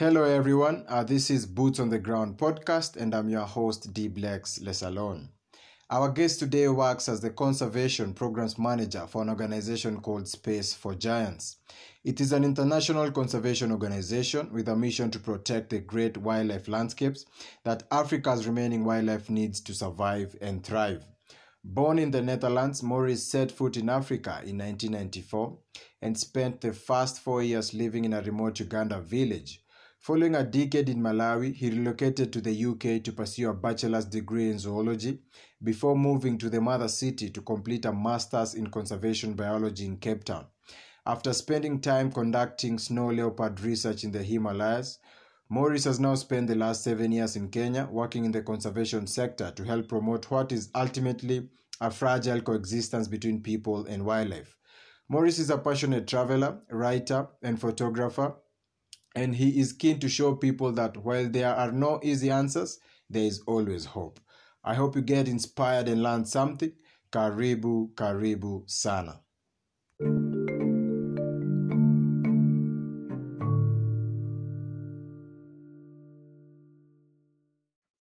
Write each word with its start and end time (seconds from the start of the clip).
Hello, 0.00 0.24
everyone. 0.24 0.86
Uh, 0.88 1.04
this 1.04 1.28
is 1.28 1.44
Boots 1.44 1.78
on 1.78 1.90
the 1.90 1.98
Ground 1.98 2.38
podcast, 2.38 2.96
and 2.96 3.14
I'm 3.14 3.28
your 3.28 3.44
host, 3.44 3.92
Devlex 3.92 4.58
Lesalon. 4.62 5.28
Our 5.90 6.08
guest 6.08 6.38
today 6.38 6.68
works 6.68 7.06
as 7.06 7.20
the 7.20 7.28
Conservation 7.28 8.14
Programs 8.14 8.58
Manager 8.58 9.06
for 9.06 9.20
an 9.20 9.28
organization 9.28 10.00
called 10.00 10.26
Space 10.26 10.72
for 10.72 10.94
Giants. 10.94 11.58
It 12.02 12.18
is 12.18 12.32
an 12.32 12.44
international 12.44 13.10
conservation 13.10 13.70
organization 13.70 14.50
with 14.54 14.70
a 14.70 14.74
mission 14.74 15.10
to 15.10 15.18
protect 15.18 15.68
the 15.68 15.80
great 15.80 16.16
wildlife 16.16 16.66
landscapes 16.66 17.26
that 17.64 17.82
Africa's 17.92 18.46
remaining 18.46 18.86
wildlife 18.86 19.28
needs 19.28 19.60
to 19.60 19.74
survive 19.74 20.34
and 20.40 20.64
thrive. 20.64 21.04
Born 21.62 21.98
in 21.98 22.10
the 22.10 22.22
Netherlands, 22.22 22.82
Maurice 22.82 23.24
set 23.24 23.52
foot 23.52 23.76
in 23.76 23.90
Africa 23.90 24.40
in 24.46 24.56
1994 24.56 25.58
and 26.00 26.16
spent 26.16 26.62
the 26.62 26.72
first 26.72 27.20
four 27.20 27.42
years 27.42 27.74
living 27.74 28.06
in 28.06 28.14
a 28.14 28.22
remote 28.22 28.60
Uganda 28.60 28.98
village 28.98 29.60
Following 30.00 30.34
a 30.34 30.42
decade 30.42 30.88
in 30.88 31.02
Malawi, 31.02 31.54
he 31.54 31.68
relocated 31.68 32.32
to 32.32 32.40
the 32.40 32.64
UK 32.64 33.04
to 33.04 33.12
pursue 33.12 33.50
a 33.50 33.52
bachelor's 33.52 34.06
degree 34.06 34.48
in 34.48 34.58
zoology 34.58 35.20
before 35.62 35.94
moving 35.94 36.38
to 36.38 36.48
the 36.48 36.58
mother 36.58 36.88
city 36.88 37.28
to 37.28 37.42
complete 37.42 37.84
a 37.84 37.92
master's 37.92 38.54
in 38.54 38.68
conservation 38.68 39.34
biology 39.34 39.84
in 39.84 39.98
Cape 39.98 40.24
Town. 40.24 40.46
After 41.04 41.34
spending 41.34 41.82
time 41.82 42.10
conducting 42.10 42.78
snow 42.78 43.10
leopard 43.10 43.60
research 43.60 44.02
in 44.02 44.10
the 44.10 44.22
Himalayas, 44.22 45.00
Maurice 45.50 45.84
has 45.84 46.00
now 46.00 46.14
spent 46.14 46.46
the 46.46 46.54
last 46.54 46.82
seven 46.82 47.12
years 47.12 47.36
in 47.36 47.50
Kenya 47.50 47.86
working 47.92 48.24
in 48.24 48.32
the 48.32 48.40
conservation 48.40 49.06
sector 49.06 49.50
to 49.50 49.64
help 49.64 49.86
promote 49.88 50.30
what 50.30 50.50
is 50.50 50.70
ultimately 50.74 51.46
a 51.82 51.90
fragile 51.90 52.40
coexistence 52.40 53.06
between 53.06 53.42
people 53.42 53.84
and 53.84 54.06
wildlife. 54.06 54.56
Maurice 55.10 55.38
is 55.38 55.50
a 55.50 55.58
passionate 55.58 56.06
traveler, 56.06 56.58
writer, 56.70 57.28
and 57.42 57.60
photographer 57.60 58.34
and 59.14 59.34
he 59.34 59.60
is 59.60 59.72
keen 59.72 59.98
to 60.00 60.08
show 60.08 60.34
people 60.34 60.72
that 60.72 60.96
while 60.98 61.28
there 61.28 61.54
are 61.54 61.72
no 61.72 62.00
easy 62.02 62.30
answers, 62.30 62.78
there 63.08 63.24
is 63.24 63.42
always 63.46 63.84
hope. 63.84 64.20
I 64.62 64.74
hope 64.74 64.94
you 64.94 65.02
get 65.02 65.28
inspired 65.28 65.88
and 65.88 66.02
learn 66.02 66.24
something. 66.24 66.72
Karibu, 67.10 67.92
karibu 67.94 68.70
sana. 68.70 69.20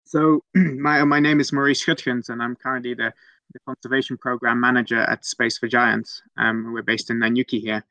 So 0.05 0.43
my 0.55 1.03
my 1.05 1.21
name 1.21 1.39
is 1.39 1.53
Maurice 1.53 1.83
Schutgens, 1.83 2.29
and 2.29 2.43
I'm 2.43 2.57
currently 2.57 2.93
the, 2.93 3.13
the 3.53 3.59
conservation 3.65 4.17
program 4.17 4.59
manager 4.59 5.01
at 5.01 5.25
Space 5.25 5.57
for 5.57 5.67
Giants. 5.67 6.21
Um, 6.37 6.73
we're 6.73 6.81
based 6.81 7.09
in 7.09 7.17
Nanyuki 7.17 7.61
here. 7.61 7.83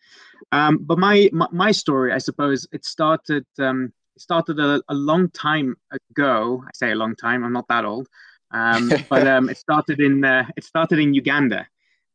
Um, 0.52 0.78
but 0.78 0.98
my, 0.98 1.28
my, 1.32 1.46
my 1.52 1.72
story, 1.72 2.12
I 2.12 2.18
suppose, 2.18 2.66
it 2.72 2.84
started 2.84 3.46
um, 3.58 3.92
it 4.16 4.22
started 4.22 4.58
a, 4.58 4.82
a 4.88 4.94
long 4.94 5.30
time 5.30 5.76
ago. 6.10 6.62
I 6.66 6.70
say 6.74 6.90
a 6.90 6.96
long 6.96 7.16
time. 7.16 7.44
I'm 7.44 7.52
not 7.52 7.68
that 7.68 7.84
old, 7.84 8.08
um, 8.50 8.90
but 9.08 9.26
um, 9.26 9.48
it 9.48 9.56
started 9.56 10.00
in 10.00 10.24
uh, 10.24 10.44
it 10.56 10.64
started 10.64 10.98
in 10.98 11.14
Uganda, 11.14 11.66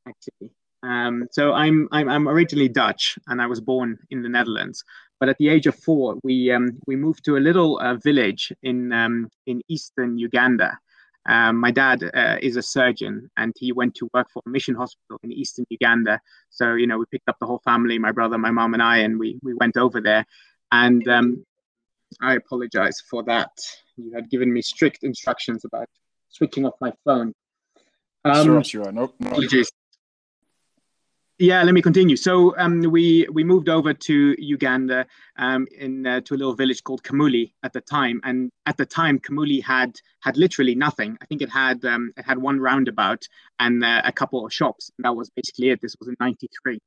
actually. 0.08 0.52
Um, 0.84 1.28
so 1.32 1.54
I'm, 1.54 1.88
I'm 1.92 2.10
I'm 2.10 2.28
originally 2.28 2.70
Dutch, 2.70 3.18
and 3.28 3.42
I 3.42 3.48
was 3.48 3.60
born 3.60 3.98
in 4.12 4.22
the 4.22 4.30
Netherlands. 4.30 4.84
But 5.20 5.30
at 5.30 5.38
the 5.38 5.50
age 5.50 5.66
of 5.66 5.76
four, 5.76 6.20
we 6.24 6.52
um, 6.52 6.78
we 6.86 6.96
moved 6.96 7.26
to 7.26 7.38
a 7.38 7.40
little 7.40 7.80
uh, 7.80 7.96
village 7.96 8.52
in 8.62 8.92
um, 8.92 9.30
in 9.48 9.62
eastern 9.68 10.18
Uganda. 10.18 10.78
Um, 11.28 11.60
my 11.60 11.72
dad 11.72 12.04
uh, 12.14 12.38
is 12.42 12.56
a 12.56 12.62
surgeon, 12.62 13.30
and 13.38 13.54
he 13.58 13.72
went 13.72 13.96
to 13.96 14.10
work 14.14 14.28
for 14.32 14.44
a 14.46 14.50
mission 14.50 14.76
hospital 14.76 15.20
in 15.24 15.32
eastern 15.32 15.66
Uganda. 15.70 16.20
So 16.50 16.76
you 16.76 16.88
know, 16.88 16.98
we 16.98 17.06
picked 17.12 17.30
up 17.30 17.38
the 17.40 17.48
whole 17.48 17.62
family, 17.64 17.98
my 18.00 18.12
brother, 18.12 18.38
my 18.38 18.52
mom, 18.52 18.74
and 18.74 18.84
I, 18.84 18.98
and 18.98 19.20
we 19.20 19.40
we 19.42 19.54
went 19.54 19.78
over 19.78 20.02
there. 20.02 20.26
And 20.72 21.08
um, 21.08 21.46
I 22.22 22.36
apologize 22.36 23.02
for 23.10 23.24
that. 23.24 23.52
You 23.98 24.14
had 24.14 24.30
given 24.30 24.52
me 24.52 24.62
strict 24.62 25.04
instructions 25.04 25.66
about 25.66 25.88
switching 26.30 26.66
off 26.66 26.76
my 26.82 26.92
phone. 27.04 27.34
Um, 28.24 28.46
sure, 28.46 28.64
sure. 28.64 28.92
Nope. 28.92 29.16
No. 29.20 29.30
Apologies. 29.30 29.72
Yeah, 31.38 31.64
let 31.64 31.74
me 31.74 31.82
continue. 31.82 32.16
So 32.16 32.58
um, 32.58 32.80
we 32.80 33.28
we 33.30 33.44
moved 33.44 33.68
over 33.68 33.94
to 33.94 34.36
Uganda 34.38 35.06
um, 35.38 35.68
in 35.78 36.08
uh, 36.08 36.22
to 36.22 36.34
a 36.34 36.38
little 36.38 36.56
village 36.56 36.82
called 36.82 37.04
Kamuli 37.04 37.52
at 37.62 37.74
the 37.74 37.82
time, 37.82 38.22
and 38.24 38.50
at 38.66 38.78
the 38.78 38.86
time 38.86 39.20
Kamuli 39.20 39.62
had 39.62 40.00
had 40.22 40.38
literally 40.38 40.76
nothing. 40.76 41.18
I 41.22 41.26
think 41.26 41.42
it 41.42 41.50
had 41.50 41.84
um, 41.84 42.14
it 42.16 42.24
had 42.24 42.38
one 42.38 42.62
roundabout 42.62 43.28
and 43.60 43.84
uh, 43.84 44.02
a 44.06 44.14
couple 44.14 44.46
of 44.46 44.54
shops. 44.54 44.92
And 44.98 45.04
that 45.04 45.14
was 45.14 45.30
basically 45.30 45.72
it. 45.72 45.82
This 45.82 45.98
was 46.00 46.08
in 46.08 46.16
'93. 46.22 46.80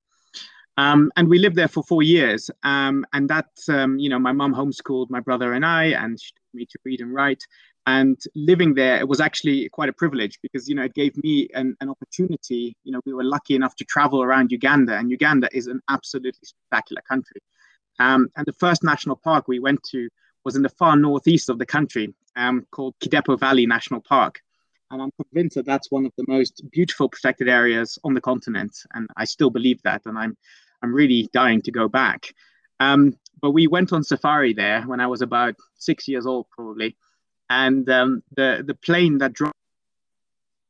Um, 0.79 1.11
and 1.17 1.29
we 1.29 1.41
lived 1.41 1.57
there 1.57 1.69
for 1.69 1.83
four 1.83 2.03
years. 2.05 2.51
Um, 2.63 3.05
and 3.13 3.29
that, 3.29 3.49
um, 3.69 3.99
you 3.99 4.09
know, 4.09 4.21
my 4.21 4.31
mom 4.31 4.55
homeschooled 4.55 5.11
my 5.11 5.19
brother 5.19 5.53
and 5.53 5.67
I, 5.67 5.87
and 5.87 6.19
she 6.21 6.31
taught 6.31 6.55
me 6.55 6.67
to 6.67 6.79
read 6.85 7.01
and 7.01 7.13
write 7.13 7.43
and 7.89 8.21
living 8.35 8.75
there 8.75 8.99
it 8.99 9.09
was 9.09 9.21
actually 9.21 9.67
quite 9.71 9.89
a 9.89 9.99
privilege 10.03 10.39
because 10.43 10.69
you 10.69 10.75
know 10.75 10.83
it 10.83 10.95
gave 10.95 11.17
me 11.25 11.49
an, 11.55 11.75
an 11.81 11.89
opportunity 11.89 12.77
you 12.85 12.93
know 12.93 13.01
we 13.07 13.15
were 13.15 13.25
lucky 13.25 13.55
enough 13.55 13.75
to 13.77 13.85
travel 13.85 14.23
around 14.23 14.53
uganda 14.53 14.95
and 14.99 15.11
uganda 15.11 15.49
is 15.53 15.67
an 15.69 15.81
absolutely 15.89 16.45
spectacular 16.53 17.03
country. 17.13 17.41
Um, 18.01 18.29
and 18.37 18.47
the 18.47 18.59
first 18.65 18.85
national 18.85 19.17
park 19.17 19.49
we 19.49 19.59
went 19.59 19.83
to 19.93 20.09
was 20.45 20.55
in 20.55 20.63
the 20.63 20.75
far 20.81 20.97
northeast 20.97 21.49
of 21.49 21.59
the 21.59 21.67
country 21.67 22.15
um, 22.37 22.67
called 22.71 22.95
kidepo 23.01 23.41
valley 23.41 23.67
national 23.67 24.03
park. 24.03 24.35
And 24.91 25.01
i'm 25.03 25.15
convinced 25.23 25.57
that 25.57 25.67
that's 25.67 25.91
one 25.91 26.05
of 26.05 26.13
the 26.19 26.29
most 26.29 26.55
beautiful 26.71 27.09
protected 27.09 27.49
areas 27.49 27.99
on 28.05 28.13
the 28.15 28.27
continent 28.31 28.75
and 28.95 29.09
i 29.17 29.25
still 29.25 29.51
believe 29.59 29.81
that 29.83 30.03
and 30.07 30.17
i'm 30.23 30.37
i'm 30.83 30.95
really 31.01 31.23
dying 31.33 31.63
to 31.63 31.73
go 31.81 31.89
back. 31.89 32.21
Um, 32.81 33.03
but 33.43 33.53
we 33.59 33.67
went 33.67 33.93
on 33.95 34.03
safari 34.05 34.53
there 34.53 34.83
when 34.91 35.01
i 35.01 35.09
was 35.15 35.23
about 35.23 35.55
six 35.89 36.07
years 36.13 36.27
old 36.27 36.47
probably 36.57 36.97
and 37.51 37.89
um, 37.89 38.23
the 38.37 38.63
the 38.67 38.75
plane 38.75 39.19
that 39.19 39.33
dropped 39.33 39.55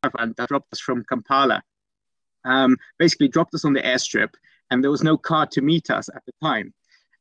that 0.03 0.49
dropped 0.49 0.73
us 0.73 0.81
from 0.81 1.05
Kampala 1.05 1.63
um, 2.45 2.77
basically 2.99 3.29
dropped 3.29 3.55
us 3.55 3.65
on 3.65 3.73
the 3.73 3.83
airstrip, 3.83 4.35
and 4.71 4.83
there 4.83 4.91
was 4.91 5.03
no 5.03 5.17
car 5.17 5.47
to 5.47 5.61
meet 5.61 5.91
us 5.91 6.09
at 6.09 6.25
the 6.27 6.33
time. 6.43 6.73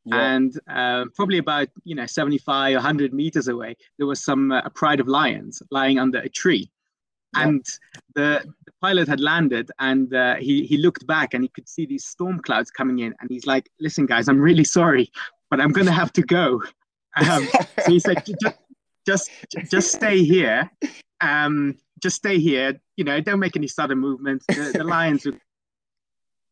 Yeah. 0.06 0.36
And 0.36 0.60
uh, 0.70 1.06
probably 1.16 1.38
about 1.38 1.68
you 1.84 1.96
know 1.96 2.06
75 2.06 2.76
100 2.76 3.14
meters 3.14 3.48
away, 3.48 3.76
there 3.98 4.08
was 4.08 4.24
some 4.24 4.52
uh, 4.52 4.62
a 4.64 4.70
pride 4.70 5.00
of 5.00 5.08
lions 5.08 5.62
lying 5.70 6.00
under 6.00 6.20
a 6.20 6.30
tree, 6.30 6.70
yeah. 7.36 7.44
and 7.44 7.66
the, 8.16 8.46
the, 8.66 8.72
pilot 8.80 9.08
had 9.08 9.20
landed, 9.20 9.70
and 9.80 10.14
uh, 10.14 10.36
he 10.36 10.66
he 10.66 10.78
looked 10.78 11.06
back 11.08 11.34
and 11.34 11.44
he 11.44 11.50
could 11.50 11.68
see 11.68 11.86
these 11.86 12.06
storm 12.06 12.40
clouds 12.40 12.72
coming 12.72 13.00
in, 13.00 13.14
and 13.20 13.30
he's 13.30 13.46
like, 13.46 13.70
"Listen, 13.82 14.06
guys, 14.06 14.30
I'm 14.30 14.40
really 14.40 14.64
sorry, 14.64 15.12
but 15.50 15.60
I'm 15.60 15.72
gonna 15.72 15.92
have 15.92 16.14
to 16.14 16.22
go." 16.22 16.64
Um, 17.20 17.48
so 17.84 17.92
he 17.92 18.00
said, 18.00 18.24
just 19.08 19.32
just 19.72 19.92
stay 19.92 20.24
here. 20.24 20.70
Um, 21.22 21.78
just 22.00 22.18
stay 22.18 22.38
here. 22.38 22.80
You 22.98 23.06
know, 23.06 23.20
don't 23.22 23.40
make 23.40 23.56
any 23.56 23.68
sudden 23.68 23.98
movements. 23.98 24.46
The, 24.48 24.72
the 24.76 24.84
lions, 24.96 25.24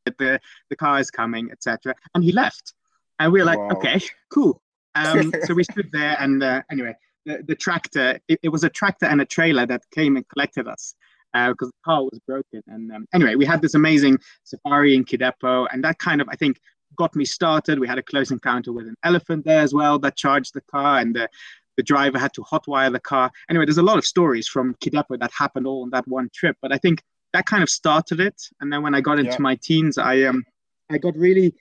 the 0.06 0.40
the 0.70 0.76
car 0.76 1.00
is 1.00 1.12
coming, 1.12 1.52
etc. 1.52 1.94
And 2.16 2.24
he 2.24 2.32
left, 2.32 2.74
and 3.20 3.32
we 3.32 3.40
were 3.40 3.46
like, 3.46 3.60
wow. 3.60 3.70
okay, 3.74 4.00
cool. 4.30 4.62
Um, 4.96 5.34
so 5.44 5.54
we 5.54 5.64
stood 5.64 5.90
there, 5.92 6.16
and 6.20 6.42
uh, 6.42 6.62
anyway, 6.72 6.96
the, 7.26 7.44
the 7.46 7.56
tractor. 7.56 8.20
It, 8.28 8.40
it, 8.44 8.50
was 8.50 8.64
a 8.64 8.70
tractor 8.70 9.06
and 9.06 9.22
a 9.22 9.26
trailer 9.26 9.66
that 9.66 9.84
came 9.92 10.16
and 10.16 10.28
collected 10.30 10.68
us 10.68 10.96
because 11.34 11.68
uh, 11.68 11.72
the 11.78 11.84
car 11.84 12.04
was 12.04 12.20
broken. 12.26 12.64
And 12.68 12.92
um, 12.94 13.06
anyway, 13.14 13.36
we 13.36 13.46
had 13.46 13.62
this 13.62 13.74
amazing 13.74 14.20
safari 14.46 14.96
in 14.96 15.04
Kidepo, 15.04 15.68
and 15.72 15.84
that 15.84 16.00
kind 16.00 16.22
of 16.22 16.30
I 16.30 16.36
think 16.38 16.60
got 16.96 17.14
me 17.14 17.26
started. 17.26 17.78
We 17.78 17.90
had 17.90 17.98
a 17.98 18.04
close 18.04 18.32
encounter 18.32 18.72
with 18.72 18.88
an 18.88 18.96
elephant 19.04 19.44
there 19.44 19.60
as 19.60 19.74
well 19.74 20.00
that 20.00 20.16
charged 20.16 20.54
the 20.54 20.62
car, 20.62 21.00
and 21.00 21.14
the 21.14 21.30
the 21.78 21.84
driver 21.84 22.18
had 22.18 22.34
to 22.34 22.42
hotwire 22.42 22.92
the 22.92 23.00
car. 23.00 23.32
Anyway, 23.50 23.66
there's 23.66 23.78
a 23.78 23.84
lot 23.84 23.98
of 23.98 24.06
stories 24.06 24.48
from 24.48 24.76
Kidepo 24.76 25.20
that 25.20 25.32
happened 25.32 25.68
all 25.68 25.84
on 25.84 25.90
that 25.92 26.08
one 26.08 26.30
trip, 26.34 26.58
but 26.62 26.72
I 26.74 26.78
think 26.78 27.02
that 27.34 27.46
kind 27.46 27.64
of 27.64 27.70
started 27.70 28.20
it. 28.20 28.42
And 28.60 28.72
then 28.72 28.82
when 28.82 28.96
I 28.96 29.02
got 29.02 29.20
into 29.20 29.32
yeah. 29.32 29.38
my 29.40 29.56
teens, 29.56 29.98
I 29.98 30.24
um 30.24 30.44
I 30.90 30.98
got 30.98 31.16
really 31.16 31.54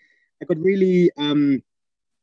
I 0.42 0.44
got 0.44 0.58
really 0.58 1.10
um 1.16 1.62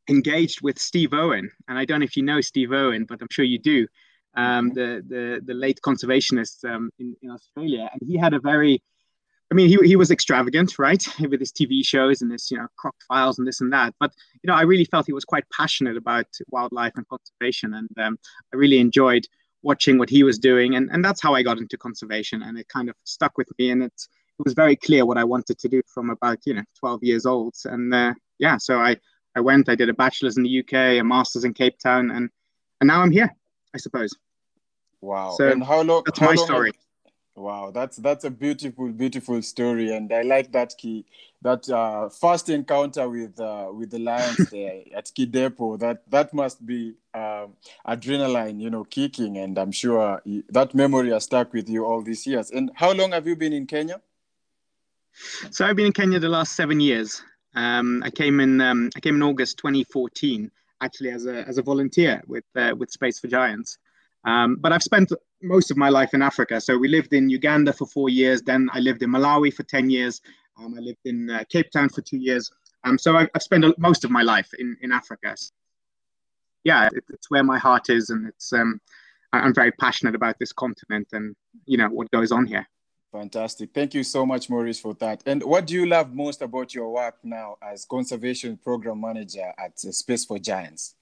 engaged 0.07 0.61
with 0.61 0.79
Steve 0.79 1.13
Irwin, 1.13 1.49
and 1.67 1.77
I 1.77 1.85
don't 1.85 1.99
know 1.99 2.05
if 2.05 2.17
you 2.17 2.23
know 2.23 2.41
Steve 2.41 2.71
Irwin, 2.71 3.05
but 3.05 3.21
I'm 3.21 3.27
sure 3.31 3.45
you 3.45 3.59
do. 3.59 3.87
Um, 4.33 4.71
mm-hmm. 4.71 4.75
the 4.75 5.03
the 5.07 5.41
the 5.45 5.53
late 5.53 5.79
conservationist 5.81 6.63
um, 6.63 6.89
in, 6.99 7.15
in 7.21 7.31
Australia, 7.31 7.89
and 7.91 8.01
he 8.09 8.17
had 8.17 8.33
a 8.33 8.39
very 8.39 8.81
I 9.51 9.53
mean, 9.53 9.67
he, 9.67 9.77
he 9.85 9.95
was 9.97 10.11
extravagant, 10.11 10.79
right, 10.79 11.05
with 11.19 11.39
his 11.41 11.51
TV 11.51 11.85
shows 11.85 12.21
and 12.21 12.31
his, 12.31 12.49
you 12.49 12.57
know, 12.57 12.67
croc 12.77 12.95
files 13.07 13.37
and 13.37 13.45
this 13.45 13.59
and 13.59 13.71
that. 13.73 13.93
But, 13.99 14.13
you 14.41 14.47
know, 14.47 14.55
I 14.55 14.61
really 14.61 14.85
felt 14.85 15.05
he 15.05 15.13
was 15.13 15.25
quite 15.25 15.43
passionate 15.51 15.97
about 15.97 16.27
wildlife 16.49 16.93
and 16.95 17.05
conservation. 17.07 17.73
And 17.73 17.89
um, 17.99 18.17
I 18.53 18.57
really 18.57 18.79
enjoyed 18.79 19.27
watching 19.61 19.97
what 19.97 20.09
he 20.09 20.23
was 20.23 20.39
doing. 20.39 20.75
And, 20.75 20.89
and 20.91 21.03
that's 21.03 21.21
how 21.21 21.35
I 21.35 21.43
got 21.43 21.57
into 21.57 21.77
conservation. 21.77 22.41
And 22.43 22.57
it 22.57 22.69
kind 22.69 22.89
of 22.89 22.95
stuck 23.03 23.37
with 23.37 23.49
me. 23.59 23.71
And 23.71 23.83
it, 23.83 23.93
it 24.39 24.43
was 24.45 24.53
very 24.53 24.77
clear 24.77 25.05
what 25.05 25.17
I 25.17 25.25
wanted 25.25 25.59
to 25.59 25.67
do 25.67 25.81
from 25.93 26.09
about, 26.09 26.39
you 26.45 26.53
know, 26.53 26.63
12 26.79 27.03
years 27.03 27.25
old. 27.25 27.53
And 27.65 27.93
uh, 27.93 28.13
yeah, 28.39 28.55
so 28.55 28.79
I, 28.79 28.95
I 29.35 29.41
went, 29.41 29.67
I 29.67 29.75
did 29.75 29.89
a 29.89 29.93
bachelor's 29.93 30.37
in 30.37 30.43
the 30.43 30.59
UK, 30.59 30.73
a 30.73 31.01
master's 31.01 31.43
in 31.43 31.53
Cape 31.53 31.77
Town. 31.77 32.09
And, 32.09 32.29
and 32.79 32.87
now 32.87 33.01
I'm 33.01 33.11
here, 33.11 33.35
I 33.75 33.79
suppose. 33.79 34.15
Wow. 35.01 35.35
So 35.37 35.49
and 35.49 35.61
how 35.61 35.81
long, 35.81 36.03
that's 36.05 36.19
how 36.19 36.27
my 36.27 36.35
long 36.35 36.45
story. 36.45 36.67
Have, 36.69 36.75
Wow, 37.35 37.71
that's 37.71 37.97
that's 37.97 38.25
a 38.25 38.29
beautiful, 38.29 38.89
beautiful 38.89 39.41
story, 39.41 39.95
and 39.95 40.11
I 40.11 40.21
like 40.21 40.51
that 40.51 40.77
key 40.77 41.05
that 41.41 41.67
uh, 41.69 42.09
first 42.09 42.49
encounter 42.49 43.07
with 43.07 43.39
uh, 43.39 43.69
with 43.73 43.89
the 43.91 43.99
lions 43.99 44.49
there 44.51 44.81
at 44.93 45.05
Kidepo. 45.05 45.79
That 45.79 46.03
that 46.09 46.33
must 46.33 46.65
be 46.65 46.95
um, 47.13 47.53
adrenaline, 47.87 48.59
you 48.59 48.69
know, 48.69 48.83
kicking, 48.83 49.37
and 49.37 49.57
I'm 49.57 49.71
sure 49.71 50.21
that 50.49 50.75
memory 50.75 51.11
has 51.11 51.23
stuck 51.23 51.53
with 51.53 51.69
you 51.69 51.85
all 51.85 52.01
these 52.01 52.27
years. 52.27 52.51
And 52.51 52.69
how 52.75 52.91
long 52.91 53.13
have 53.13 53.25
you 53.25 53.37
been 53.37 53.53
in 53.53 53.65
Kenya? 53.65 54.01
So 55.51 55.65
I've 55.65 55.75
been 55.75 55.87
in 55.87 55.93
Kenya 55.93 56.19
the 56.19 56.29
last 56.29 56.55
seven 56.55 56.79
years. 56.79 57.23
Um, 57.55 58.03
I 58.03 58.09
came 58.09 58.41
in 58.41 58.59
um, 58.59 58.89
I 58.95 58.99
came 58.99 59.15
in 59.15 59.23
August 59.23 59.57
2014, 59.57 60.51
actually 60.81 61.11
as 61.11 61.25
a 61.25 61.47
as 61.47 61.57
a 61.57 61.61
volunteer 61.61 62.21
with 62.27 62.45
uh, 62.57 62.73
with 62.77 62.91
Space 62.91 63.19
for 63.19 63.27
Giants. 63.27 63.77
Um, 64.25 64.57
but 64.57 64.71
I've 64.71 64.83
spent 64.83 65.11
most 65.41 65.71
of 65.71 65.77
my 65.77 65.89
life 65.89 66.13
in 66.13 66.21
Africa. 66.21 66.61
So 66.61 66.77
we 66.77 66.87
lived 66.87 67.13
in 67.13 67.29
Uganda 67.29 67.73
for 67.73 67.85
four 67.85 68.09
years. 68.09 68.41
Then 68.41 68.69
I 68.73 68.79
lived 68.79 69.01
in 69.03 69.09
Malawi 69.09 69.53
for 69.53 69.63
10 69.63 69.89
years. 69.89 70.21
Um, 70.57 70.75
I 70.77 70.81
lived 70.81 71.05
in 71.05 71.29
uh, 71.29 71.43
Cape 71.49 71.71
Town 71.71 71.89
for 71.89 72.01
two 72.01 72.17
years. 72.17 72.51
Um, 72.83 72.97
so 72.97 73.15
I've, 73.15 73.29
I've 73.35 73.43
spent 73.43 73.65
most 73.77 74.03
of 74.03 74.11
my 74.11 74.21
life 74.21 74.49
in, 74.57 74.77
in 74.81 74.91
Africa. 74.91 75.33
So 75.35 75.51
yeah, 76.63 76.87
it, 76.91 77.03
it's 77.09 77.29
where 77.29 77.43
my 77.43 77.57
heart 77.57 77.89
is. 77.89 78.09
And 78.09 78.27
it's, 78.27 78.53
um, 78.53 78.79
I'm 79.33 79.53
very 79.53 79.71
passionate 79.71 80.15
about 80.15 80.37
this 80.39 80.51
continent 80.51 81.07
and, 81.13 81.35
you 81.65 81.77
know, 81.77 81.89
what 81.89 82.11
goes 82.11 82.31
on 82.31 82.45
here. 82.45 82.67
Fantastic. 83.11 83.71
Thank 83.73 83.93
you 83.93 84.03
so 84.03 84.25
much, 84.25 84.49
Maurice, 84.49 84.79
for 84.79 84.93
that. 84.95 85.21
And 85.25 85.43
what 85.43 85.67
do 85.67 85.73
you 85.73 85.85
love 85.85 86.13
most 86.13 86.41
about 86.41 86.73
your 86.73 86.93
work 86.93 87.15
now 87.23 87.57
as 87.61 87.83
conservation 87.83 88.57
program 88.57 89.01
manager 89.01 89.51
at 89.57 89.77
Space 89.79 90.23
for 90.23 90.39
Giants? 90.39 90.95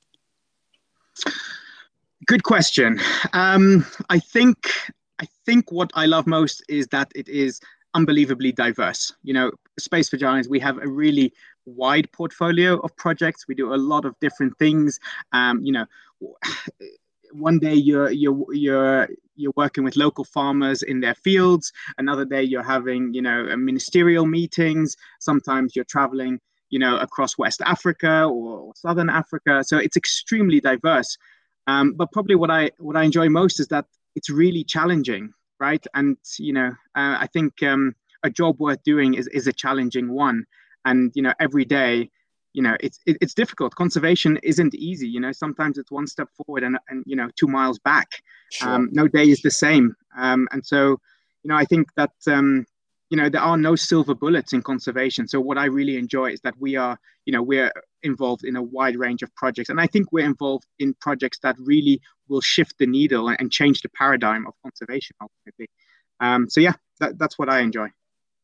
Good 2.25 2.43
question. 2.43 2.99
Um, 3.33 3.85
I 4.09 4.19
think 4.19 4.57
I 5.21 5.27
think 5.45 5.71
what 5.71 5.91
I 5.93 6.05
love 6.05 6.27
most 6.27 6.63
is 6.67 6.87
that 6.87 7.11
it 7.15 7.27
is 7.29 7.59
unbelievably 7.93 8.51
diverse. 8.53 9.13
You 9.23 9.33
know, 9.33 9.51
Space 9.77 10.09
for 10.09 10.17
Giants, 10.17 10.49
we 10.49 10.59
have 10.59 10.77
a 10.77 10.87
really 10.87 11.33
wide 11.65 12.11
portfolio 12.11 12.77
of 12.79 12.95
projects. 12.97 13.47
We 13.47 13.55
do 13.55 13.73
a 13.73 13.77
lot 13.77 14.05
of 14.05 14.15
different 14.19 14.57
things. 14.57 14.99
Um, 15.31 15.61
you 15.63 15.71
know, 15.71 15.85
one 17.31 17.59
day 17.59 17.73
you're 17.73 18.11
you're 18.11 18.53
you're 18.53 19.07
you're 19.35 19.53
working 19.55 19.83
with 19.85 19.95
local 19.95 20.25
farmers 20.25 20.83
in 20.83 20.99
their 20.99 21.15
fields. 21.15 21.71
Another 21.97 22.25
day 22.25 22.43
you're 22.43 22.63
having 22.63 23.13
you 23.13 23.21
know 23.21 23.55
ministerial 23.55 24.25
meetings. 24.25 24.97
Sometimes 25.19 25.75
you're 25.75 25.85
traveling 25.85 26.39
you 26.69 26.79
know 26.79 26.97
across 26.97 27.37
West 27.37 27.61
Africa 27.61 28.25
or, 28.25 28.59
or 28.59 28.73
Southern 28.75 29.09
Africa. 29.09 29.63
So 29.63 29.77
it's 29.77 29.97
extremely 29.97 30.59
diverse. 30.59 31.17
Um, 31.69 31.93
but 31.93 32.11
probably 32.11 32.35
what 32.35 32.49
I 32.49 32.71
what 32.79 32.95
I 32.97 33.03
enjoy 33.03 33.29
most 33.29 33.59
is 33.59 33.67
that 33.67 33.85
it's 34.15 34.29
really 34.29 34.63
challenging, 34.63 35.33
right? 35.59 35.85
And 35.93 36.17
you 36.37 36.53
know, 36.53 36.69
uh, 36.95 37.15
I 37.23 37.27
think 37.31 37.61
um, 37.61 37.95
a 38.23 38.29
job 38.29 38.59
worth 38.59 38.81
doing 38.83 39.13
is 39.13 39.27
is 39.27 39.45
a 39.47 39.53
challenging 39.53 40.07
one. 40.11 40.45
And 40.85 41.11
you 41.15 41.21
know, 41.21 41.33
every 41.39 41.65
day, 41.65 42.09
you 42.53 42.63
know, 42.63 42.75
it's 42.79 42.99
it, 43.05 43.17
it's 43.21 43.35
difficult. 43.35 43.75
Conservation 43.75 44.39
isn't 44.41 44.73
easy. 44.73 45.07
You 45.07 45.19
know, 45.19 45.31
sometimes 45.31 45.77
it's 45.77 45.91
one 45.91 46.07
step 46.07 46.29
forward 46.37 46.63
and 46.63 46.79
and 46.89 47.03
you 47.05 47.15
know 47.15 47.29
two 47.39 47.47
miles 47.47 47.77
back. 47.79 48.09
Sure. 48.51 48.69
Um, 48.69 48.89
no 48.91 49.07
day 49.07 49.29
is 49.29 49.41
the 49.41 49.51
same. 49.51 49.95
Um, 50.17 50.47
and 50.51 50.65
so, 50.65 50.99
you 51.43 51.49
know, 51.49 51.55
I 51.55 51.65
think 51.65 51.89
that 51.95 52.13
um, 52.27 52.65
you 53.09 53.17
know 53.17 53.29
there 53.29 53.41
are 53.41 53.57
no 53.57 53.75
silver 53.75 54.13
bullets 54.13 54.53
in 54.53 54.61
conservation. 54.61 55.27
So 55.27 55.39
what 55.41 55.57
i 55.57 55.65
really 55.65 55.97
enjoy 55.97 56.31
is 56.31 56.41
that 56.41 56.55
we 56.59 56.75
are 56.75 56.97
you 57.25 57.33
know 57.33 57.41
we're 57.41 57.71
involved 58.03 58.45
in 58.45 58.55
a 58.55 58.63
wide 58.63 58.95
range 58.95 59.23
of 59.23 59.33
projects. 59.35 59.69
And 59.69 59.81
i 59.81 59.87
think 59.87 60.11
we're 60.11 60.25
involved 60.25 60.65
in 60.79 60.93
projects 60.95 61.39
that 61.43 61.55
really 61.59 62.01
will 62.27 62.41
shift 62.41 62.75
the 62.79 62.87
needle 62.87 63.29
and 63.29 63.51
change 63.51 63.81
the 63.81 63.89
paradigm 63.89 64.45
of 64.47 64.53
conservation 64.63 65.15
ultimately. 65.21 65.69
Um, 66.19 66.49
so 66.49 66.61
yeah 66.61 66.73
that, 66.99 67.17
that's 67.17 67.37
what 67.39 67.49
i 67.49 67.59
enjoy. 67.59 67.89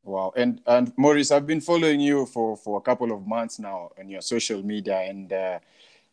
Wow. 0.04 0.34
And 0.36 0.62
and 0.68 0.94
maurice 0.98 1.32
i've 1.32 1.48
been 1.48 1.62
following 1.62 2.00
you 2.00 2.26
for 2.26 2.58
for 2.58 2.78
a 2.78 2.82
couple 2.82 3.12
of 3.12 3.26
months 3.28 3.60
now 3.60 3.92
on 4.00 4.10
your 4.10 4.22
social 4.22 4.62
media. 4.64 5.00
And 5.02 5.32
uh, 5.32 5.60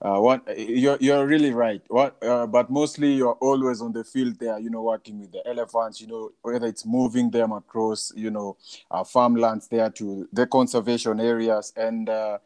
uh, 0.02 0.18
what 0.18 0.42
you're 0.58 0.98
you're 1.00 1.24
really 1.26 1.52
right. 1.52 1.80
What, 1.88 2.22
uh, 2.24 2.46
but 2.46 2.70
mostly 2.70 3.12
you're 3.14 3.34
always 3.40 3.80
on 3.80 3.92
the 3.92 4.02
field 4.02 4.38
there. 4.40 4.58
You 4.58 4.68
know, 4.68 4.82
working 4.82 5.20
with 5.20 5.30
the 5.30 5.46
elephants. 5.46 6.00
You 6.00 6.08
know, 6.08 6.30
whether 6.42 6.66
it's 6.66 6.84
moving 6.84 7.30
them 7.30 7.52
across, 7.52 8.12
you 8.16 8.30
know, 8.30 8.56
uh, 8.90 9.04
farmlands 9.04 9.68
there 9.68 9.90
to 9.90 10.28
the 10.32 10.46
conservation 10.46 11.20
areas. 11.20 11.72
And 11.76 12.08
uh, 12.08 12.38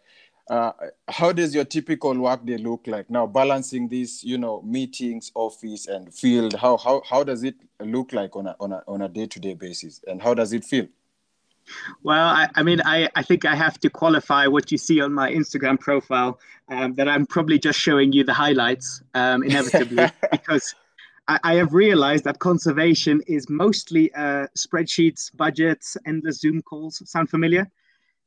uh, 0.51 0.73
how 1.09 1.33
does 1.33 1.55
your 1.55 1.65
typical 1.65 2.15
work 2.19 2.45
day 2.45 2.59
look 2.59 2.87
like 2.87 3.09
now? 3.09 3.27
Balancing 3.27 3.89
these, 3.89 4.23
you 4.23 4.37
know, 4.37 4.61
meetings, 4.61 5.33
office, 5.35 5.87
and 5.87 6.13
field. 6.13 6.55
How 6.55 6.77
how 6.77 7.03
how 7.09 7.25
does 7.25 7.43
it 7.43 7.55
look 7.81 8.13
like 8.13 8.37
on 8.37 8.49
a 8.49 8.57
on 8.61 8.73
a 8.73 8.83
on 8.87 9.01
a 9.01 9.09
day 9.09 9.27
to 9.27 9.41
day 9.41 9.55
basis? 9.55 10.03
And 10.07 10.21
how 10.21 10.35
does 10.35 10.53
it 10.53 10.63
feel? 10.65 10.89
Well, 12.03 12.27
I, 12.27 12.49
I, 12.55 12.63
mean, 12.63 12.81
I, 12.85 13.09
I 13.15 13.23
think 13.23 13.45
I 13.45 13.55
have 13.55 13.79
to 13.81 13.91
qualify 13.91 14.47
what 14.47 14.71
you 14.71 14.79
see 14.79 15.01
on 15.01 15.13
my 15.13 15.33
Instagram 15.33 15.79
profile 15.79 16.39
um, 16.69 16.95
that 16.95 17.09
I'm 17.09 17.27
probably 17.27 17.59
just 17.59 17.79
showing 17.79 18.13
you 18.13 18.25
the 18.25 18.35
highlights 18.35 19.03
um, 19.15 19.43
inevitably 19.43 20.07
because 20.31 20.75
I, 21.29 21.39
I, 21.43 21.55
have 21.55 21.75
realized 21.75 22.25
that 22.25 22.39
conservation 22.39 23.23
is 23.27 23.49
mostly 23.49 24.13
uh, 24.15 24.47
spreadsheets, 24.57 25.35
budgets, 25.37 25.97
endless 26.07 26.41
Zoom 26.41 26.63
calls. 26.63 27.03
Sound 27.09 27.31
familiar? 27.31 27.71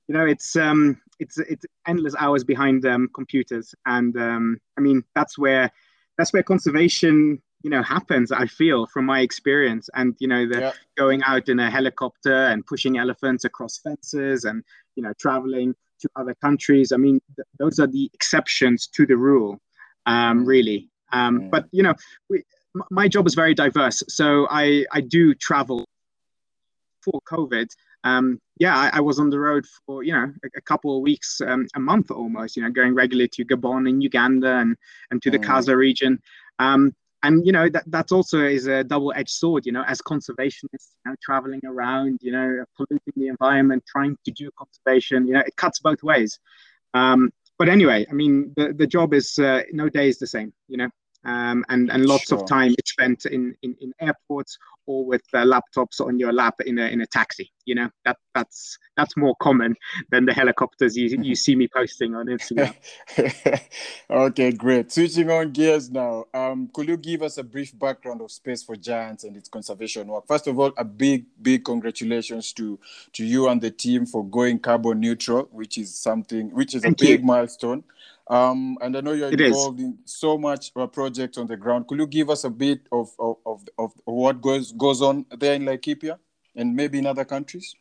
You 0.07 0.15
know, 0.15 0.25
it's 0.25 0.55
um, 0.55 0.99
it's 1.19 1.37
it's 1.37 1.65
endless 1.87 2.15
hours 2.19 2.43
behind 2.43 2.85
um, 2.85 3.09
computers, 3.13 3.75
and 3.85 4.17
um, 4.17 4.59
I 4.77 4.81
mean 4.81 5.03
that's 5.15 5.37
where 5.37 5.71
that's 6.17 6.33
where 6.33 6.43
conservation 6.43 7.41
you 7.63 7.69
know 7.69 7.83
happens 7.83 8.31
i 8.31 8.45
feel 8.45 8.87
from 8.87 9.05
my 9.05 9.19
experience 9.21 9.89
and 9.95 10.15
you 10.19 10.27
know 10.27 10.47
the 10.47 10.59
yeah. 10.59 10.71
going 10.97 11.21
out 11.23 11.49
in 11.49 11.59
a 11.59 11.69
helicopter 11.69 12.45
and 12.47 12.65
pushing 12.65 12.97
elephants 12.97 13.43
across 13.43 13.77
fences 13.79 14.45
and 14.45 14.63
you 14.95 15.03
know 15.03 15.13
traveling 15.19 15.75
to 15.99 16.09
other 16.15 16.35
countries 16.35 16.91
i 16.91 16.97
mean 16.97 17.19
th- 17.35 17.47
those 17.57 17.79
are 17.79 17.87
the 17.87 18.09
exceptions 18.13 18.87
to 18.87 19.05
the 19.05 19.17
rule 19.17 19.59
um, 20.05 20.43
mm. 20.43 20.47
really 20.47 20.89
um, 21.11 21.41
mm. 21.41 21.49
but 21.49 21.65
you 21.71 21.83
know 21.83 21.93
we, 22.29 22.43
m- 22.75 22.83
my 22.91 23.07
job 23.07 23.27
is 23.27 23.35
very 23.35 23.53
diverse 23.53 24.03
so 24.07 24.47
i 24.49 24.85
i 24.91 25.01
do 25.01 25.33
travel 25.35 25.85
for 27.03 27.19
covid 27.29 27.67
um, 28.03 28.39
yeah, 28.59 28.77
I, 28.77 28.91
I, 28.93 28.99
was 29.01 29.19
on 29.19 29.29
the 29.29 29.39
road 29.39 29.65
for 29.85 30.03
you 30.03 30.13
know 30.13 30.31
a, 30.43 30.47
a 30.57 30.61
couple 30.61 30.95
of 30.95 31.01
weeks, 31.01 31.41
um, 31.45 31.67
a 31.75 31.79
month 31.79 32.11
almost. 32.11 32.55
You 32.55 32.63
know, 32.63 32.69
going 32.69 32.95
regularly 32.95 33.27
to 33.33 33.45
Gabon 33.45 33.89
and 33.89 34.01
Uganda 34.01 34.57
and 34.57 34.77
and 35.11 35.21
to 35.21 35.29
the 35.29 35.39
mm. 35.39 35.45
Kaza 35.45 35.75
region. 35.75 36.21
Um, 36.59 36.93
and 37.23 37.45
you 37.45 37.51
know 37.51 37.69
that 37.69 37.83
that's 37.87 38.11
also 38.11 38.39
is 38.39 38.67
a 38.67 38.83
double-edged 38.83 39.29
sword 39.29 39.65
you 39.65 39.71
know 39.71 39.83
as 39.87 40.01
conservationists 40.01 40.93
you 41.05 41.05
know 41.05 41.15
traveling 41.21 41.61
around 41.65 42.19
you 42.21 42.31
know 42.31 42.63
polluting 42.75 43.13
the 43.15 43.27
environment 43.27 43.83
trying 43.87 44.17
to 44.25 44.31
do 44.31 44.49
conservation 44.57 45.27
you 45.27 45.33
know 45.33 45.41
it 45.41 45.55
cuts 45.55 45.79
both 45.79 46.01
ways 46.03 46.39
um, 46.93 47.31
but 47.57 47.69
anyway 47.69 48.05
i 48.09 48.13
mean 48.13 48.53
the, 48.55 48.73
the 48.73 48.87
job 48.87 49.13
is 49.13 49.37
uh, 49.39 49.61
no 49.71 49.89
day 49.89 50.07
is 50.07 50.17
the 50.19 50.27
same 50.27 50.53
you 50.67 50.77
know 50.77 50.89
um, 51.25 51.65
and 51.69 51.91
and 51.91 52.05
lots 52.05 52.27
sure. 52.27 52.39
of 52.39 52.47
time 52.47 52.71
is 52.71 52.89
spent 52.89 53.25
in, 53.25 53.53
in, 53.61 53.75
in 53.81 53.93
airports 53.99 54.57
or 54.89 55.05
with 55.05 55.21
uh, 55.35 55.45
laptops 55.45 56.01
on 56.01 56.17
your 56.17 56.33
lap 56.33 56.55
in 56.65 56.79
a 56.79 56.87
in 56.87 56.99
a 56.99 57.05
taxi. 57.05 57.51
You 57.65 57.75
know 57.75 57.89
that 58.05 58.17
that's 58.33 58.79
that's 58.97 59.15
more 59.15 59.35
common 59.39 59.75
than 60.09 60.25
the 60.25 60.33
helicopters 60.33 60.97
you 60.97 61.07
you 61.21 61.35
see 61.35 61.55
me 61.55 61.67
posting 61.67 62.15
on 62.15 62.25
Instagram. 62.25 62.73
okay, 64.09 64.51
great. 64.51 64.91
Switching 64.91 65.29
on 65.29 65.51
gears 65.51 65.91
now. 65.91 66.25
Um, 66.33 66.71
could 66.73 66.87
you 66.87 66.97
give 66.97 67.21
us 67.21 67.37
a 67.37 67.43
brief 67.43 67.77
background 67.77 68.21
of 68.21 68.31
Space 68.31 68.63
for 68.63 68.75
Giants 68.75 69.23
and 69.23 69.37
its 69.37 69.47
conservation 69.47 70.07
work? 70.07 70.25
First 70.27 70.47
of 70.47 70.57
all, 70.57 70.73
a 70.75 70.83
big 70.83 71.25
big 71.39 71.63
congratulations 71.63 72.51
to 72.53 72.79
to 73.13 73.23
you 73.23 73.47
and 73.47 73.61
the 73.61 73.69
team 73.69 74.07
for 74.07 74.25
going 74.25 74.57
carbon 74.57 74.99
neutral, 74.99 75.47
which 75.51 75.77
is 75.77 75.93
something 75.95 76.49
which 76.49 76.73
is 76.73 76.81
Thank 76.81 76.99
a 76.99 77.05
big 77.05 77.19
you. 77.19 77.25
milestone. 77.27 77.83
Um, 78.29 78.77
and 78.81 78.95
I 78.95 79.01
know 79.01 79.13
you're 79.13 79.33
it 79.33 79.41
involved 79.41 79.79
is. 79.79 79.85
in 79.85 79.97
so 80.05 80.37
much 80.37 80.71
uh, 80.75 80.85
projects 80.85 81.39
on 81.39 81.47
the 81.47 81.57
ground. 81.57 81.87
Could 81.87 81.97
you 81.97 82.05
give 82.05 82.29
us 82.29 82.43
a 82.43 82.49
bit 82.49 82.81
of, 82.91 83.09
of, 83.17 83.37
of, 83.43 83.63
of 83.79 83.91
what 84.05 84.39
goes 84.39 84.71
goes 84.79 85.01
on 85.01 85.25
there 85.37 85.53
in 85.53 85.63
Laikipia 85.63 86.17
and 86.55 86.75
maybe 86.75 86.97
in 86.97 87.05
other 87.05 87.25
countries? 87.25 87.75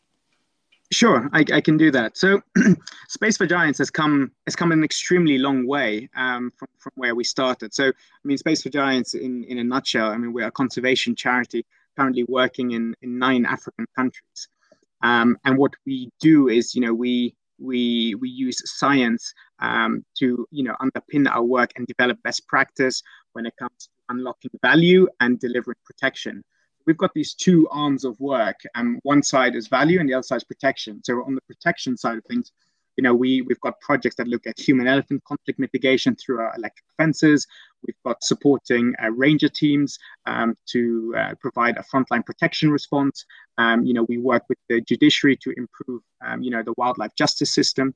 Sure, 0.90 1.28
I, 1.32 1.44
I 1.52 1.60
can 1.60 1.76
do 1.76 1.90
that. 1.90 2.16
So, 2.16 2.40
Space 3.08 3.36
for 3.36 3.46
Giants 3.46 3.78
has 3.78 3.90
come 3.90 4.32
has 4.46 4.56
come 4.56 4.72
an 4.72 4.82
extremely 4.82 5.36
long 5.36 5.66
way 5.66 6.08
um, 6.16 6.50
from, 6.56 6.68
from 6.78 6.92
where 6.96 7.14
we 7.14 7.24
started. 7.24 7.74
So, 7.74 7.88
I 7.88 8.24
mean, 8.24 8.38
Space 8.38 8.62
for 8.62 8.70
Giants, 8.70 9.12
in, 9.14 9.44
in 9.44 9.58
a 9.58 9.64
nutshell, 9.64 10.10
I 10.10 10.16
mean, 10.16 10.32
we're 10.32 10.46
a 10.46 10.50
conservation 10.50 11.14
charity 11.14 11.66
currently 11.98 12.24
working 12.28 12.70
in, 12.70 12.94
in 13.02 13.18
nine 13.18 13.44
African 13.44 13.86
countries. 13.94 14.48
Um, 15.02 15.36
and 15.44 15.58
what 15.58 15.72
we 15.84 16.10
do 16.20 16.48
is, 16.48 16.74
you 16.74 16.80
know, 16.80 16.94
we 16.94 17.34
we 17.58 18.14
we 18.14 18.28
use 18.28 18.62
science 18.78 19.34
um, 19.58 20.04
to 20.18 20.46
you 20.50 20.64
know 20.64 20.76
underpin 20.80 21.28
our 21.28 21.42
work 21.42 21.70
and 21.76 21.86
develop 21.86 22.22
best 22.22 22.46
practice 22.46 23.02
when 23.32 23.46
it 23.46 23.54
comes 23.58 23.76
to 23.78 23.88
unlocking 24.08 24.50
value 24.62 25.08
and 25.20 25.38
delivering 25.38 25.76
protection. 25.84 26.42
We've 26.88 26.96
got 26.96 27.12
these 27.12 27.34
two 27.34 27.68
arms 27.70 28.02
of 28.06 28.18
work, 28.18 28.58
and 28.74 28.98
one 29.02 29.22
side 29.22 29.54
is 29.54 29.68
value 29.68 30.00
and 30.00 30.08
the 30.08 30.14
other 30.14 30.22
side 30.22 30.38
is 30.42 30.44
protection. 30.44 31.04
So 31.04 31.12
on 31.28 31.34
the 31.34 31.42
protection 31.42 31.98
side 31.98 32.16
of 32.16 32.24
things, 32.24 32.50
you 32.96 33.02
know, 33.02 33.14
we 33.14 33.42
we've 33.42 33.60
got 33.60 33.78
projects 33.88 34.16
that 34.16 34.26
look 34.26 34.46
at 34.46 34.58
human-elephant 34.58 35.22
conflict 35.30 35.58
mitigation 35.58 36.16
through 36.16 36.38
our 36.40 36.52
electric 36.56 36.86
fences. 36.96 37.46
We've 37.86 38.02
got 38.08 38.24
supporting 38.24 38.94
uh, 39.02 39.10
ranger 39.10 39.50
teams 39.50 39.98
um, 40.24 40.56
to 40.72 41.14
uh, 41.20 41.34
provide 41.44 41.76
a 41.76 41.84
frontline 41.90 42.24
protection 42.24 42.70
response. 42.70 43.16
Um, 43.58 43.84
you 43.84 43.92
know, 43.92 44.04
we 44.12 44.16
work 44.16 44.44
with 44.48 44.58
the 44.70 44.80
judiciary 44.80 45.36
to 45.44 45.52
improve, 45.62 46.00
um, 46.26 46.42
you 46.42 46.50
know, 46.50 46.62
the 46.62 46.74
wildlife 46.78 47.14
justice 47.22 47.52
system. 47.54 47.94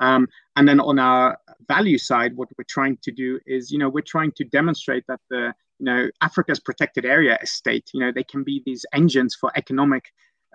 Um, 0.00 0.28
and 0.56 0.66
then 0.66 0.80
on 0.80 0.98
our 0.98 1.38
value 1.68 1.98
side, 1.98 2.36
what 2.36 2.48
we're 2.56 2.64
trying 2.78 2.96
to 3.02 3.12
do 3.12 3.38
is, 3.46 3.70
you 3.70 3.78
know, 3.78 3.90
we're 3.90 4.12
trying 4.14 4.32
to 4.32 4.44
demonstrate 4.44 5.04
that 5.08 5.20
the, 5.30 5.54
you 5.80 5.86
know, 5.86 6.10
Africa's 6.20 6.60
protected 6.60 7.04
area 7.04 7.38
estate, 7.42 7.90
you 7.94 8.00
know, 8.00 8.12
they 8.12 8.24
can 8.24 8.44
be 8.44 8.62
these 8.64 8.84
engines 8.92 9.34
for 9.34 9.50
economic 9.56 10.04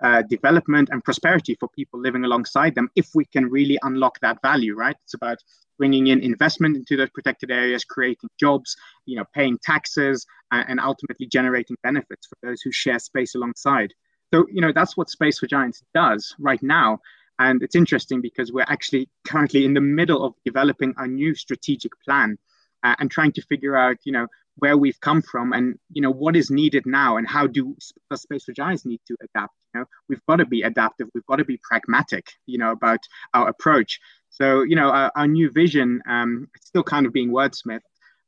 uh, 0.02 0.22
development 0.28 0.88
and 0.92 1.02
prosperity 1.02 1.56
for 1.58 1.68
people 1.70 2.00
living 2.00 2.24
alongside 2.24 2.74
them 2.74 2.88
if 2.94 3.08
we 3.14 3.24
can 3.24 3.46
really 3.46 3.78
unlock 3.82 4.20
that 4.20 4.38
value, 4.42 4.74
right? 4.74 4.96
It's 5.04 5.14
about 5.14 5.38
bringing 5.78 6.06
in 6.06 6.20
investment 6.20 6.76
into 6.76 6.96
those 6.96 7.10
protected 7.10 7.50
areas, 7.50 7.84
creating 7.84 8.30
jobs, 8.38 8.76
you 9.04 9.16
know, 9.16 9.24
paying 9.34 9.58
taxes, 9.62 10.24
uh, 10.52 10.64
and 10.68 10.78
ultimately 10.80 11.26
generating 11.26 11.76
benefits 11.82 12.26
for 12.26 12.36
those 12.42 12.62
who 12.62 12.70
share 12.72 12.98
space 12.98 13.34
alongside. 13.34 13.92
So, 14.32 14.46
you 14.52 14.60
know, 14.60 14.72
that's 14.72 14.96
what 14.96 15.10
Space 15.10 15.38
for 15.38 15.46
Giants 15.46 15.82
does 15.94 16.34
right 16.38 16.62
now. 16.62 16.98
And 17.38 17.62
it's 17.62 17.76
interesting 17.76 18.20
because 18.20 18.52
we're 18.52 18.64
actually 18.68 19.08
currently 19.26 19.64
in 19.64 19.74
the 19.74 19.80
middle 19.80 20.24
of 20.24 20.34
developing 20.44 20.94
a 20.96 21.06
new 21.06 21.34
strategic 21.34 21.92
plan 22.04 22.38
uh, 22.82 22.94
and 22.98 23.10
trying 23.10 23.32
to 23.32 23.42
figure 23.42 23.76
out, 23.76 23.96
you 24.04 24.12
know, 24.12 24.26
where 24.58 24.76
we've 24.76 25.00
come 25.00 25.22
from 25.22 25.52
and 25.52 25.78
you 25.92 26.02
know 26.02 26.10
what 26.10 26.36
is 26.36 26.50
needed 26.50 26.84
now 26.86 27.16
and 27.16 27.28
how 27.28 27.46
do 27.46 27.76
does 28.10 28.22
space 28.22 28.44
for 28.44 28.52
giants 28.52 28.84
need 28.86 29.00
to 29.06 29.16
adapt 29.22 29.54
you 29.74 29.80
know? 29.80 29.86
We've 30.08 30.24
got 30.26 30.36
to 30.36 30.46
be 30.46 30.62
adaptive. 30.62 31.08
We've 31.14 31.26
got 31.26 31.36
to 31.36 31.44
be 31.44 31.60
pragmatic 31.62 32.26
you 32.46 32.58
know 32.58 32.72
about 32.72 33.00
our 33.34 33.48
approach. 33.48 34.00
So 34.30 34.62
you 34.62 34.76
know 34.76 34.90
our, 34.90 35.12
our 35.16 35.26
new 35.26 35.50
vision 35.50 36.02
um 36.08 36.48
it's 36.54 36.66
still 36.68 36.82
kind 36.82 37.06
of 37.06 37.12
being 37.12 37.30
wordsmith 37.30 37.80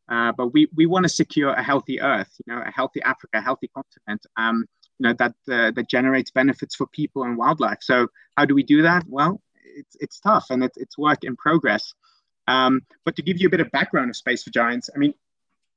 uh, 0.08 0.32
but 0.32 0.52
we 0.52 0.68
we 0.74 0.86
want 0.86 1.04
to 1.04 1.08
secure 1.08 1.50
a 1.50 1.62
healthy 1.62 2.00
earth 2.00 2.32
you 2.44 2.54
know 2.54 2.62
a 2.64 2.70
healthy 2.70 3.02
africa 3.02 3.38
a 3.38 3.42
healthy 3.42 3.68
continent 3.68 4.24
um 4.36 4.66
you 4.98 5.08
know 5.08 5.14
that 5.18 5.34
uh, 5.50 5.70
that 5.70 5.88
generates 5.88 6.30
benefits 6.30 6.74
for 6.74 6.86
people 6.86 7.22
and 7.22 7.36
wildlife. 7.36 7.78
So 7.80 8.08
how 8.36 8.44
do 8.44 8.54
we 8.54 8.62
do 8.62 8.82
that? 8.82 9.04
Well 9.08 9.40
it's 9.64 9.96
it's 10.00 10.20
tough 10.20 10.46
and 10.50 10.64
it's, 10.64 10.76
it's 10.76 10.98
work 10.98 11.24
in 11.24 11.36
progress. 11.36 11.94
Um, 12.48 12.80
but 13.04 13.16
to 13.16 13.22
give 13.22 13.38
you 13.38 13.46
a 13.46 13.50
bit 13.50 13.60
of 13.60 13.70
background 13.70 14.08
of 14.08 14.16
space 14.16 14.42
for 14.42 14.50
giants 14.50 14.88
i 14.94 14.98
mean 14.98 15.12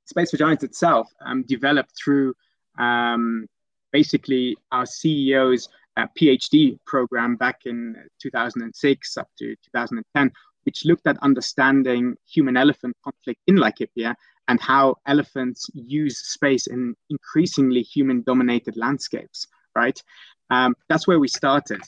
Space 0.06 0.32
for 0.32 0.38
Giants 0.38 0.64
itself 0.64 1.08
um, 1.26 1.44
developed 1.44 1.92
through 2.02 2.34
um, 2.78 3.48
basically 3.92 4.58
our 4.72 4.84
CEO's 4.84 5.70
uh, 5.98 6.08
PhD 6.20 6.78
program 6.86 7.36
back 7.36 7.62
in 7.66 7.96
2006 8.22 9.18
up 9.18 9.28
to 9.38 9.56
2010, 9.56 10.32
which 10.64 10.86
looked 10.86 11.08
at 11.08 11.18
understanding 11.22 12.16
human 12.26 12.58
elephant 12.58 12.96
conflict 13.04 13.42
in 13.48 13.56
Laikipia 13.56 14.16
and 14.48 14.60
how 14.60 14.96
elephants 15.06 15.70
use 15.74 16.18
space 16.20 16.68
in 16.68 16.96
increasingly 17.10 17.82
human 17.82 18.22
dominated 18.24 18.76
landscapes, 18.78 19.48
right? 19.76 20.02
Um, 20.50 20.76
that's 20.90 21.08
where 21.08 21.20
we 21.20 21.28
started. 21.28 21.82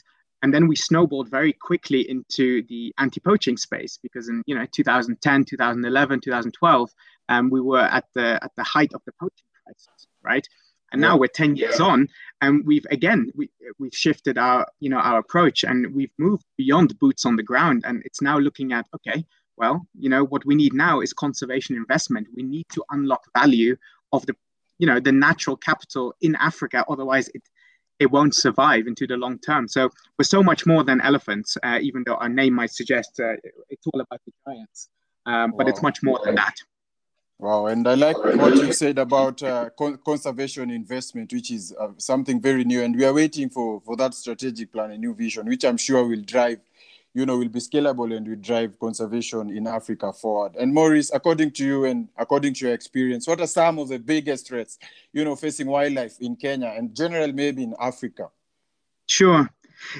And 0.44 0.52
then 0.52 0.68
we 0.68 0.76
snowballed 0.76 1.30
very 1.30 1.54
quickly 1.54 2.02
into 2.10 2.62
the 2.68 2.92
anti-poaching 2.98 3.56
space 3.56 3.98
because 4.02 4.28
in 4.28 4.42
you 4.46 4.54
know 4.54 4.66
2010, 4.70 5.44
2011, 5.46 6.20
2012, 6.20 6.90
um, 7.30 7.48
we 7.48 7.62
were 7.62 7.80
at 7.80 8.04
the 8.14 8.38
at 8.44 8.52
the 8.54 8.62
height 8.62 8.92
of 8.92 9.00
the 9.06 9.12
poaching 9.18 9.48
crisis, 9.64 10.06
right? 10.22 10.46
And 10.92 11.00
now 11.00 11.16
we're 11.16 11.28
10 11.28 11.56
years 11.56 11.80
on, 11.80 12.08
and 12.42 12.62
we've 12.66 12.84
again 12.90 13.32
we, 13.34 13.48
we've 13.78 13.94
shifted 13.94 14.36
our 14.36 14.66
you 14.80 14.90
know 14.90 14.98
our 14.98 15.18
approach, 15.18 15.64
and 15.64 15.94
we've 15.94 16.12
moved 16.18 16.44
beyond 16.58 16.98
boots 16.98 17.24
on 17.24 17.36
the 17.36 17.42
ground, 17.42 17.84
and 17.86 18.02
it's 18.04 18.20
now 18.20 18.38
looking 18.38 18.74
at 18.74 18.86
okay, 18.96 19.24
well, 19.56 19.86
you 19.98 20.10
know 20.10 20.24
what 20.24 20.44
we 20.44 20.54
need 20.54 20.74
now 20.74 21.00
is 21.00 21.14
conservation 21.14 21.74
investment. 21.74 22.28
We 22.36 22.42
need 22.42 22.66
to 22.74 22.84
unlock 22.90 23.22
value 23.34 23.76
of 24.12 24.26
the 24.26 24.36
you 24.76 24.86
know 24.86 25.00
the 25.00 25.12
natural 25.12 25.56
capital 25.56 26.14
in 26.20 26.36
Africa, 26.36 26.84
otherwise 26.86 27.30
it 27.32 27.42
it 27.98 28.10
won't 28.10 28.34
survive 28.34 28.86
into 28.86 29.06
the 29.06 29.16
long 29.16 29.38
term. 29.38 29.68
So 29.68 29.90
we're 30.18 30.24
so 30.24 30.42
much 30.42 30.66
more 30.66 30.84
than 30.84 31.00
elephants, 31.00 31.56
uh, 31.62 31.78
even 31.80 32.02
though 32.06 32.16
our 32.16 32.28
name 32.28 32.54
might 32.54 32.70
suggest 32.70 33.20
uh, 33.20 33.34
it's 33.70 33.86
all 33.92 34.00
about 34.00 34.20
the 34.26 34.32
giants. 34.46 34.88
Um, 35.26 35.52
but 35.56 35.66
wow. 35.66 35.70
it's 35.70 35.82
much 35.82 36.02
more 36.02 36.20
than 36.24 36.34
that. 36.34 36.54
Wow, 37.38 37.66
and 37.66 37.86
I 37.88 37.94
like 37.94 38.16
what 38.16 38.54
you 38.54 38.72
said 38.72 38.98
about 38.98 39.42
uh, 39.42 39.70
con- 39.76 39.98
conservation 40.04 40.70
investment, 40.70 41.32
which 41.32 41.50
is 41.50 41.74
uh, 41.78 41.88
something 41.98 42.40
very 42.40 42.64
new, 42.64 42.82
and 42.82 42.94
we 42.94 43.04
are 43.04 43.12
waiting 43.12 43.50
for 43.50 43.80
for 43.80 43.96
that 43.96 44.14
strategic 44.14 44.72
plan, 44.72 44.92
a 44.92 44.98
new 44.98 45.14
vision, 45.14 45.46
which 45.46 45.64
I'm 45.64 45.76
sure 45.76 46.06
will 46.06 46.22
drive 46.22 46.60
you 47.14 47.24
know, 47.24 47.38
will 47.38 47.48
be 47.48 47.60
scalable 47.60 48.14
and 48.14 48.26
will 48.26 48.36
drive 48.36 48.78
conservation 48.80 49.56
in 49.56 49.68
Africa 49.68 50.12
forward. 50.12 50.56
And 50.56 50.74
Maurice, 50.74 51.12
according 51.14 51.52
to 51.52 51.64
you 51.64 51.84
and 51.84 52.08
according 52.18 52.54
to 52.54 52.66
your 52.66 52.74
experience, 52.74 53.28
what 53.28 53.40
are 53.40 53.46
some 53.46 53.78
of 53.78 53.88
the 53.88 53.98
biggest 53.98 54.48
threats, 54.48 54.78
you 55.12 55.24
know, 55.24 55.36
facing 55.36 55.68
wildlife 55.68 56.20
in 56.20 56.34
Kenya 56.34 56.74
and 56.76 56.94
generally 56.94 57.32
maybe 57.32 57.62
in 57.62 57.74
Africa? 57.80 58.30
Sure. 59.06 59.48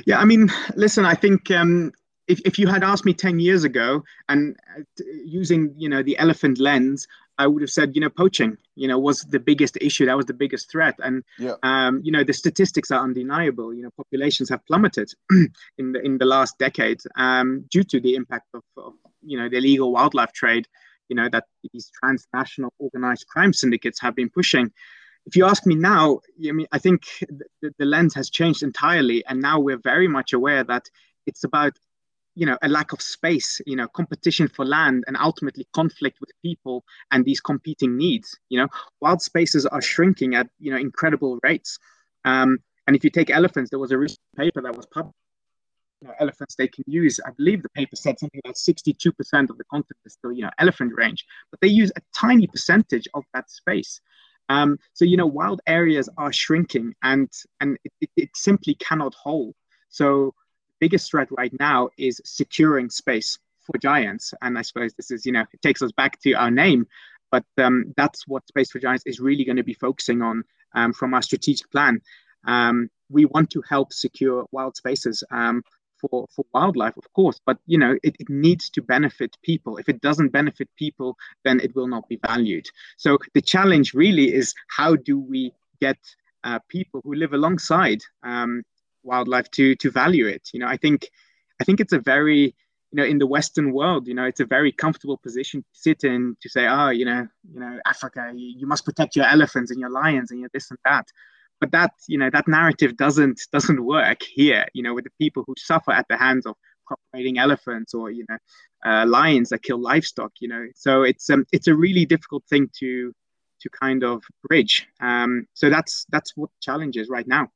Yeah, 0.07 0.19
I 0.19 0.25
mean, 0.25 0.51
listen, 0.75 1.05
I 1.05 1.15
think 1.15 1.51
um, 1.53 1.93
if, 2.27 2.41
if 2.45 2.59
you 2.59 2.67
had 2.67 2.83
asked 2.83 3.05
me 3.05 3.15
10 3.15 3.39
years 3.39 3.63
ago 3.63 4.03
and 4.29 4.57
uh, 4.77 4.83
using, 5.25 5.73
you 5.77 5.89
know, 5.89 6.03
the 6.03 6.19
elephant 6.19 6.59
lens, 6.59 7.07
I 7.39 7.47
would 7.47 7.63
have 7.63 7.71
said, 7.71 7.95
you 7.95 8.01
know, 8.01 8.11
poaching, 8.11 8.57
you 8.77 8.87
know, 8.87 8.99
was 8.99 9.21
the 9.23 9.41
biggest 9.41 9.77
issue. 9.81 10.07
That 10.07 10.17
was 10.17 10.27
the 10.27 10.35
biggest 10.35 10.71
threat. 10.71 10.95
And, 11.03 11.25
yeah. 11.39 11.55
um, 11.63 12.01
you 12.05 12.13
know, 12.13 12.25
the 12.25 12.33
statistics 12.33 12.91
are 12.91 13.03
undeniable. 13.03 13.75
You 13.75 13.83
know, 13.83 13.91
populations 13.97 14.51
have 14.51 14.65
plummeted 14.67 15.11
in 15.79 15.93
the 15.93 16.01
in 16.01 16.19
the 16.19 16.25
last 16.25 16.59
decade 16.59 17.01
um, 17.17 17.67
due 17.71 17.85
to 17.85 18.01
the 18.01 18.15
impact 18.15 18.47
of, 18.55 18.63
of, 18.77 18.93
you 19.23 19.39
know, 19.39 19.49
the 19.49 19.57
illegal 19.57 19.93
wildlife 19.93 20.33
trade. 20.33 20.69
You 21.09 21.17
know 21.17 21.29
that 21.31 21.45
these 21.73 21.91
transnational 22.01 22.73
organized 22.79 23.27
crime 23.27 23.53
syndicates 23.53 24.01
have 24.01 24.15
been 24.15 24.31
pushing. 24.31 24.73
If 25.27 25.37
you 25.37 25.47
ask 25.47 25.67
me 25.67 25.75
now, 25.75 26.21
I 26.47 26.53
mean, 26.53 26.67
I 26.73 26.79
think 26.79 27.03
the, 27.61 27.73
the 27.79 27.85
lens 27.85 28.15
has 28.15 28.31
changed 28.31 28.63
entirely, 28.63 29.25
and 29.27 29.41
now 29.41 29.59
we're 29.61 29.81
very 29.83 30.09
much 30.09 30.33
aware 30.33 30.65
that 30.65 30.85
it's 31.27 31.45
about 31.45 31.79
you 32.35 32.47
know 32.47 32.59
a 32.63 32.69
lack 32.69 32.93
of 32.93 33.01
space 33.01 33.61
you 33.67 33.77
know 33.77 33.89
competition 33.89 34.49
for 34.49 34.65
land 34.65 35.05
and 35.07 35.17
ultimately 35.17 35.67
conflict 35.73 36.19
with 36.21 36.31
people 36.43 36.85
and 37.11 37.25
these 37.25 37.41
competing 37.41 37.97
needs 37.97 38.37
you 38.49 38.59
know? 38.59 38.69
Wild 39.01 39.23
spaces 39.23 39.67
are 39.67 39.83
shrinking 39.83 40.35
at 40.35 40.49
you 40.59 40.71
know 40.71 40.79
incredible 40.79 41.39
rates 41.43 41.79
um, 42.25 42.59
and 42.87 42.97
if 42.97 43.05
you 43.05 43.11
take 43.11 43.31
elephants 43.31 43.71
there 43.71 43.79
was 43.79 43.93
a 43.93 43.99
recent 43.99 44.21
paper 44.37 44.61
that 44.63 44.77
was 44.77 44.87
published 44.87 45.15
you 46.01 46.09
know, 46.09 46.15
elephants 46.21 46.55
they 46.57 46.69
can 46.69 46.85
use 46.87 47.21
i 47.27 47.31
believe 47.31 47.63
the 47.63 47.69
paper 47.71 47.97
said 47.97 48.19
something 48.19 48.41
like 48.45 48.57
62% 48.57 49.51
of 49.51 49.59
the 49.59 49.65
continent 49.71 50.01
is 50.05 50.15
still 50.15 50.33
you 50.33 50.43
know 50.43 50.51
elephant 50.59 50.93
range 50.95 51.25
but 51.51 51.61
they 51.61 51.69
use 51.69 51.93
a 51.95 52.01
tiny 52.13 52.49
percentage 52.49 53.07
of 53.15 53.25
that 53.33 53.49
space. 53.51 54.01
Um, 54.49 54.79
so 54.93 55.05
you 55.05 55.17
know 55.17 55.27
wild 55.27 55.61
areas 55.67 56.09
are 56.19 56.33
shrinking 56.33 56.95
and 57.03 57.31
and 57.61 57.79
it, 58.01 58.11
it 58.17 58.31
simply 58.35 58.75
cannot 58.75 59.15
hold. 59.15 59.55
So 59.89 60.35
biggest 60.81 61.11
threat 61.11 61.29
right 61.31 61.53
now 61.59 61.89
is 61.97 62.21
securing 62.25 62.91
space 62.91 63.39
for 63.65 63.79
giants. 63.79 64.35
And 64.43 64.59
I 64.59 64.63
suppose 64.63 64.95
this 64.95 65.11
is, 65.11 65.25
you 65.27 65.33
know, 65.33 65.45
it 65.53 65.63
takes 65.63 65.83
us 65.83 65.93
back 65.93 66.21
to 66.21 66.33
our 66.35 66.51
name, 66.51 66.87
but 67.31 67.45
um, 67.59 67.93
that's 67.97 68.27
what 68.29 68.47
Space 68.47 68.71
for 68.71 68.79
Giants 68.79 69.05
is 69.07 69.21
really 69.21 69.45
going 69.45 69.57
to 69.57 69.65
be 69.65 69.75
focusing 69.75 70.23
on 70.23 70.45
um, 70.75 70.93
from 70.93 71.15
our 71.15 71.23
strategic 71.23 71.71
plan. 71.71 72.01
Um, 72.47 72.91
we 73.11 73.25
want 73.25 73.51
to 73.51 73.63
help 73.69 73.93
secure 73.93 74.47
wild 74.53 74.77
spaces 74.77 75.25
um, 75.31 75.63
for, 76.01 76.27
for 76.35 76.45
wildlife, 76.53 76.97
of 76.97 77.11
course, 77.13 77.41
but 77.47 77.59
you 77.67 77.79
know 77.79 77.97
it, 78.03 78.17
it 78.19 78.29
needs 78.29 78.69
to 78.71 78.83
benefit 78.83 79.37
people. 79.43 79.79
If 79.79 79.89
it 79.89 80.01
doesn't 80.01 80.33
benefit 80.33 80.69
people, 80.77 81.17
then 81.45 81.61
it 81.61 81.75
will 81.75 81.87
not 81.87 82.09
be 82.09 82.21
valued. 82.27 82.67
So 82.97 83.19
the 83.33 83.41
challenge 83.41 83.95
really 83.95 84.33
is 84.33 84.55
how 84.69 84.97
do 84.97 85.19
we 85.19 85.53
get 85.81 85.99
uh, 86.45 86.59
people 86.69 87.01
who 87.05 87.15
live 87.15 87.33
alongside 87.33 88.01
um, 88.23 88.63
wildlife 89.05 89.51
to 89.53 89.75
to 89.77 89.91
value 89.91 90.27
it. 90.27 90.49
You 90.53 90.61
know 90.61 90.67
i 90.67 90.77
think 90.77 91.09
i 91.61 91.65
think 91.65 91.81
it's 91.81 91.93
a 91.93 91.99
very 91.99 92.55
you 92.95 93.01
know 93.01 93.05
in 93.05 93.19
the 93.19 93.27
western 93.27 93.73
world 93.73 94.07
you 94.07 94.15
know 94.15 94.25
it's 94.25 94.41
a 94.41 94.45
very 94.45 94.71
comfortable 94.71 95.17
position 95.17 95.63
to 95.63 95.69
sit 95.73 96.05
in 96.05 96.37
to 96.41 96.49
say 96.49 96.67
oh 96.69 96.91
you 96.91 97.05
know 97.05 97.27
you 97.53 97.59
know 97.59 97.79
africa 97.87 98.33
you, 98.35 98.55
you 98.61 98.67
must 98.67 98.85
protect 98.85 99.17
your 99.17 99.27
elephants 99.27 99.71
and 99.73 99.81
your 99.81 99.91
lions 99.91 100.31
and 100.31 100.41
your 100.41 100.51
this 100.53 100.71
and 100.71 100.79
that. 100.85 101.07
But 101.61 101.73
that 101.73 101.93
you 102.09 102.19
know 102.19 102.31
that 102.31 102.47
narrative 102.47 102.97
doesn't 102.97 103.41
doesn't 103.53 103.85
work 103.85 104.23
here 104.23 104.67
you 104.75 104.83
know 104.83 104.95
with 104.95 105.05
the 105.05 105.17
people 105.19 105.43
who 105.47 105.55
suffer 105.59 105.93
at 105.93 106.07
the 106.09 106.17
hands 106.17 106.47
of 106.47 106.55
crop-raiding 106.87 107.39
elephants 107.39 107.95
or 107.95 108.11
you 108.11 108.25
know 108.29 108.39
uh, 108.87 109.07
lions 109.07 109.49
that 109.49 109.63
kill 109.63 109.81
livestock 109.81 110.33
you 110.41 110.49
know. 110.49 110.65
So 110.75 111.03
it's 111.03 111.29
um 111.31 111.47
it's 111.53 111.69
a 111.69 111.75
really 111.75 112.05
difficult 112.05 112.45
thing 112.49 112.71
to 112.81 113.13
to 113.63 113.71
kind 113.71 114.05
of 114.05 114.23
bridge. 114.47 114.87
Um 115.01 115.47
so 115.55 115.71
that's 115.71 116.07
that's 116.11 116.37
what 116.37 116.51
the 116.51 116.61
challenge 116.61 116.97
is 116.97 117.09
right 117.09 117.27
now 117.27 117.49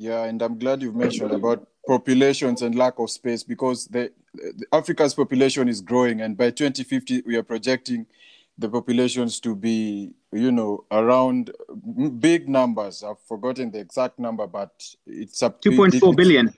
yeah, 0.00 0.24
and 0.24 0.40
I'm 0.40 0.58
glad 0.58 0.80
you've 0.80 0.96
mentioned 0.96 1.32
about 1.32 1.68
populations 1.86 2.62
and 2.62 2.74
lack 2.74 2.98
of 2.98 3.10
space 3.10 3.42
because 3.42 3.86
the, 3.86 4.10
the, 4.32 4.64
Africa's 4.72 5.12
population 5.12 5.68
is 5.68 5.82
growing, 5.82 6.22
and 6.22 6.38
by 6.38 6.50
2050 6.50 7.24
we 7.26 7.36
are 7.36 7.42
projecting 7.42 8.06
the 8.56 8.70
populations 8.70 9.40
to 9.40 9.54
be, 9.54 10.12
you 10.32 10.52
know, 10.52 10.86
around 10.90 11.50
big 12.18 12.48
numbers. 12.48 13.04
I've 13.04 13.20
forgotten 13.28 13.70
the 13.70 13.80
exact 13.80 14.18
number, 14.18 14.46
but 14.46 14.70
it's 15.06 15.42
up 15.42 15.60
2.4 15.60 16.16
billion. 16.16 16.54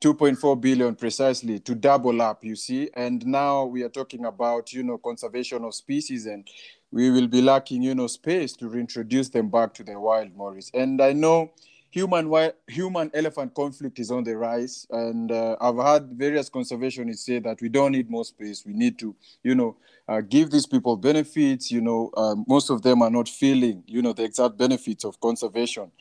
2.4 0.00 0.60
billion 0.60 0.94
precisely 0.94 1.58
to 1.58 1.74
double 1.74 2.20
up 2.20 2.44
you 2.44 2.54
see 2.54 2.90
and 2.94 3.26
now 3.26 3.64
we 3.64 3.82
are 3.82 3.88
talking 3.88 4.26
about 4.26 4.70
you 4.70 4.82
know 4.82 4.98
conservation 4.98 5.64
of 5.64 5.74
species 5.74 6.26
and 6.26 6.46
we 6.90 7.10
will 7.10 7.26
be 7.26 7.40
lacking 7.40 7.80
you 7.80 7.94
know 7.94 8.06
space 8.06 8.52
to 8.52 8.68
reintroduce 8.68 9.30
them 9.30 9.48
back 9.48 9.72
to 9.72 9.82
the 9.82 9.98
wild 9.98 10.36
maurice 10.36 10.70
and 10.74 11.00
i 11.00 11.10
know 11.10 11.50
human 11.94 12.50
human 12.66 13.08
elephant 13.14 13.54
conflict 13.54 13.98
is 14.00 14.10
on 14.10 14.24
the 14.24 14.36
rise. 14.36 14.86
And 14.90 15.30
uh, 15.30 15.56
i've 15.60 15.78
had 15.78 16.02
various 16.26 16.50
conservationists 16.50 17.24
say 17.28 17.38
that 17.38 17.60
we 17.60 17.68
don't 17.68 17.92
need 17.92 18.10
more 18.10 18.24
space. 18.24 18.64
We 18.66 18.72
need 18.72 18.98
to 18.98 19.14
you 19.42 19.54
know 19.54 19.76
uh, 20.08 20.20
give 20.20 20.50
these 20.50 20.66
people 20.66 20.96
benefits. 20.96 21.70
You 21.70 21.80
know 21.80 22.10
uh, 22.16 22.34
most 22.48 22.68
of 22.70 22.82
them 22.82 23.02
are 23.02 23.10
not 23.10 23.28
feeling 23.28 23.84
you 23.86 24.02
know 24.02 24.12
the 24.12 24.24
exact 24.24 24.58
benefits 24.58 25.04
of 25.04 25.20
conservation. 25.20 25.92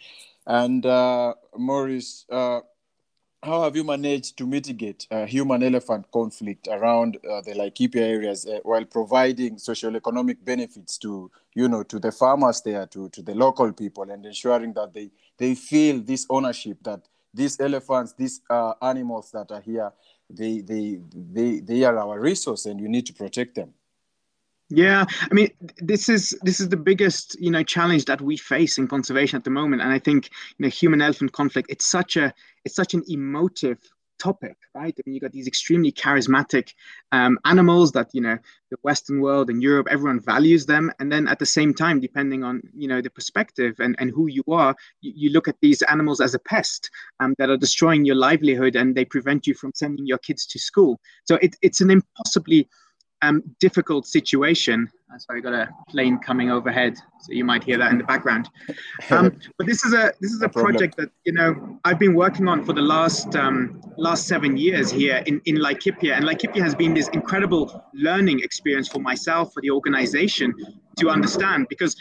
And 0.47 0.85
uh, 0.85 1.35
maurice 1.55 2.25
uh, 2.29 2.61
how 3.43 3.61
have 3.63 3.75
you 3.75 3.83
managed 3.83 4.37
to 4.37 4.47
mitigate 4.47 5.05
uh, 5.11 5.25
human 5.25 5.63
elephant 5.63 6.09
conflict 6.11 6.67
around 6.71 7.17
uh, 7.17 7.41
the 7.41 7.51
Laikipia 7.51 8.01
areas 8.01 8.45
uh, 8.45 8.59
while 8.63 8.85
providing 8.85 9.57
social 9.57 9.95
economic 9.95 10.43
benefits 10.45 10.97
to 10.97 11.29
you 11.53 11.67
know 11.67 11.83
to 11.83 11.99
the 11.99 12.11
farmers 12.11 12.61
there 12.61 12.85
to, 12.87 13.09
to 13.09 13.21
the 13.21 13.35
local 13.35 13.71
people 13.73 14.09
and 14.09 14.25
ensuring 14.25 14.73
that 14.73 14.93
they 14.93 15.11
they 15.37 15.55
feel 15.55 15.99
this 15.99 16.25
ownership 16.29 16.77
that 16.83 17.01
these 17.33 17.59
elephants 17.59 18.13
these 18.13 18.41
uh, 18.49 18.73
animals 18.81 19.31
that 19.31 19.51
are 19.51 19.61
here 19.61 19.91
they, 20.29 20.61
they 20.61 20.99
they 21.13 21.59
they 21.59 21.83
are 21.83 21.97
our 21.97 22.19
resource 22.19 22.65
and 22.65 22.79
you 22.79 22.87
need 22.87 23.05
to 23.05 23.13
protect 23.13 23.55
them 23.55 23.73
yeah, 24.69 25.05
I 25.29 25.33
mean, 25.33 25.49
this 25.77 26.09
is 26.09 26.37
this 26.41 26.59
is 26.59 26.69
the 26.69 26.77
biggest 26.77 27.39
you 27.39 27.51
know 27.51 27.63
challenge 27.63 28.05
that 28.05 28.21
we 28.21 28.37
face 28.37 28.77
in 28.77 28.87
conservation 28.87 29.37
at 29.37 29.43
the 29.43 29.49
moment, 29.49 29.81
and 29.81 29.91
I 29.91 29.99
think 29.99 30.29
you 30.57 30.63
know 30.63 30.69
human 30.69 31.01
elephant 31.01 31.33
conflict. 31.33 31.69
It's 31.69 31.85
such 31.85 32.17
a 32.17 32.33
it's 32.65 32.75
such 32.75 32.93
an 32.93 33.03
emotive 33.07 33.79
topic, 34.19 34.55
right? 34.73 34.93
I 34.97 35.01
mean, 35.05 35.15
you 35.15 35.19
got 35.19 35.33
these 35.33 35.47
extremely 35.47 35.91
charismatic 35.91 36.73
um, 37.11 37.37
animals 37.45 37.91
that 37.91 38.09
you 38.13 38.21
know 38.21 38.37
the 38.71 38.77
Western 38.81 39.19
world 39.19 39.49
and 39.49 39.61
Europe, 39.61 39.87
everyone 39.91 40.21
values 40.21 40.65
them, 40.65 40.91
and 40.99 41.11
then 41.11 41.27
at 41.27 41.39
the 41.39 41.45
same 41.45 41.73
time, 41.73 41.99
depending 41.99 42.43
on 42.43 42.61
you 42.73 42.87
know 42.87 43.01
the 43.01 43.09
perspective 43.09 43.75
and, 43.79 43.95
and 43.99 44.11
who 44.11 44.27
you 44.27 44.43
are, 44.47 44.75
you, 45.01 45.11
you 45.15 45.29
look 45.29 45.47
at 45.47 45.57
these 45.61 45.81
animals 45.83 46.21
as 46.21 46.33
a 46.33 46.39
pest 46.39 46.89
um, 47.19 47.35
that 47.37 47.49
are 47.49 47.57
destroying 47.57 48.05
your 48.05 48.15
livelihood 48.15 48.75
and 48.75 48.95
they 48.95 49.05
prevent 49.05 49.45
you 49.45 49.53
from 49.53 49.71
sending 49.75 50.07
your 50.07 50.19
kids 50.19 50.45
to 50.45 50.57
school. 50.57 50.99
So 51.25 51.35
it, 51.41 51.55
it's 51.61 51.81
an 51.81 51.91
impossibly 51.91 52.69
um, 53.23 53.41
difficult 53.59 54.05
situation. 54.05 54.89
Uh, 55.11 55.17
sorry, 55.17 55.39
I 55.39 55.41
got 55.41 55.53
a 55.53 55.69
plane 55.87 56.19
coming 56.19 56.51
overhead, 56.51 56.97
so 56.97 57.31
you 57.31 57.45
might 57.45 57.63
hear 57.63 57.77
that 57.77 57.91
in 57.91 57.97
the 57.97 58.03
background. 58.03 58.49
Um, 59.09 59.37
but 59.57 59.65
this 59.65 59.85
is 59.85 59.93
a 59.93 60.13
this 60.19 60.31
is 60.31 60.41
a 60.41 60.49
project 60.49 60.97
that 60.97 61.09
you 61.23 61.33
know 61.33 61.79
I've 61.85 61.99
been 61.99 62.15
working 62.15 62.47
on 62.47 62.65
for 62.65 62.73
the 62.73 62.81
last 62.81 63.35
um, 63.35 63.81
last 63.97 64.27
seven 64.27 64.57
years 64.57 64.91
here 64.91 65.23
in 65.25 65.41
in 65.45 65.55
Laikipia, 65.55 66.15
and 66.17 66.25
Laikipia 66.25 66.61
has 66.61 66.75
been 66.75 66.93
this 66.93 67.07
incredible 67.09 67.83
learning 67.93 68.41
experience 68.41 68.87
for 68.87 68.99
myself, 68.99 69.53
for 69.53 69.61
the 69.61 69.71
organization, 69.71 70.53
to 70.97 71.09
understand 71.09 71.67
because 71.69 71.95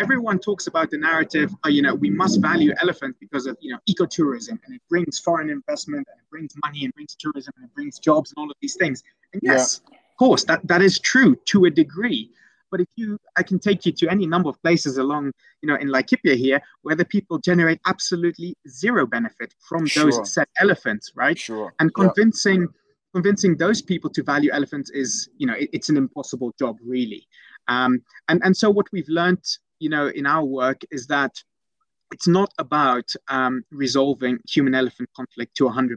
everyone 0.00 0.40
talks 0.40 0.66
about 0.66 0.90
the 0.90 0.98
narrative, 0.98 1.54
uh, 1.64 1.68
you 1.68 1.80
know, 1.80 1.94
we 1.94 2.10
must 2.10 2.40
value 2.40 2.72
elephants 2.82 3.16
because 3.20 3.46
of, 3.46 3.56
you 3.60 3.72
know, 3.72 3.78
ecotourism 3.88 4.58
and 4.64 4.74
it 4.74 4.82
brings 4.90 5.20
foreign 5.20 5.48
investment 5.48 6.04
and 6.10 6.18
it 6.20 6.28
brings 6.32 6.52
money 6.64 6.84
and 6.84 6.92
brings 6.94 7.14
tourism 7.14 7.54
and 7.56 7.66
it 7.66 7.74
brings 7.76 8.00
jobs 8.00 8.32
and 8.32 8.42
all 8.42 8.50
of 8.50 8.56
these 8.60 8.74
things. 8.74 9.04
And 9.32 9.40
yes, 9.44 9.82
yeah 9.88 9.98
course, 10.16 10.44
that, 10.44 10.66
that 10.66 10.82
is 10.82 10.98
true 10.98 11.36
to 11.46 11.64
a 11.66 11.70
degree. 11.70 12.30
But 12.70 12.80
if 12.80 12.88
you, 12.96 13.18
I 13.36 13.44
can 13.44 13.60
take 13.60 13.86
you 13.86 13.92
to 13.92 14.08
any 14.08 14.26
number 14.26 14.48
of 14.48 14.60
places 14.62 14.98
along, 14.98 15.32
you 15.62 15.68
know, 15.68 15.76
in 15.76 15.88
Laikipia 15.88 16.36
here, 16.36 16.60
where 16.82 16.96
the 16.96 17.04
people 17.04 17.38
generate 17.38 17.80
absolutely 17.86 18.56
zero 18.68 19.06
benefit 19.06 19.54
from 19.60 19.86
sure. 19.86 20.10
those 20.10 20.32
said 20.32 20.48
elephants, 20.60 21.12
right? 21.14 21.38
Sure. 21.38 21.72
And 21.78 21.94
convincing, 21.94 22.62
yeah. 22.62 22.66
convincing 23.12 23.56
those 23.56 23.80
people 23.80 24.10
to 24.10 24.24
value 24.24 24.50
elephants 24.52 24.90
is, 24.90 25.28
you 25.38 25.46
know, 25.46 25.54
it, 25.54 25.70
it's 25.72 25.88
an 25.88 25.96
impossible 25.96 26.52
job, 26.58 26.78
really. 26.84 27.28
Um, 27.68 28.02
and 28.28 28.42
and 28.44 28.56
so 28.56 28.70
what 28.70 28.86
we've 28.92 29.08
learned, 29.08 29.44
you 29.78 29.88
know, 29.88 30.08
in 30.08 30.26
our 30.26 30.44
work 30.44 30.80
is 30.90 31.06
that 31.06 31.32
it's 32.12 32.28
not 32.28 32.52
about 32.58 33.10
um, 33.28 33.62
resolving 33.70 34.38
human 34.48 34.74
elephant 34.74 35.08
conflict 35.16 35.56
to 35.56 35.64
100% 35.64 35.96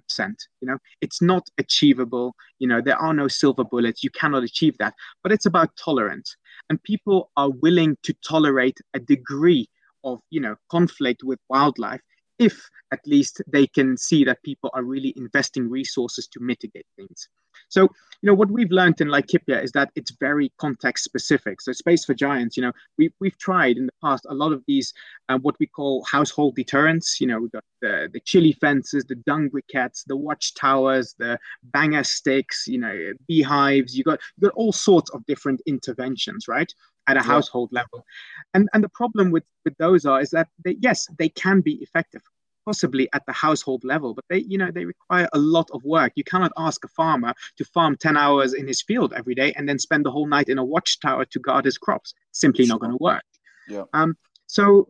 you 0.61 0.67
know? 0.67 0.77
It's 1.01 1.21
not 1.21 1.47
achievable 1.57 2.35
you 2.59 2.67
know 2.67 2.81
there 2.81 2.97
are 2.97 3.13
no 3.13 3.27
silver 3.27 3.63
bullets 3.63 4.03
you 4.03 4.09
cannot 4.09 4.43
achieve 4.43 4.77
that 4.79 4.93
but 5.23 5.31
it's 5.31 5.45
about 5.45 5.75
tolerance. 5.77 6.35
And 6.69 6.81
people 6.83 7.31
are 7.37 7.49
willing 7.49 7.97
to 8.03 8.13
tolerate 8.27 8.77
a 8.93 8.99
degree 8.99 9.69
of 10.03 10.19
you 10.29 10.39
know 10.39 10.55
conflict 10.69 11.23
with 11.23 11.39
wildlife 11.49 12.01
if 12.39 12.69
at 12.91 13.05
least 13.05 13.41
they 13.47 13.67
can 13.67 13.97
see 13.97 14.23
that 14.23 14.41
people 14.43 14.69
are 14.73 14.83
really 14.83 15.13
investing 15.17 15.69
resources 15.69 16.27
to 16.27 16.39
mitigate 16.39 16.85
things 16.95 17.27
so, 17.69 17.83
you 18.21 18.27
know, 18.27 18.33
what 18.33 18.49
we've 18.49 18.71
learned 18.71 19.01
in 19.01 19.09
Laikipia 19.09 19.63
is 19.63 19.71
that 19.73 19.91
it's 19.95 20.11
very 20.11 20.51
context 20.57 21.03
specific. 21.03 21.61
So, 21.61 21.71
Space 21.71 22.05
for 22.05 22.13
Giants, 22.13 22.57
you 22.57 22.63
know, 22.63 22.71
we, 22.97 23.11
we've 23.19 23.37
tried 23.37 23.77
in 23.77 23.85
the 23.85 23.93
past 24.01 24.25
a 24.29 24.33
lot 24.33 24.53
of 24.53 24.63
these, 24.67 24.93
uh, 25.29 25.37
what 25.39 25.55
we 25.59 25.67
call 25.67 26.03
household 26.05 26.55
deterrents. 26.55 27.19
You 27.19 27.27
know, 27.27 27.39
we've 27.39 27.51
got 27.51 27.63
the, 27.81 28.09
the 28.11 28.19
chili 28.21 28.53
fences, 28.53 29.05
the 29.05 29.15
dung 29.15 29.49
briquettes, 29.49 30.03
the 30.05 30.17
watchtowers, 30.17 31.15
the 31.17 31.37
banger 31.63 32.03
sticks, 32.03 32.67
you 32.67 32.79
know, 32.79 33.13
beehives. 33.27 33.97
You 33.97 34.03
got, 34.03 34.19
you 34.37 34.47
got 34.47 34.55
all 34.55 34.71
sorts 34.71 35.11
of 35.11 35.25
different 35.25 35.61
interventions, 35.65 36.47
right? 36.47 36.71
At 37.07 37.17
a 37.17 37.19
yeah. 37.19 37.23
household 37.23 37.69
level. 37.71 38.05
And, 38.53 38.69
and 38.73 38.83
the 38.83 38.89
problem 38.89 39.31
with, 39.31 39.45
with 39.63 39.77
those 39.77 40.05
are 40.05 40.21
is 40.21 40.31
that 40.31 40.49
they, 40.63 40.77
yes, 40.79 41.07
they 41.17 41.29
can 41.29 41.61
be 41.61 41.75
effective 41.75 42.21
possibly 42.65 43.07
at 43.13 43.25
the 43.25 43.31
household 43.31 43.81
level, 43.85 44.13
but 44.13 44.25
they, 44.29 44.39
you 44.39 44.57
know, 44.57 44.69
they 44.69 44.83
require 44.83 45.29
a 45.31 45.39
lot 45.39 45.69
of 45.71 45.81
work. 45.85 46.11
You 46.15 46.25
cannot 46.25 46.51
ask 46.57 46.83
a 46.83 46.89
farmer 46.89 47.33
to 47.55 47.63
farm 47.63 47.95
10 47.95 48.17
hours 48.17 48.53
in 48.53 48.67
his 48.67 48.81
field 48.81 49.13
every 49.15 49.35
day 49.35 49.53
and 49.53 49.69
then 49.69 49.79
spend 49.79 50.05
the 50.05 50.11
whole 50.11 50.27
night 50.27 50.49
in 50.49 50.57
a 50.57 50.65
watchtower 50.65 51.23
to 51.23 51.39
guard 51.39 51.63
his 51.63 51.77
crops. 51.77 52.13
Simply 52.33 52.65
sure. 52.65 52.73
not 52.73 52.81
going 52.81 52.91
to 52.91 52.97
work. 52.99 53.23
Yeah. 53.69 53.83
Um, 53.93 54.17
so 54.47 54.89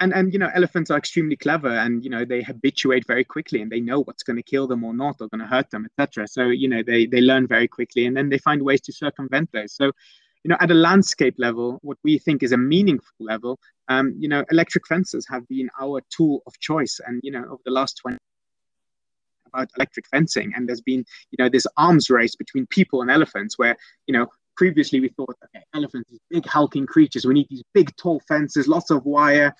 and 0.00 0.14
and 0.14 0.32
you 0.32 0.38
know 0.38 0.50
elephants 0.54 0.90
are 0.90 0.98
extremely 0.98 1.36
clever 1.36 1.68
and 1.68 2.04
you 2.04 2.10
know 2.10 2.24
they 2.24 2.42
habituate 2.42 3.06
very 3.06 3.24
quickly 3.24 3.62
and 3.62 3.70
they 3.70 3.80
know 3.80 4.00
what's 4.02 4.22
going 4.22 4.36
to 4.36 4.42
kill 4.42 4.66
them 4.66 4.84
or 4.84 4.94
not 4.94 5.16
or 5.20 5.28
going 5.28 5.40
to 5.40 5.46
hurt 5.46 5.70
them 5.70 5.86
etc 5.86 6.26
so 6.28 6.44
you 6.44 6.68
know 6.68 6.82
they 6.82 7.06
they 7.06 7.20
learn 7.20 7.46
very 7.46 7.66
quickly 7.66 8.06
and 8.06 8.16
then 8.16 8.28
they 8.28 8.38
find 8.38 8.62
ways 8.62 8.80
to 8.80 8.92
circumvent 8.92 9.50
those 9.52 9.74
so 9.74 9.90
you 10.44 10.48
know, 10.48 10.56
at 10.60 10.70
a 10.70 10.74
landscape 10.74 11.34
level, 11.38 11.78
what 11.82 11.98
we 12.04 12.18
think 12.18 12.42
is 12.42 12.52
a 12.52 12.56
meaningful 12.56 13.14
level, 13.20 13.58
um, 13.88 14.14
you 14.18 14.28
know, 14.28 14.44
electric 14.50 14.86
fences 14.86 15.26
have 15.28 15.46
been 15.48 15.68
our 15.80 16.00
tool 16.10 16.42
of 16.46 16.58
choice. 16.60 17.00
And, 17.06 17.20
you 17.22 17.32
know, 17.32 17.44
over 17.44 17.62
the 17.64 17.70
last 17.70 17.98
20 17.98 18.18
about 19.48 19.70
electric 19.76 20.06
fencing, 20.08 20.52
and 20.54 20.68
there's 20.68 20.82
been, 20.82 21.04
you 21.30 21.42
know, 21.42 21.48
this 21.48 21.66
arms 21.76 22.10
race 22.10 22.36
between 22.36 22.66
people 22.66 23.00
and 23.02 23.10
elephants 23.10 23.58
where, 23.58 23.76
you 24.06 24.12
know, 24.12 24.26
previously 24.56 25.00
we 25.00 25.08
thought, 25.08 25.36
okay, 25.44 25.64
elephants, 25.74 26.10
these 26.10 26.20
big 26.30 26.46
hulking 26.46 26.86
creatures, 26.86 27.24
we 27.24 27.34
need 27.34 27.46
these 27.48 27.62
big 27.74 27.94
tall 27.96 28.20
fences, 28.28 28.68
lots 28.68 28.90
of 28.90 29.04
wire, 29.04 29.54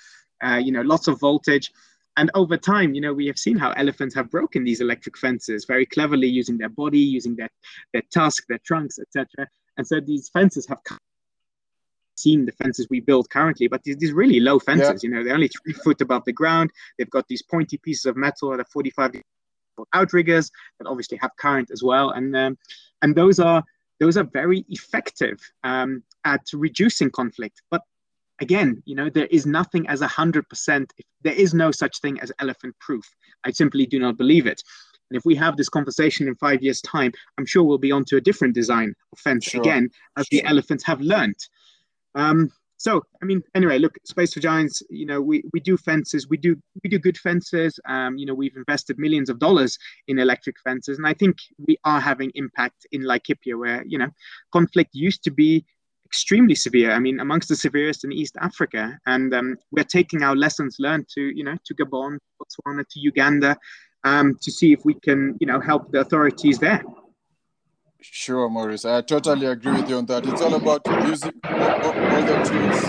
uh, 0.45 0.61
you 0.63 0.73
know, 0.73 0.83
lots 0.83 1.09
of 1.09 1.19
voltage. 1.21 1.73
And 2.17 2.31
over 2.35 2.57
time, 2.57 2.95
you 2.95 3.01
know, 3.01 3.15
we 3.15 3.29
have 3.29 3.39
seen 3.39 3.57
how 3.57 3.71
elephants 3.73 4.15
have 4.17 4.29
broken 4.29 4.65
these 4.65 4.81
electric 4.81 5.17
fences 5.17 5.65
very 5.65 5.87
cleverly 5.87 6.27
using 6.27 6.59
their 6.59 6.69
body, 6.69 6.99
using 6.99 7.37
their, 7.37 7.49
their 7.93 8.03
tusk, 8.13 8.45
their 8.49 8.59
trunks, 8.67 8.99
etc. 8.99 9.49
And 9.79 9.87
so 9.87 10.01
these 10.01 10.29
fences 10.29 10.67
have 10.67 10.81
seen 12.17 12.45
the 12.45 12.53
fences 12.53 12.89
we 12.91 13.01
build 13.01 13.31
currently, 13.31 13.69
but 13.69 13.83
these, 13.85 13.97
these 13.97 14.13
really 14.13 14.41
low 14.41 14.59
fences, 14.59 15.03
yeah. 15.03 15.09
you 15.09 15.15
know, 15.15 15.25
they're 15.25 15.35
only 15.35 15.49
three 15.49 15.73
foot 15.73 16.01
above 16.01 16.25
the 16.25 16.33
ground. 16.33 16.71
They've 16.99 17.09
got 17.09 17.27
these 17.29 17.43
pointy 17.43 17.79
pieces 17.79 18.05
of 18.05 18.17
metal 18.17 18.51
that 18.51 18.61
a 18.61 18.65
45 18.65 19.23
outriggers 19.95 20.51
that 20.79 20.89
obviously 20.89 21.17
have 21.23 21.31
current 21.39 21.71
as 21.73 21.83
well. 21.83 22.11
And, 22.11 22.37
um, 22.37 22.59
and 23.03 23.15
those 23.15 23.39
are, 23.39 23.63
those 24.01 24.17
are 24.17 24.25
very 24.25 24.65
effective 24.69 25.39
um, 25.65 26.03
at 26.25 26.43
reducing 26.53 27.11
conflict. 27.11 27.63
But 27.71 27.83
again, 28.41 28.83
you 28.85 28.95
know, 28.95 29.11
there 29.11 29.27
is 29.27 29.47
nothing 29.47 29.89
as 29.89 30.03
a 30.03 30.09
hundred 30.09 30.49
percent. 30.49 30.93
There 31.23 31.33
is 31.33 31.55
no 31.55 31.71
such 31.71 32.01
thing 32.01 32.21
as 32.21 32.33
elephant 32.39 32.75
proof. 32.81 33.05
I 33.45 33.51
simply 33.51 33.87
do 33.87 33.99
not 33.99 34.17
believe 34.17 34.47
it. 34.47 34.63
And 35.11 35.17
if 35.17 35.25
we 35.25 35.35
have 35.37 35.57
this 35.57 35.69
conversation 35.69 36.29
in 36.29 36.35
five 36.37 36.63
years' 36.63 36.81
time, 36.83 37.13
I'm 37.39 37.47
sure 37.47 37.63
we'll 37.63 37.79
be 37.79 37.93
onto 37.93 38.17
a 38.17 38.21
different 38.21 38.55
design 38.55 38.95
of 39.13 39.19
fence 39.19 39.45
sure. 39.45 39.61
again, 39.61 39.91
as 40.17 40.27
sure. 40.27 40.41
the 40.41 40.49
elephants 40.49 40.85
have 40.85 41.01
learned. 41.01 41.37
Um, 42.15 42.51
so, 42.79 43.03
I 43.21 43.25
mean, 43.25 43.43
anyway, 43.57 43.81
look, 43.81 43.99
Space 44.05 44.33
for 44.33 44.41
Giants, 44.41 44.83
you 44.89 45.05
know, 45.05 45.21
we, 45.21 45.43
we 45.53 45.59
do 45.59 45.77
fences, 45.77 46.29
we 46.29 46.37
do 46.37 46.57
we 46.85 46.89
do 46.89 46.99
good 47.01 47.19
fences. 47.19 47.79
Um, 47.87 48.17
you 48.17 48.25
know, 48.25 48.35
we've 48.35 48.57
invested 48.57 48.99
millions 49.01 49.29
of 49.29 49.41
dollars 49.41 49.77
in 50.07 50.21
electric 50.21 50.61
fences, 50.61 50.97
and 50.97 51.07
I 51.07 51.13
think 51.13 51.39
we 51.67 51.77
are 51.85 52.01
having 52.01 52.31
impact 52.37 52.87
in 52.93 53.03
Laikipia, 53.03 53.59
where 53.59 53.83
you 53.85 53.99
know, 53.99 54.11
conflict 54.53 54.91
used 54.95 55.25
to 55.25 55.33
be 55.33 55.65
extremely 56.07 56.55
severe. 56.55 56.93
I 56.93 57.01
mean, 57.01 57.19
amongst 57.19 57.49
the 57.49 57.57
severest 57.57 58.05
in 58.05 58.13
East 58.13 58.37
Africa, 58.41 58.97
and 59.07 59.35
um, 59.35 59.57
we're 59.73 59.83
taking 59.83 60.23
our 60.23 60.37
lessons 60.37 60.77
learned 60.79 61.09
to 61.15 61.21
you 61.21 61.43
know 61.43 61.57
to 61.65 61.75
Gabon, 61.75 62.19
Botswana, 62.41 62.85
to 62.89 63.01
Uganda, 63.01 63.59
um, 64.05 64.39
to 64.43 64.51
see 64.51 64.73
if 64.73 64.85
we 64.85 64.95
can, 64.95 65.37
you 65.41 65.47
know, 65.47 65.61
help 65.61 65.91
the 65.93 66.01
authorities 66.01 66.59
there. 66.59 66.83
Sure, 68.01 68.49
Maurice. 68.49 68.85
I 68.85 69.01
totally 69.03 69.47
agree 69.47 69.73
with 69.73 69.91
you 69.91 69.97
on 69.97 70.07
that. 70.07 70.25
It's 70.27 70.41
all 70.41 70.55
about 70.55 70.87
using 71.07 71.33
all, 71.45 72.23
the 72.23 72.37
tools. 72.49 72.81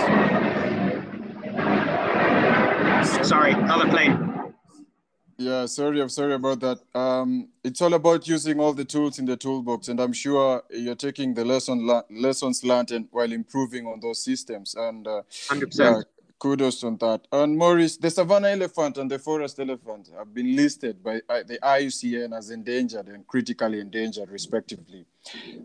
Sorry, 3.28 3.52
another 3.52 3.88
plane. 3.88 4.30
Yeah, 5.36 5.66
sorry, 5.66 6.00
I'm 6.02 6.10
sorry 6.10 6.34
about 6.34 6.60
that. 6.60 6.78
Um, 6.94 7.48
it's 7.64 7.80
all 7.80 7.94
about 7.94 8.28
using 8.28 8.60
all 8.60 8.74
the 8.74 8.84
tools 8.84 9.18
in 9.18 9.24
the 9.24 9.36
toolbox, 9.36 9.88
and 9.88 9.98
I'm 9.98 10.12
sure 10.12 10.62
you're 10.70 10.94
taking 10.94 11.32
the 11.34 11.44
lesson 11.44 11.88
lessons 12.10 12.62
learned 12.62 12.90
and 12.92 13.08
while 13.10 13.32
improving 13.32 13.86
on 13.86 14.00
those 14.00 14.22
systems. 14.22 14.74
And 14.74 15.08
uh, 15.08 15.22
100%. 15.48 15.78
yeah, 15.78 16.02
kudos 16.40 16.82
on 16.82 16.96
that. 16.96 17.20
And 17.30 17.56
Maurice, 17.56 17.98
the 17.98 18.10
Savannah 18.10 18.48
elephant 18.48 18.98
and 18.98 19.08
the 19.08 19.18
forest 19.18 19.60
elephant 19.60 20.10
have 20.16 20.34
been 20.34 20.56
listed 20.56 21.04
by 21.04 21.20
uh, 21.28 21.44
the 21.46 21.58
IUCN 21.62 22.36
as 22.36 22.50
endangered 22.50 23.06
and 23.08 23.24
critically 23.28 23.78
endangered, 23.78 24.30
respectively. 24.30 25.04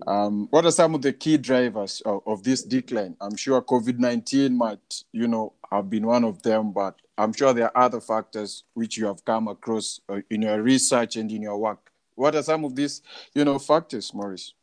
Um, 0.05 0.47
what 0.51 0.65
are 0.65 0.71
some 0.71 0.93
of 0.93 1.01
the 1.01 1.13
key 1.13 1.37
drivers 1.37 2.01
of, 2.01 2.21
of 2.27 2.43
this 2.43 2.61
decline? 2.61 3.15
I'm 3.19 3.35
sure 3.35 3.61
COVID 3.61 3.97
19 3.97 4.55
might, 4.55 5.03
you 5.11 5.27
know, 5.27 5.53
have 5.71 5.89
been 5.89 6.05
one 6.05 6.25
of 6.25 6.43
them, 6.43 6.71
but 6.71 6.99
I'm 7.17 7.33
sure 7.33 7.53
there 7.53 7.75
are 7.75 7.85
other 7.85 8.01
factors 8.01 8.65
which 8.73 8.97
you 8.97 9.07
have 9.07 9.23
come 9.23 9.47
across 9.47 10.01
uh, 10.09 10.19
in 10.29 10.43
your 10.43 10.61
research 10.61 11.15
and 11.15 11.31
in 11.31 11.41
your 11.41 11.57
work. 11.57 11.91
What 12.15 12.35
are 12.35 12.43
some 12.43 12.65
of 12.65 12.75
these, 12.75 13.01
you 13.33 13.45
know, 13.45 13.57
factors, 13.59 14.13
Maurice? 14.13 14.53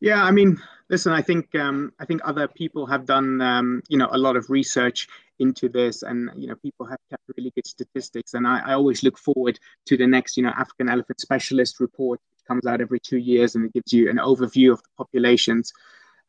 Yeah, 0.00 0.24
I 0.24 0.32
mean, 0.32 0.60
listen, 0.88 1.12
I 1.12 1.22
think 1.22 1.54
um, 1.54 1.92
I 1.98 2.04
think 2.04 2.20
other 2.24 2.48
people 2.48 2.86
have 2.86 3.06
done 3.06 3.40
um, 3.40 3.82
you 3.88 3.98
know 3.98 4.08
a 4.10 4.18
lot 4.18 4.36
of 4.36 4.50
research 4.50 5.08
into 5.38 5.68
this, 5.68 6.02
and 6.02 6.30
you 6.36 6.48
know 6.48 6.54
people 6.56 6.86
have 6.86 6.98
kept 7.10 7.22
really 7.36 7.52
good 7.54 7.66
statistics. 7.66 8.34
And 8.34 8.46
I, 8.46 8.60
I 8.60 8.72
always 8.74 9.02
look 9.02 9.18
forward 9.18 9.58
to 9.86 9.96
the 9.96 10.06
next 10.06 10.36
you 10.36 10.42
know 10.42 10.50
African 10.50 10.88
elephant 10.88 11.20
specialist 11.20 11.80
report, 11.80 12.20
which 12.30 12.44
comes 12.46 12.66
out 12.66 12.80
every 12.80 13.00
two 13.00 13.18
years, 13.18 13.54
and 13.54 13.66
it 13.66 13.72
gives 13.72 13.92
you 13.92 14.10
an 14.10 14.16
overview 14.16 14.72
of 14.72 14.82
the 14.82 14.88
populations 14.96 15.72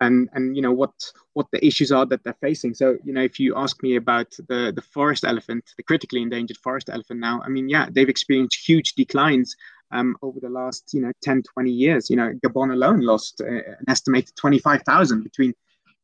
and 0.01 0.29
and 0.33 0.55
you 0.55 0.61
know 0.61 0.71
what 0.71 0.93
what 1.33 1.47
the 1.51 1.65
issues 1.65 1.91
are 1.91 2.05
that 2.05 2.23
they're 2.23 2.35
facing 2.41 2.73
so 2.73 2.97
you 3.03 3.13
know 3.13 3.21
if 3.21 3.39
you 3.39 3.55
ask 3.55 3.81
me 3.83 3.95
about 3.95 4.29
the 4.49 4.71
the 4.75 4.81
forest 4.81 5.23
elephant 5.23 5.63
the 5.77 5.83
critically 5.83 6.21
endangered 6.21 6.57
forest 6.57 6.89
elephant 6.91 7.19
now 7.19 7.41
i 7.45 7.49
mean 7.49 7.69
yeah 7.69 7.87
they've 7.91 8.09
experienced 8.09 8.67
huge 8.67 8.93
declines 8.93 9.55
um, 9.93 10.15
over 10.21 10.39
the 10.39 10.49
last 10.49 10.89
you 10.93 11.01
know 11.01 11.11
10 11.21 11.43
20 11.43 11.71
years. 11.71 12.09
You 12.09 12.17
know 12.17 12.33
gabon 12.45 12.73
alone 12.73 13.01
lost 13.01 13.41
uh, 13.41 13.47
an 13.47 13.85
estimated 13.87 14.35
25000 14.35 15.23
between 15.23 15.53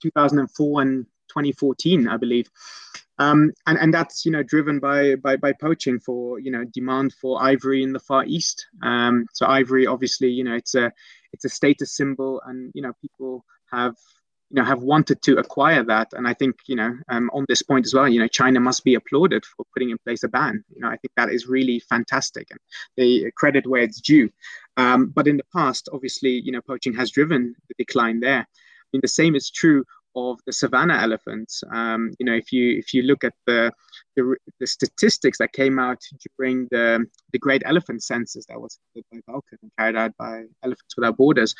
2004 0.02 0.82
and 0.82 1.06
2014 1.30 2.08
i 2.08 2.18
believe. 2.18 2.50
Um, 3.18 3.52
and 3.68 3.78
and 3.78 3.94
that's 3.94 4.26
you 4.26 4.32
know 4.32 4.44
driven 4.44 4.80
by 4.80 5.16
by 5.16 5.36
by 5.36 5.52
poaching 5.52 6.00
for 6.00 6.40
you 6.40 6.52
know 6.52 6.64
demand 6.74 7.14
for 7.14 7.44
ivory 7.44 7.84
in 7.84 7.92
the 7.92 8.00
far 8.00 8.24
east. 8.26 8.66
Um, 8.82 9.26
so 9.34 9.46
ivory 9.46 9.86
obviously 9.88 10.30
you 10.30 10.46
know 10.46 10.56
it's 10.56 10.76
a 10.76 10.92
it's 11.34 11.46
a 11.46 11.50
status 11.50 11.96
symbol 11.96 12.42
and 12.46 12.72
you 12.74 12.82
know 12.82 12.94
people 13.02 13.44
have 13.72 13.96
you 14.50 14.56
know 14.56 14.64
have 14.64 14.82
wanted 14.82 15.22
to 15.22 15.38
acquire 15.38 15.84
that. 15.84 16.08
And 16.14 16.28
i 16.28 16.34
think 16.34 16.56
you 16.68 16.76
know 16.76 16.96
um, 17.10 17.30
on 17.34 17.46
this 17.48 17.62
point 17.62 17.86
as 17.86 17.94
well 17.94 18.08
you 18.08 18.20
know 18.20 18.28
china 18.28 18.60
must 18.60 18.84
be 18.84 18.96
applauded 18.96 19.46
for 19.46 19.66
putting 19.74 19.90
in 19.92 19.98
place 20.00 20.24
a 20.24 20.28
ban. 20.28 20.64
You 20.74 20.82
know 20.82 20.90
i 20.90 20.98
think 20.98 21.12
that 21.18 21.30
is 21.30 21.48
really 21.48 21.80
fantastic 21.80 22.48
and 22.52 22.60
they 22.98 23.32
credit 23.36 23.68
where 23.68 23.82
it's 23.82 24.02
due. 24.02 24.30
Um, 24.78 25.08
but 25.08 25.28
in 25.28 25.38
the 25.38 25.50
past 25.54 25.90
obviously 25.94 26.32
you 26.32 26.52
know 26.52 26.62
poaching 26.62 26.94
has 26.96 27.12
driven 27.12 27.56
the 27.68 27.76
decline 27.78 28.20
there. 28.20 28.42
I 28.42 28.88
mean 28.94 29.02
the 29.02 29.08
same 29.08 29.36
is 29.36 29.50
true 29.52 29.86
of 30.16 30.40
the 30.46 30.54
savanna 30.54 30.96
elephants. 30.96 31.64
Um, 31.72 32.12
you 32.20 32.26
know, 32.26 32.34
if 32.34 32.52
you 32.52 32.78
if 32.78 32.94
you 32.94 33.04
look 33.04 33.24
at 33.24 33.34
the, 33.46 33.72
the, 34.16 34.36
the 34.60 34.68
statistics 34.68 35.38
that 35.38 35.54
came 35.54 35.80
out 35.80 36.02
during 36.38 36.68
the 36.72 37.06
the 37.32 37.40
Great 37.40 37.64
Elephant 37.66 38.04
Census 38.04 38.46
that 38.48 38.60
was 38.60 38.80
by 38.96 39.20
Vulcan 39.28 39.60
and 39.62 39.72
carried 39.78 39.96
out 39.96 40.16
by 40.18 40.44
Elephants 40.64 40.96
Without 40.96 41.18
Borders, 41.18 41.56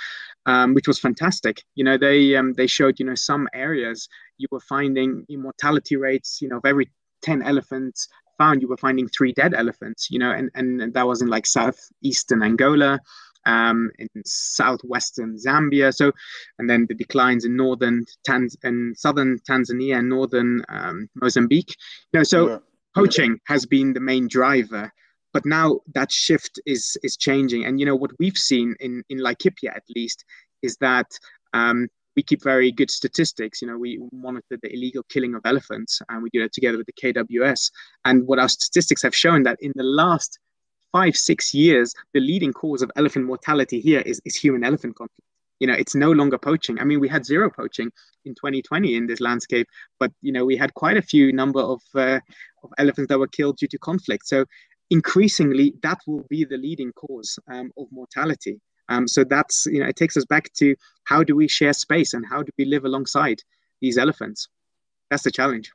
um, 0.46 0.74
which 0.74 0.88
was 0.88 1.00
fantastic. 1.00 1.64
You 1.76 1.84
know, 1.84 1.98
they 1.98 2.36
um, 2.36 2.54
they 2.54 2.68
showed 2.68 3.00
you 3.00 3.06
know 3.06 3.16
some 3.16 3.48
areas 3.54 4.08
you 4.38 4.48
were 4.52 4.62
finding 4.62 5.26
mortality 5.30 5.96
rates. 5.96 6.42
You 6.42 6.50
know, 6.50 6.58
of 6.58 6.66
every 6.66 6.90
ten 7.22 7.42
elephants 7.42 8.08
found, 8.38 8.62
you 8.62 8.68
were 8.70 8.78
finding 8.78 9.08
three 9.08 9.34
dead 9.34 9.54
elephants. 9.54 10.10
You 10.10 10.20
know, 10.20 10.32
and 10.32 10.50
and 10.56 10.94
that 10.94 11.08
was 11.08 11.22
in 11.22 11.28
like 11.28 11.46
southeastern 11.46 12.44
Angola 12.44 13.00
um, 13.46 13.92
in 14.00 14.08
southwestern 14.26 15.38
Zambia. 15.38 15.94
So, 15.94 16.12
and 16.58 16.70
then 16.70 16.86
the 16.88 16.96
declines 16.96 17.46
in 17.46 17.56
northern 17.56 18.06
Tanz 18.26 18.58
and 18.64 18.98
southern 18.98 19.40
Tanzania 19.50 19.98
and 19.98 20.10
northern 20.10 20.64
um, 20.70 21.10
Mozambique. 21.16 21.76
You 22.14 22.20
know, 22.20 22.24
so 22.24 22.50
yeah. 22.50 22.58
poaching 22.96 23.40
has 23.48 23.66
been 23.66 23.94
the 23.94 24.00
main 24.00 24.28
driver. 24.28 24.92
But 25.32 25.46
now 25.46 25.82
that 25.94 26.12
shift 26.12 26.60
is 26.66 26.98
is 27.04 27.16
changing, 27.16 27.64
and 27.66 27.80
you 27.80 27.86
know 27.86 27.96
what 27.96 28.12
we've 28.20 28.38
seen 28.38 28.76
in 28.80 29.04
in 29.10 29.20
Laikipia 29.20 29.76
at 29.76 29.84
least 29.96 30.26
is 30.64 30.76
that 30.78 31.08
um, 31.54 31.88
we 32.16 32.24
keep 32.24 32.44
very 32.44 32.72
good 32.72 32.92
statistics. 32.92 33.62
You 33.62 33.68
know, 33.68 33.78
we 33.78 34.00
monitor 34.12 34.58
the 34.62 34.74
illegal 34.74 35.04
killing 35.04 35.36
of 35.36 35.42
elephants, 35.46 36.02
and 36.10 36.24
we 36.24 36.30
do 36.32 36.42
that 36.42 36.52
together 36.52 36.78
with 36.78 36.88
the 36.88 37.14
KWS. 37.14 37.72
And 38.06 38.28
what 38.28 38.40
our 38.40 38.50
statistics 38.50 39.04
have 39.04 39.16
shown 39.16 39.44
that 39.44 39.58
in 39.62 39.72
the 39.76 39.84
last 39.84 40.40
five, 40.92 41.16
six 41.16 41.54
years, 41.54 41.94
the 42.14 42.20
leading 42.20 42.54
cause 42.54 42.82
of 42.82 42.92
elephant 42.96 43.26
mortality 43.26 43.80
here 43.80 44.02
is, 44.02 44.22
is 44.26 44.36
human 44.36 44.64
elephant 44.64 44.96
conflict. 44.96 45.28
You 45.60 45.68
know, 45.68 45.74
it's 45.74 45.96
no 45.96 46.12
longer 46.12 46.38
poaching. 46.38 46.80
I 46.80 46.86
mean, 46.86 47.00
we 47.00 47.10
had 47.10 47.26
zero 47.26 47.50
poaching 47.50 47.92
in 48.24 48.34
2020 48.34 48.96
in 48.96 49.08
this 49.08 49.20
landscape, 49.20 49.68
but 50.00 50.12
you 50.22 50.32
know, 50.32 50.46
we 50.46 50.56
had 50.56 50.74
quite 50.74 50.96
a 50.96 51.02
few 51.02 51.34
number 51.34 51.60
of 51.60 51.82
uh, 51.96 52.20
of 52.64 52.72
elephants 52.78 53.10
that 53.10 53.20
were 53.20 53.28
killed 53.28 53.58
due 53.58 53.68
to 53.68 53.78
conflict. 53.78 54.26
So 54.28 54.46
increasingly, 54.90 55.74
that 55.84 56.00
will 56.08 56.26
be 56.30 56.46
the 56.46 56.58
leading 56.58 56.94
cause 56.94 57.38
um, 57.52 57.72
of 57.78 57.88
mortality. 57.92 58.60
Um, 58.88 59.08
so 59.08 59.24
that's 59.24 59.66
you 59.66 59.82
know, 59.82 59.88
it 59.88 59.98
takes 59.98 60.16
us 60.16 60.26
back 60.26 60.52
to 60.54 60.76
how 61.04 61.24
do 61.24 61.36
we 61.36 61.48
share 61.50 61.74
space 61.74 62.14
and 62.14 62.26
how 62.26 62.42
do 62.42 62.52
we 62.58 62.66
live 62.66 62.86
alongside 62.86 63.42
these 63.82 63.98
elephants? 63.98 64.48
That's 65.10 65.24
the 65.24 65.32
challenge. 65.32 65.72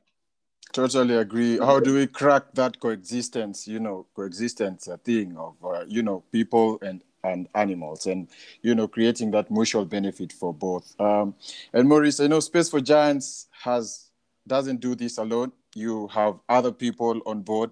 Totally 0.73 1.15
agree. 1.17 1.59
How 1.59 1.79
do 1.79 1.95
we 1.95 2.07
crack 2.09 2.53
that 2.55 2.81
coexistence, 2.81 3.69
you 3.69 3.79
know, 3.79 4.07
coexistence 4.15 4.89
a 4.89 4.97
thing 4.99 5.37
of, 5.37 5.55
uh, 5.65 5.85
you 5.87 6.03
know, 6.03 6.25
people 6.33 6.79
and 6.83 7.03
and 7.23 7.49
animals 7.55 8.05
and 8.07 8.29
you 8.61 8.75
know 8.75 8.87
creating 8.87 9.31
that 9.31 9.51
mutual 9.51 9.85
benefit 9.85 10.33
for 10.33 10.53
both? 10.53 10.95
Um, 11.01 11.35
and 11.73 11.89
maurice 11.89 12.21
i 12.21 12.27
know 12.27 12.39
space 12.41 12.69
for 12.69 12.83
giants 12.83 13.47
has 13.63 14.11
doesn't 14.47 14.81
do 14.81 14.95
this 14.95 15.17
alone. 15.17 15.53
You 15.75 16.09
have 16.09 16.39
other 16.51 16.71
people 16.73 17.23
on 17.25 17.41
board. 17.43 17.71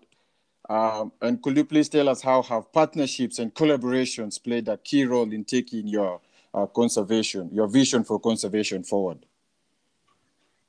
Um, 0.70 1.12
and 1.20 1.42
could 1.42 1.56
you 1.56 1.64
please 1.66 1.88
tell 1.88 2.08
us 2.08 2.22
how 2.22 2.42
have 2.42 2.72
partnerships 2.72 3.38
and 3.38 3.52
collaborations 3.52 4.42
played 4.42 4.68
a 4.68 4.78
key 4.78 5.04
role 5.04 5.30
in 5.32 5.44
taking 5.44 5.86
your 5.88 6.20
uh, 6.54 6.66
conservation 6.66 7.50
your 7.52 7.66
vision 7.66 8.04
for 8.04 8.20
conservation 8.20 8.84
forward 8.84 9.26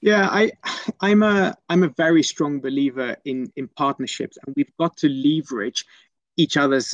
yeah, 0.04 0.28
I, 0.30 0.52
I'm 1.00 1.24
a 1.24 1.56
I'm 1.70 1.84
a 1.84 1.88
very 1.88 2.24
strong 2.24 2.60
believer 2.60 3.16
in 3.24 3.50
in 3.56 3.70
partnerships, 3.70 4.38
and 4.46 4.54
we've 4.54 4.76
got 4.78 4.98
to 4.98 5.08
leverage 5.08 5.86
each 6.36 6.58
other's. 6.58 6.94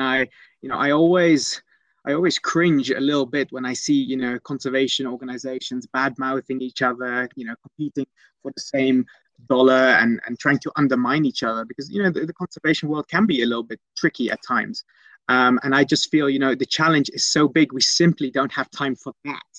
I, 0.00 0.28
you 0.62 0.68
know, 0.68 0.76
I 0.76 0.90
always 0.90 1.62
I 2.04 2.14
always 2.14 2.40
cringe 2.40 2.90
a 2.90 2.98
little 2.98 3.24
bit 3.24 3.52
when 3.52 3.64
I 3.64 3.74
see 3.74 3.94
you 3.94 4.16
know 4.16 4.40
conservation 4.40 5.06
organizations 5.06 5.86
bad 5.86 6.18
mouthing 6.18 6.60
each 6.60 6.82
other, 6.82 7.28
you 7.36 7.46
know, 7.46 7.54
competing 7.62 8.06
for 8.42 8.50
the 8.50 8.60
same 8.60 9.06
dollar 9.48 9.94
and 10.00 10.20
and 10.26 10.40
trying 10.40 10.58
to 10.58 10.72
undermine 10.74 11.24
each 11.24 11.44
other 11.44 11.64
because 11.64 11.88
you 11.88 12.02
know 12.02 12.10
the, 12.10 12.26
the 12.26 12.34
conservation 12.34 12.88
world 12.88 13.06
can 13.06 13.26
be 13.26 13.42
a 13.42 13.46
little 13.46 13.62
bit 13.62 13.80
tricky 13.96 14.28
at 14.28 14.40
times. 14.42 14.82
Um, 15.28 15.60
and 15.62 15.76
I 15.76 15.84
just 15.84 16.10
feel, 16.10 16.28
you 16.28 16.40
know, 16.40 16.56
the 16.56 16.66
challenge 16.66 17.08
is 17.14 17.24
so 17.24 17.46
big, 17.46 17.72
we 17.72 17.80
simply 17.80 18.32
don't 18.32 18.50
have 18.50 18.68
time 18.72 18.96
for 18.96 19.12
that. 19.24 19.50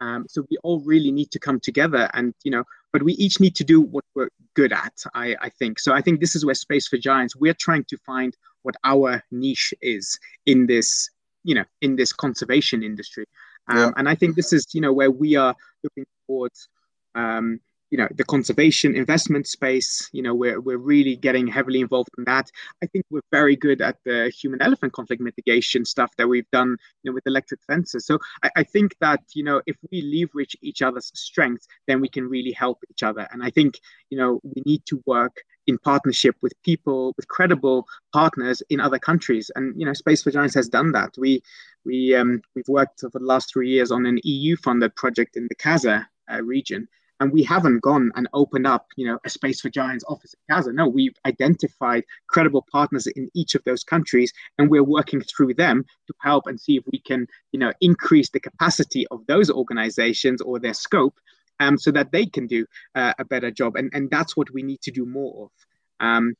Um, 0.00 0.26
so 0.28 0.46
we 0.50 0.58
all 0.62 0.80
really 0.80 1.10
need 1.10 1.30
to 1.30 1.38
come 1.38 1.58
together 1.60 2.10
and, 2.14 2.34
you 2.44 2.50
know, 2.50 2.64
but 2.92 3.02
we 3.02 3.14
each 3.14 3.40
need 3.40 3.54
to 3.56 3.64
do 3.64 3.80
what 3.80 4.04
we're 4.14 4.30
good 4.54 4.72
at, 4.72 4.92
I, 5.14 5.36
I 5.40 5.48
think. 5.48 5.78
So 5.78 5.92
I 5.92 6.00
think 6.00 6.20
this 6.20 6.36
is 6.36 6.44
where 6.44 6.54
Space 6.54 6.86
for 6.86 6.98
Giants, 6.98 7.36
we're 7.36 7.54
trying 7.54 7.84
to 7.84 7.96
find 7.98 8.36
what 8.62 8.74
our 8.84 9.22
niche 9.30 9.72
is 9.80 10.18
in 10.44 10.66
this, 10.66 11.10
you 11.44 11.54
know, 11.54 11.64
in 11.80 11.96
this 11.96 12.12
conservation 12.12 12.82
industry. 12.82 13.26
Um, 13.68 13.78
yeah. 13.78 13.90
And 13.96 14.08
I 14.08 14.14
think 14.14 14.36
this 14.36 14.52
is, 14.52 14.66
you 14.72 14.80
know, 14.80 14.92
where 14.92 15.10
we 15.10 15.36
are 15.36 15.54
looking 15.82 16.06
towards, 16.26 16.68
um, 17.14 17.60
you 17.90 17.98
know 17.98 18.08
the 18.14 18.24
conservation 18.24 18.96
investment 18.96 19.46
space 19.46 20.08
you 20.12 20.22
know 20.22 20.34
we're, 20.34 20.60
we're 20.60 20.78
really 20.78 21.16
getting 21.16 21.46
heavily 21.46 21.80
involved 21.80 22.10
in 22.18 22.24
that. 22.24 22.50
I 22.82 22.86
think 22.86 23.04
we're 23.10 23.20
very 23.30 23.56
good 23.56 23.80
at 23.80 23.96
the 24.04 24.30
human 24.30 24.62
elephant 24.62 24.92
conflict 24.92 25.22
mitigation 25.22 25.84
stuff 25.84 26.10
that 26.18 26.28
we've 26.28 26.50
done 26.52 26.76
you 27.02 27.10
know 27.10 27.14
with 27.14 27.26
electric 27.26 27.60
fences. 27.64 28.06
So 28.06 28.18
I, 28.42 28.50
I 28.56 28.62
think 28.62 28.96
that 29.00 29.20
you 29.34 29.44
know 29.44 29.62
if 29.66 29.76
we 29.90 30.02
leverage 30.02 30.56
each 30.62 30.82
other's 30.82 31.10
strengths 31.14 31.66
then 31.86 32.00
we 32.00 32.08
can 32.08 32.28
really 32.28 32.52
help 32.52 32.78
each 32.90 33.02
other. 33.02 33.28
And 33.30 33.42
i 33.42 33.50
think 33.50 33.80
you 34.10 34.18
know 34.18 34.40
we 34.42 34.62
need 34.64 34.84
to 34.86 35.02
work 35.06 35.36
in 35.66 35.78
partnership 35.78 36.36
with 36.42 36.52
people 36.62 37.12
with 37.16 37.28
credible 37.28 37.86
partners 38.12 38.62
in 38.70 38.80
other 38.80 38.98
countries. 38.98 39.50
And 39.54 39.78
you 39.78 39.86
know 39.86 39.92
space 39.92 40.22
for 40.22 40.30
giants 40.30 40.54
has 40.54 40.68
done 40.68 40.92
that. 40.92 41.14
We 41.18 41.42
we 41.84 42.14
um, 42.14 42.42
we've 42.54 42.68
worked 42.68 43.00
for 43.00 43.10
the 43.10 43.20
last 43.20 43.52
three 43.52 43.70
years 43.70 43.90
on 43.90 44.06
an 44.06 44.18
eu 44.24 44.56
funded 44.56 44.94
project 44.96 45.36
in 45.36 45.46
the 45.48 45.54
kaza 45.54 46.06
uh, 46.32 46.42
region 46.42 46.88
and 47.20 47.32
we 47.32 47.42
haven't 47.42 47.82
gone 47.82 48.10
and 48.14 48.28
opened 48.32 48.66
up 48.66 48.86
you 48.96 49.06
know 49.06 49.18
a 49.24 49.30
space 49.30 49.60
for 49.60 49.70
giants 49.70 50.04
office 50.08 50.34
in 50.34 50.54
Kaza 50.54 50.72
no 50.74 50.88
we've 50.88 51.16
identified 51.24 52.04
credible 52.28 52.66
partners 52.70 53.06
in 53.06 53.30
each 53.34 53.54
of 53.54 53.62
those 53.64 53.84
countries 53.84 54.32
and 54.58 54.70
we're 54.70 54.84
working 54.84 55.20
through 55.20 55.54
them 55.54 55.84
to 56.06 56.14
help 56.20 56.46
and 56.46 56.60
see 56.60 56.76
if 56.76 56.84
we 56.92 56.98
can 56.98 57.26
you 57.52 57.60
know 57.60 57.72
increase 57.80 58.30
the 58.30 58.40
capacity 58.40 59.06
of 59.10 59.26
those 59.26 59.50
organizations 59.50 60.40
or 60.40 60.58
their 60.58 60.74
scope 60.74 61.14
um, 61.60 61.78
so 61.78 61.90
that 61.92 62.12
they 62.12 62.26
can 62.26 62.46
do 62.46 62.66
uh, 62.94 63.14
a 63.18 63.24
better 63.24 63.50
job. 63.50 63.76
And 63.76 63.90
and 63.92 64.10
that's 64.10 64.36
what 64.36 64.50
we 64.52 64.62
need 64.62 64.80
to 64.82 64.90
do 64.90 65.06
more 65.06 65.44
of. 65.44 66.06
Um, 66.06 66.34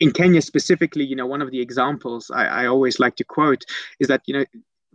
in 0.00 0.12
Kenya 0.12 0.42
specifically, 0.42 1.04
you 1.04 1.16
know, 1.16 1.26
one 1.26 1.42
of 1.42 1.50
the 1.50 1.60
examples 1.60 2.30
I, 2.30 2.46
I 2.46 2.66
always 2.66 3.00
like 3.00 3.16
to 3.16 3.24
quote 3.24 3.64
is 3.98 4.08
that, 4.08 4.22
you 4.26 4.34
know, 4.34 4.44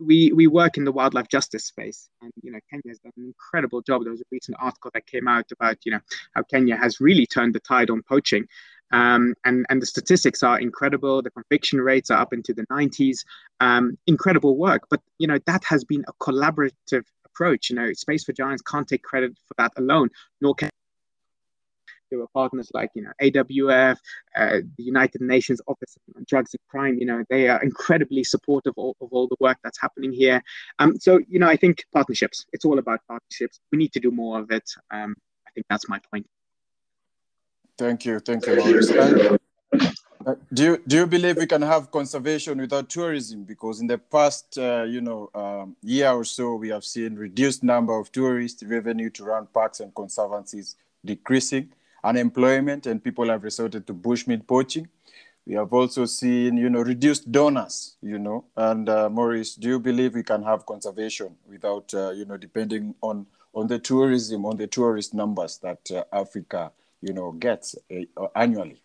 we 0.02 0.32
we 0.32 0.46
work 0.46 0.76
in 0.76 0.84
the 0.84 0.92
wildlife 0.92 1.28
justice 1.28 1.64
space 1.64 2.08
and 2.20 2.32
you 2.42 2.50
know 2.50 2.58
kenya 2.70 2.82
has 2.88 2.98
done 2.98 3.12
an 3.16 3.24
incredible 3.24 3.80
job. 3.82 4.02
There 4.02 4.12
was 4.12 4.20
a 4.20 4.30
recent 4.30 4.56
article 4.60 4.90
that 4.94 5.06
came 5.06 5.28
out 5.28 5.50
about 5.52 5.78
you 5.84 5.92
know 5.92 6.00
how 6.34 6.42
kenya 6.42 6.76
has 6.76 7.00
really 7.00 7.26
turned 7.26 7.54
the 7.54 7.60
tide 7.60 7.90
on 7.90 8.02
poaching. 8.02 8.46
Um, 8.92 9.34
and 9.44 9.64
and 9.70 9.80
the 9.80 9.86
statistics 9.86 10.42
are 10.42 10.60
incredible. 10.60 11.22
The 11.22 11.30
conviction 11.30 11.80
rates 11.80 12.10
are 12.10 12.20
up 12.20 12.34
into 12.34 12.52
the 12.52 12.66
90s 12.66 13.24
um, 13.60 13.96
incredible 14.06 14.56
work. 14.56 14.82
But 14.90 15.00
you 15.18 15.26
know 15.26 15.38
that 15.46 15.64
has 15.64 15.84
been 15.84 16.04
a 16.08 16.12
collaborative 16.14 17.04
approach. 17.24 17.70
You 17.70 17.76
know 17.76 17.92
space 17.94 18.24
for 18.24 18.32
giants 18.32 18.62
can't 18.62 18.86
take 18.86 19.02
credit 19.02 19.38
for 19.46 19.54
that 19.58 19.72
alone 19.76 20.10
nor 20.40 20.54
can 20.54 20.70
there 22.12 22.20
were 22.20 22.28
partners 22.28 22.70
like 22.74 22.90
you 22.94 23.02
know 23.02 23.12
AWF, 23.20 23.96
uh, 24.36 24.58
the 24.76 24.84
United 24.84 25.22
Nations 25.22 25.60
Office 25.66 25.96
on 26.14 26.24
Drugs 26.28 26.52
and 26.54 26.60
Crime. 26.68 26.98
You 27.00 27.06
know 27.06 27.24
they 27.30 27.48
are 27.48 27.60
incredibly 27.62 28.22
supportive 28.22 28.74
of, 28.76 28.94
of 29.00 29.08
all 29.10 29.26
the 29.26 29.36
work 29.40 29.58
that's 29.64 29.80
happening 29.80 30.12
here. 30.12 30.42
Um, 30.78 30.98
so 31.00 31.18
you 31.26 31.38
know 31.40 31.48
I 31.48 31.56
think 31.56 31.84
partnerships. 31.92 32.44
It's 32.52 32.64
all 32.64 32.78
about 32.78 33.00
partnerships. 33.08 33.58
We 33.72 33.78
need 33.78 33.92
to 33.94 34.00
do 34.00 34.10
more 34.10 34.38
of 34.38 34.50
it. 34.52 34.68
Um, 34.90 35.16
I 35.48 35.50
think 35.54 35.66
that's 35.70 35.88
my 35.88 36.00
point. 36.12 36.26
Thank 37.78 38.04
you, 38.04 38.20
thank 38.20 38.46
you. 38.46 38.60
And, 38.60 39.38
uh, 40.24 40.36
do 40.52 40.62
you 40.62 40.82
do 40.86 40.96
you 40.98 41.06
believe 41.06 41.36
we 41.36 41.46
can 41.46 41.62
have 41.62 41.90
conservation 41.90 42.58
without 42.58 42.88
tourism? 42.88 43.42
Because 43.42 43.80
in 43.80 43.88
the 43.88 43.98
past, 43.98 44.56
uh, 44.58 44.84
you 44.84 45.00
know, 45.00 45.30
um, 45.34 45.76
year 45.82 46.12
or 46.12 46.24
so, 46.24 46.54
we 46.54 46.68
have 46.68 46.84
seen 46.84 47.16
reduced 47.16 47.64
number 47.64 47.98
of 47.98 48.12
tourists, 48.12 48.62
revenue 48.62 49.10
to 49.10 49.24
run 49.24 49.46
parks 49.46 49.80
and 49.80 49.92
conservancies 49.94 50.76
decreasing 51.04 51.72
unemployment 52.04 52.86
and 52.86 53.02
people 53.02 53.28
have 53.28 53.44
resorted 53.44 53.86
to 53.86 53.94
bushmeat 53.94 54.46
poaching. 54.46 54.88
We 55.46 55.54
have 55.54 55.72
also 55.72 56.04
seen, 56.04 56.56
you 56.56 56.70
know, 56.70 56.82
reduced 56.82 57.32
donors, 57.32 57.96
you 58.00 58.18
know. 58.18 58.44
And 58.56 58.88
uh, 58.88 59.10
Maurice, 59.10 59.56
do 59.56 59.68
you 59.68 59.80
believe 59.80 60.14
we 60.14 60.22
can 60.22 60.42
have 60.44 60.66
conservation 60.66 61.36
without, 61.48 61.92
uh, 61.94 62.10
you 62.10 62.24
know, 62.24 62.36
depending 62.36 62.94
on 63.00 63.26
on 63.54 63.66
the 63.66 63.78
tourism, 63.78 64.46
on 64.46 64.56
the 64.56 64.66
tourist 64.66 65.12
numbers 65.12 65.58
that 65.58 65.90
uh, 65.90 66.04
Africa, 66.12 66.72
you 67.02 67.12
know, 67.12 67.32
gets 67.32 67.74
uh, 67.90 68.26
annually? 68.34 68.80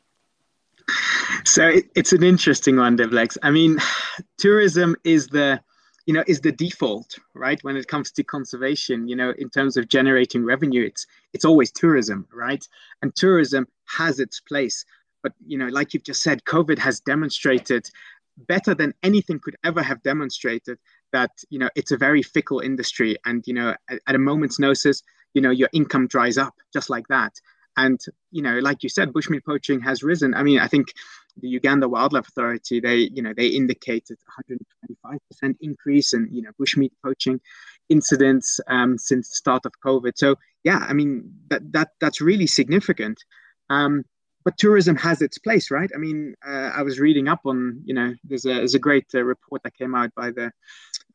So 1.45 1.71
it's 1.95 2.11
an 2.11 2.23
interesting 2.23 2.77
one, 2.77 2.97
Devlex. 2.97 3.37
I 3.43 3.51
mean, 3.51 3.77
tourism 4.37 4.95
is 5.03 5.27
the 5.27 5.61
you 6.07 6.13
know 6.13 6.23
is 6.25 6.41
the 6.41 6.51
default 6.51 7.19
right? 7.35 7.63
When 7.63 7.77
it 7.77 7.87
comes 7.87 8.11
to 8.13 8.23
conservation 8.23 9.07
you 9.07 9.15
know 9.15 9.33
in 9.37 9.49
terms 9.49 9.77
of 9.77 9.87
generating 9.87 10.43
revenue 10.43 10.83
it's 10.85 11.05
it's 11.33 11.45
always 11.45 11.71
tourism 11.71 12.27
right? 12.33 12.67
And 13.03 13.15
tourism 13.15 13.67
has 13.97 14.19
its 14.19 14.39
place. 14.39 14.85
But 15.21 15.33
you 15.45 15.57
know 15.59 15.67
like 15.67 15.93
you've 15.93 16.09
just 16.11 16.23
said 16.23 16.45
covid 16.45 16.79
has 16.79 16.99
demonstrated 17.01 17.89
better 18.37 18.73
than 18.73 18.93
anything 19.03 19.39
could 19.39 19.57
ever 19.63 19.83
have 19.83 20.01
demonstrated 20.01 20.77
that 21.11 21.31
you 21.49 21.59
know 21.59 21.69
it's 21.75 21.91
a 21.91 21.97
very 21.97 22.23
fickle 22.23 22.61
industry. 22.61 23.17
And 23.25 23.45
you 23.45 23.53
know 23.53 23.75
at, 23.89 23.99
at 24.07 24.15
a 24.15 24.19
moment's 24.19 24.57
notice 24.57 25.03
you 25.33 25.41
know 25.41 25.51
your 25.51 25.69
income 25.73 26.07
dries 26.07 26.37
up 26.37 26.55
just 26.73 26.89
like 26.89 27.07
that. 27.09 27.33
And 27.75 27.99
you 28.31 28.41
know 28.41 28.59
like 28.59 28.81
you 28.81 28.89
said 28.89 29.11
bushmeat 29.11 29.45
poaching 29.45 29.81
has 29.81 30.03
risen. 30.03 30.33
I 30.33 30.43
mean 30.43 30.59
i 30.59 30.67
think 30.67 30.87
the 31.41 31.47
Uganda 31.47 31.87
Wildlife 31.87 32.27
Authority, 32.27 32.79
they 32.79 33.09
you 33.13 33.21
know 33.21 33.33
they 33.35 33.47
indicated 33.47 34.17
125% 35.03 35.55
increase 35.61 36.13
in 36.13 36.27
you 36.31 36.41
know 36.41 36.51
bushmeat 36.59 36.91
poaching 37.03 37.39
incidents 37.89 38.59
um, 38.67 38.97
since 38.97 39.29
the 39.29 39.35
start 39.35 39.65
of 39.65 39.73
COVID. 39.85 40.13
So 40.15 40.35
yeah, 40.63 40.85
I 40.87 40.93
mean 40.93 41.31
that 41.49 41.71
that 41.73 41.89
that's 41.99 42.21
really 42.21 42.47
significant. 42.47 43.23
Um, 43.69 44.03
but 44.45 44.57
tourism 44.57 44.95
has 44.95 45.21
its 45.21 45.37
place, 45.37 45.69
right? 45.71 45.89
I 45.93 45.97
mean, 45.97 46.33
uh, 46.47 46.71
I 46.73 46.81
was 46.81 46.99
reading 46.99 47.27
up 47.27 47.41
on 47.45 47.81
you 47.85 47.93
know 47.93 48.13
there's 48.23 48.45
a 48.45 48.53
there's 48.53 48.75
a 48.75 48.79
great 48.79 49.07
uh, 49.13 49.23
report 49.23 49.63
that 49.63 49.75
came 49.75 49.93
out 49.93 50.13
by 50.15 50.31
the 50.31 50.51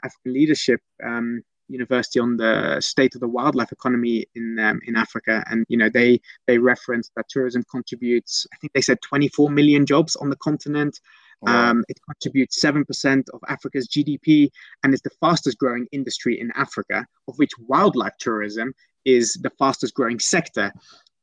African 0.04 0.32
Leadership 0.34 0.80
um, 1.02 1.42
University 1.72 2.20
on 2.20 2.36
the 2.36 2.80
state 2.80 3.14
of 3.14 3.20
the 3.20 3.28
wildlife 3.28 3.72
economy 3.72 4.26
in 4.34 4.58
um, 4.58 4.80
in 4.86 4.96
Africa, 4.96 5.44
and 5.50 5.64
you 5.68 5.76
know 5.76 5.88
they 5.88 6.20
they 6.46 6.58
referenced 6.58 7.12
that 7.16 7.28
tourism 7.28 7.64
contributes. 7.70 8.46
I 8.52 8.56
think 8.58 8.72
they 8.72 8.80
said 8.80 9.00
24 9.02 9.50
million 9.50 9.86
jobs 9.86 10.16
on 10.16 10.30
the 10.30 10.36
continent. 10.36 11.00
Wow. 11.42 11.70
Um, 11.70 11.84
it 11.88 11.98
contributes 12.08 12.60
seven 12.60 12.84
percent 12.84 13.28
of 13.34 13.40
Africa's 13.48 13.88
GDP, 13.88 14.50
and 14.82 14.94
is 14.94 15.02
the 15.02 15.10
fastest 15.20 15.58
growing 15.58 15.86
industry 15.92 16.40
in 16.40 16.52
Africa, 16.54 17.06
of 17.28 17.38
which 17.38 17.52
wildlife 17.58 18.16
tourism 18.18 18.72
is 19.04 19.34
the 19.42 19.50
fastest 19.58 19.94
growing 19.94 20.20
sector. 20.20 20.72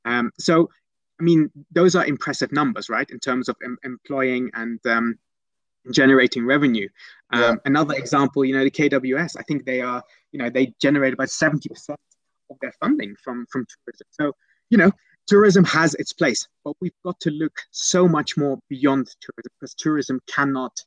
Um, 0.05 0.31
so, 0.39 0.69
I 1.19 1.23
mean, 1.23 1.49
those 1.71 1.95
are 1.95 2.05
impressive 2.05 2.51
numbers, 2.51 2.89
right, 2.89 3.09
in 3.09 3.19
terms 3.19 3.49
of 3.49 3.55
em- 3.63 3.77
employing 3.83 4.49
and 4.53 4.79
um, 4.88 5.17
generating 5.93 6.45
revenue. 6.45 6.87
Um, 7.31 7.41
yeah. 7.41 7.55
Another 7.65 7.95
example, 7.95 8.45
you 8.45 8.55
know, 8.55 8.63
the 8.63 8.71
KWS, 8.71 9.35
I 9.37 9.43
think 9.43 9.65
they 9.65 9.81
are, 9.81 10.03
you 10.31 10.39
know, 10.39 10.49
they 10.49 10.73
generate 10.81 11.13
about 11.13 11.29
70% 11.29 11.95
of 12.49 12.57
their 12.61 12.73
funding 12.79 13.15
from, 13.23 13.45
from 13.51 13.65
tourism. 13.65 14.07
So, 14.11 14.33
you 14.69 14.77
know, 14.77 14.91
tourism 15.27 15.63
has 15.65 15.95
its 15.95 16.13
place, 16.13 16.47
but 16.63 16.73
we've 16.81 16.91
got 17.05 17.19
to 17.21 17.31
look 17.31 17.59
so 17.71 18.07
much 18.07 18.37
more 18.37 18.59
beyond 18.69 19.07
tourism 19.21 19.51
because 19.59 19.75
tourism 19.75 20.19
cannot, 20.27 20.79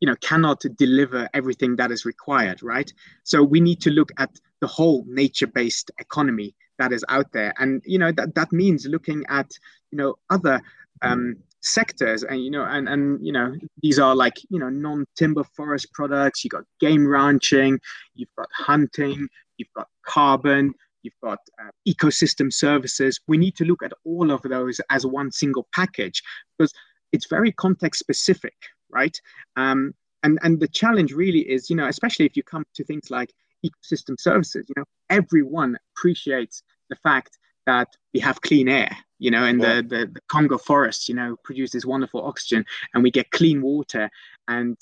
you 0.00 0.06
know, 0.06 0.16
cannot 0.16 0.62
deliver 0.76 1.28
everything 1.34 1.76
that 1.76 1.90
is 1.90 2.04
required, 2.04 2.62
right? 2.62 2.90
So 3.22 3.42
we 3.42 3.60
need 3.60 3.80
to 3.82 3.90
look 3.90 4.10
at 4.18 4.30
the 4.60 4.66
whole 4.66 5.04
nature-based 5.06 5.90
economy 5.98 6.54
that 6.78 6.92
is 6.92 7.04
out 7.08 7.30
there. 7.32 7.54
And, 7.58 7.82
you 7.84 7.98
know, 7.98 8.12
that, 8.12 8.34
that 8.34 8.52
means 8.52 8.86
looking 8.86 9.24
at, 9.28 9.50
you 9.90 9.98
know, 9.98 10.16
other 10.30 10.60
um, 11.02 11.36
sectors 11.64 12.22
and 12.22 12.44
you 12.44 12.50
know 12.50 12.64
and 12.64 12.88
and 12.88 13.24
you 13.24 13.32
know 13.32 13.54
these 13.82 13.98
are 13.98 14.14
like 14.14 14.34
you 14.50 14.58
know 14.58 14.68
non-timber 14.68 15.44
forest 15.56 15.92
products. 15.92 16.44
You've 16.44 16.52
got 16.52 16.64
game 16.80 17.06
ranching 17.06 17.78
you've 18.14 18.34
got 18.36 18.48
hunting 18.52 19.28
you've 19.56 19.72
got 19.76 19.88
carbon 20.06 20.74
you've 21.02 21.14
got 21.22 21.38
uh, 21.60 21.70
ecosystem 21.86 22.52
services. 22.52 23.20
We 23.28 23.36
need 23.36 23.56
to 23.56 23.64
look 23.64 23.82
at 23.82 23.92
all 24.04 24.30
of 24.30 24.40
those 24.42 24.80
as 24.90 25.04
one 25.04 25.30
single 25.30 25.66
package 25.74 26.22
because 26.56 26.72
it's 27.12 27.26
very 27.26 27.52
context 27.52 27.98
specific 27.98 28.54
right? 28.94 29.20
Um, 29.56 29.94
and 30.22 30.38
and 30.42 30.60
the 30.60 30.68
challenge 30.68 31.12
really 31.12 31.40
is 31.40 31.68
you 31.68 31.76
know 31.76 31.88
especially 31.88 32.24
if 32.24 32.36
you 32.36 32.42
come 32.42 32.64
to 32.74 32.84
things 32.84 33.10
like 33.10 33.30
ecosystem 33.66 34.18
services 34.18 34.64
you 34.68 34.74
know 34.76 34.84
everyone 35.10 35.76
appreciates 35.92 36.62
the 36.90 36.96
fact 36.96 37.38
that 37.66 37.88
we 38.12 38.20
have 38.20 38.40
clean 38.40 38.68
air 38.68 38.96
you 39.24 39.30
know 39.30 39.44
and 39.44 39.62
yeah. 39.62 39.76
the, 39.76 39.82
the, 39.82 40.06
the 40.16 40.20
congo 40.28 40.58
forest 40.58 41.08
you 41.08 41.14
know 41.14 41.34
produces 41.42 41.86
wonderful 41.86 42.22
oxygen 42.22 42.64
and 42.92 43.02
we 43.02 43.10
get 43.10 43.30
clean 43.30 43.62
water 43.62 44.10
and 44.48 44.76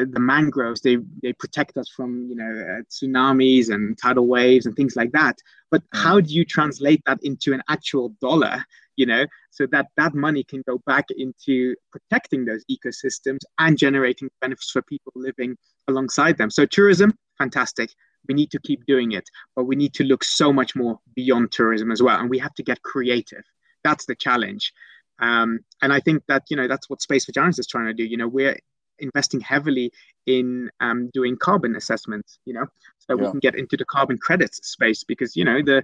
the 0.00 0.18
mangroves 0.18 0.80
they 0.80 0.98
they 1.22 1.32
protect 1.34 1.76
us 1.76 1.88
from 1.88 2.26
you 2.28 2.34
know 2.34 2.52
uh, 2.70 2.82
tsunamis 2.90 3.70
and 3.72 3.96
tidal 3.96 4.26
waves 4.26 4.66
and 4.66 4.74
things 4.74 4.96
like 4.96 5.12
that 5.12 5.38
but 5.70 5.80
mm. 5.82 6.02
how 6.02 6.20
do 6.20 6.34
you 6.34 6.44
translate 6.44 7.00
that 7.06 7.18
into 7.22 7.52
an 7.54 7.62
actual 7.68 8.08
dollar 8.20 8.64
you 8.96 9.06
know 9.06 9.24
so 9.52 9.64
that 9.70 9.86
that 9.96 10.12
money 10.12 10.42
can 10.42 10.60
go 10.66 10.80
back 10.84 11.06
into 11.16 11.76
protecting 11.92 12.44
those 12.44 12.64
ecosystems 12.68 13.38
and 13.60 13.78
generating 13.78 14.28
benefits 14.40 14.72
for 14.72 14.82
people 14.82 15.12
living 15.14 15.56
alongside 15.86 16.36
them 16.36 16.50
so 16.50 16.66
tourism 16.66 17.16
fantastic 17.38 17.90
we 18.28 18.34
need 18.34 18.50
to 18.50 18.58
keep 18.60 18.84
doing 18.86 19.12
it 19.12 19.28
but 19.56 19.64
we 19.64 19.76
need 19.76 19.94
to 19.94 20.04
look 20.04 20.24
so 20.24 20.52
much 20.52 20.74
more 20.74 20.98
beyond 21.14 21.50
tourism 21.52 21.90
as 21.90 22.02
well 22.02 22.18
and 22.18 22.30
we 22.30 22.38
have 22.38 22.54
to 22.54 22.62
get 22.62 22.82
creative. 22.82 23.44
That's 23.82 24.06
the 24.06 24.14
challenge. 24.14 24.72
Um, 25.20 25.60
and 25.80 25.92
i 25.92 26.00
think 26.00 26.24
that 26.26 26.42
you 26.50 26.56
know 26.56 26.66
that's 26.66 26.90
what 26.90 27.00
space 27.00 27.24
for 27.24 27.32
giants 27.32 27.58
is 27.58 27.68
trying 27.68 27.86
to 27.86 27.94
do. 27.94 28.04
You 28.04 28.16
know 28.16 28.28
we're 28.28 28.58
investing 28.98 29.40
heavily 29.40 29.92
in 30.26 30.70
um, 30.80 31.10
doing 31.12 31.36
carbon 31.36 31.74
assessments 31.76 32.38
you 32.44 32.54
know 32.54 32.66
so 32.98 33.16
yeah. 33.16 33.24
we 33.24 33.30
can 33.30 33.40
get 33.40 33.56
into 33.56 33.76
the 33.76 33.84
carbon 33.84 34.16
credits 34.18 34.58
space 34.68 35.02
because 35.04 35.36
you 35.36 35.44
know 35.44 35.60
the 35.62 35.82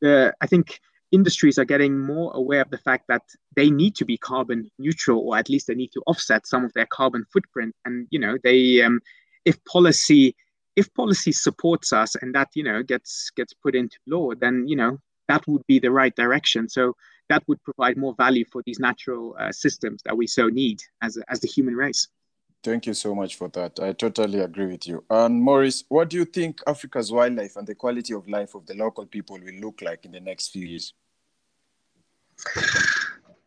the 0.00 0.32
i 0.40 0.46
think 0.46 0.80
industries 1.12 1.58
are 1.58 1.64
getting 1.64 1.98
more 1.98 2.32
aware 2.34 2.62
of 2.62 2.70
the 2.70 2.78
fact 2.78 3.04
that 3.08 3.22
they 3.54 3.70
need 3.70 3.94
to 3.94 4.04
be 4.04 4.16
carbon 4.16 4.68
neutral 4.78 5.20
or 5.20 5.36
at 5.36 5.48
least 5.48 5.66
they 5.66 5.74
need 5.74 5.92
to 5.92 6.02
offset 6.06 6.46
some 6.46 6.64
of 6.64 6.72
their 6.72 6.86
carbon 6.86 7.24
footprint. 7.32 7.74
And 7.84 8.08
you 8.10 8.18
know 8.18 8.36
they 8.42 8.82
um, 8.82 9.00
if 9.44 9.62
policy 9.66 10.34
if 10.76 10.92
policy 10.94 11.32
supports 11.32 11.92
us 11.92 12.14
and 12.16 12.34
that 12.34 12.48
you 12.54 12.64
know 12.64 12.82
gets 12.82 13.30
gets 13.36 13.52
put 13.52 13.74
into 13.74 13.96
law 14.06 14.32
then 14.34 14.66
you 14.66 14.76
know 14.76 14.98
that 15.28 15.46
would 15.46 15.66
be 15.66 15.78
the 15.78 15.90
right 15.90 16.14
direction. 16.14 16.68
So 16.68 16.94
that 17.28 17.42
would 17.48 17.62
provide 17.62 17.96
more 17.96 18.14
value 18.16 18.44
for 18.52 18.62
these 18.66 18.78
natural 18.78 19.36
uh, 19.38 19.52
systems 19.52 20.02
that 20.04 20.16
we 20.16 20.26
so 20.26 20.48
need 20.48 20.82
as, 21.00 21.18
as 21.28 21.40
the 21.40 21.48
human 21.48 21.74
race. 21.74 22.08
Thank 22.62 22.86
you 22.86 22.94
so 22.94 23.14
much 23.14 23.36
for 23.36 23.48
that. 23.48 23.80
I 23.80 23.92
totally 23.92 24.40
agree 24.40 24.66
with 24.66 24.86
you. 24.86 25.04
And 25.10 25.42
maurice 25.42 25.84
what 25.88 26.10
do 26.10 26.16
you 26.16 26.24
think 26.24 26.60
africa's 26.66 27.10
wildlife 27.10 27.56
and 27.56 27.66
the 27.66 27.74
quality 27.74 28.14
of 28.14 28.28
life 28.28 28.54
of 28.54 28.66
the 28.66 28.74
local 28.74 29.06
people 29.06 29.38
will 29.38 29.54
look 29.54 29.80
like 29.82 30.04
in 30.04 30.12
the 30.12 30.20
next 30.20 30.48
few 30.48 30.66
years? 30.66 30.94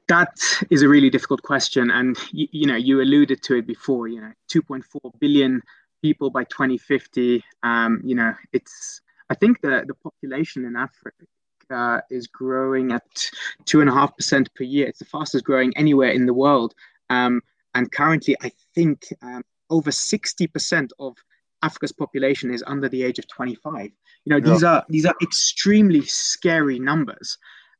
That 0.07 0.37
is 0.69 0.81
a 0.83 0.89
really 0.89 1.09
difficult 1.09 1.41
question. 1.41 1.91
And 1.91 2.17
you, 2.31 2.47
you 2.51 2.67
know 2.67 2.75
you 2.75 3.01
alluded 3.01 3.41
to 3.43 3.55
it 3.55 3.65
before 3.67 4.07
you 4.07 4.21
know 4.21 4.33
2.4 4.53 5.19
billion 5.19 5.61
people 6.07 6.29
by 6.29 6.43
2050. 6.43 7.43
Um, 7.63 8.01
you 8.03 8.15
know, 8.15 8.33
it's 8.53 9.01
I 9.31 9.35
think 9.35 9.61
the 9.61 9.83
the 9.89 9.95
population 9.95 10.65
in 10.65 10.75
Africa 10.75 11.25
Africa 11.65 12.03
is 12.09 12.27
growing 12.27 12.91
at 12.91 13.31
two 13.65 13.81
and 13.81 13.89
a 13.89 13.93
half 13.93 14.15
percent 14.15 14.53
per 14.55 14.63
year. 14.63 14.87
It's 14.87 14.99
the 14.99 15.05
fastest 15.05 15.45
growing 15.45 15.75
anywhere 15.75 16.09
in 16.09 16.25
the 16.25 16.33
world. 16.33 16.73
Um, 17.09 17.41
and 17.73 17.91
currently, 17.91 18.35
I 18.41 18.51
think 18.73 19.07
um, 19.21 19.43
over 19.69 19.91
60% 19.91 20.89
of 20.99 21.15
Africa's 21.61 21.91
population 21.91 22.53
is 22.53 22.63
under 22.67 22.87
the 22.87 23.03
age 23.03 23.19
of 23.19 23.27
25. 23.27 23.91
You 24.25 24.29
know, 24.29 24.39
these 24.39 24.61
yeah. 24.61 24.69
are 24.69 24.85
these 24.89 25.05
are 25.05 25.15
extremely 25.21 26.01
scary 26.01 26.79
numbers. 26.79 27.37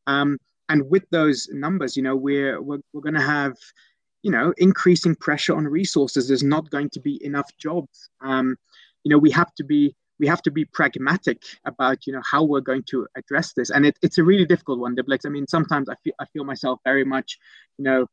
Um, 0.08 0.38
and 0.70 0.90
with 0.90 1.06
those 1.12 1.48
numbers, 1.52 1.96
you 1.96 2.04
know, 2.04 2.16
we're 2.16 2.62
we're, 2.62 2.82
we're 2.92 3.02
going 3.02 3.22
to 3.22 3.22
have, 3.22 3.56
you 4.26 4.32
know, 4.32 4.56
increasing 4.58 5.16
pressure 5.16 5.56
on 5.56 5.66
resources. 5.68 6.28
There's 6.28 6.42
not 6.42 6.72
going 6.72 6.90
to 6.90 7.00
be 7.00 7.24
enough 7.24 7.48
jobs. 7.60 8.10
Um, 8.22 8.58
you 9.04 9.12
know, 9.12 9.20
we 9.20 9.30
have 9.30 9.54
to 9.54 9.64
be 9.64 9.96
we 10.20 10.26
have 10.26 10.42
to 10.42 10.50
be 10.50 10.66
pragmatic 10.66 11.44
about 11.66 12.08
you 12.08 12.14
know 12.14 12.24
how 12.32 12.44
we're 12.44 12.68
going 12.72 12.82
to 12.84 13.06
address 13.16 13.54
this 13.54 13.70
and 13.70 13.86
it, 13.86 14.00
it's 14.02 14.18
a 14.18 14.24
really 14.24 14.46
difficult 14.46 14.80
one 14.80 14.96
Devlex. 14.96 15.26
i 15.26 15.30
mean 15.30 15.46
sometimes 15.46 15.90
i 15.90 15.96
feel 16.04 16.14
i 16.22 16.26
feel 16.28 16.46
myself 16.46 16.80
very 16.86 17.04
much 17.04 17.38
you 17.78 17.84
know 17.84 18.08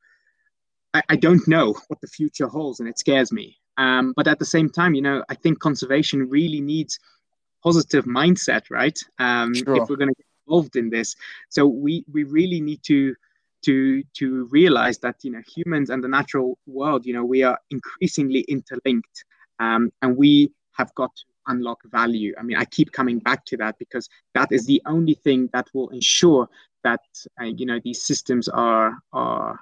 I, 0.93 1.03
I 1.11 1.15
don't 1.17 1.47
know 1.47 1.77
what 1.87 2.01
the 2.01 2.09
future 2.09 2.49
holds 2.49 2.81
and 2.81 2.89
it 2.89 2.99
scares 2.99 3.31
me 3.31 3.57
um, 3.79 4.15
but 4.17 4.27
at 4.27 4.41
the 4.41 4.45
same 4.57 4.69
time 4.69 4.95
you 4.97 5.01
know 5.01 5.23
i 5.29 5.37
think 5.37 5.61
conservation 5.61 6.29
really 6.29 6.61
needs 6.61 6.99
positive 7.63 8.05
mindset 8.05 8.63
right 8.69 8.99
um, 9.21 9.55
sure. 9.55 9.77
if 9.77 9.89
we're 9.89 10.03
going 10.03 10.09
to 10.09 10.21
get 10.23 10.27
involved 10.49 10.75
in 10.75 10.91
this 10.91 11.15
so 11.51 11.69
we 11.69 12.05
we 12.13 12.25
really 12.25 12.61
need 12.61 12.83
to 12.83 13.15
to 13.63 14.03
to 14.15 14.47
realize 14.51 14.99
that 14.99 15.17
you 15.23 15.31
know 15.31 15.43
humans 15.47 15.91
and 15.91 16.03
the 16.03 16.09
natural 16.09 16.59
world 16.67 17.07
you 17.07 17.13
know 17.13 17.25
we 17.25 17.43
are 17.43 17.59
increasingly 17.71 18.41
interlinked 18.43 19.25
um, 19.61 19.93
and 20.03 20.17
we 20.17 20.53
have 20.73 20.95
got 20.95 21.15
to 21.17 21.23
unlock 21.47 21.81
value. 21.91 22.35
I 22.39 22.43
mean, 22.43 22.57
I 22.57 22.65
keep 22.65 22.93
coming 22.93 23.19
back 23.19 23.45
to 23.47 23.57
that 23.59 23.79
because 23.79 24.09
that 24.35 24.53
is 24.53 24.67
the 24.67 24.83
only 24.87 25.15
thing 25.15 25.49
that 25.53 25.69
will 25.75 25.89
ensure 25.91 26.49
that 26.85 27.01
uh, 27.41 27.45
you 27.45 27.67
know 27.67 27.79
these 27.83 28.03
systems 28.03 28.49
are 28.49 28.99
are 29.13 29.61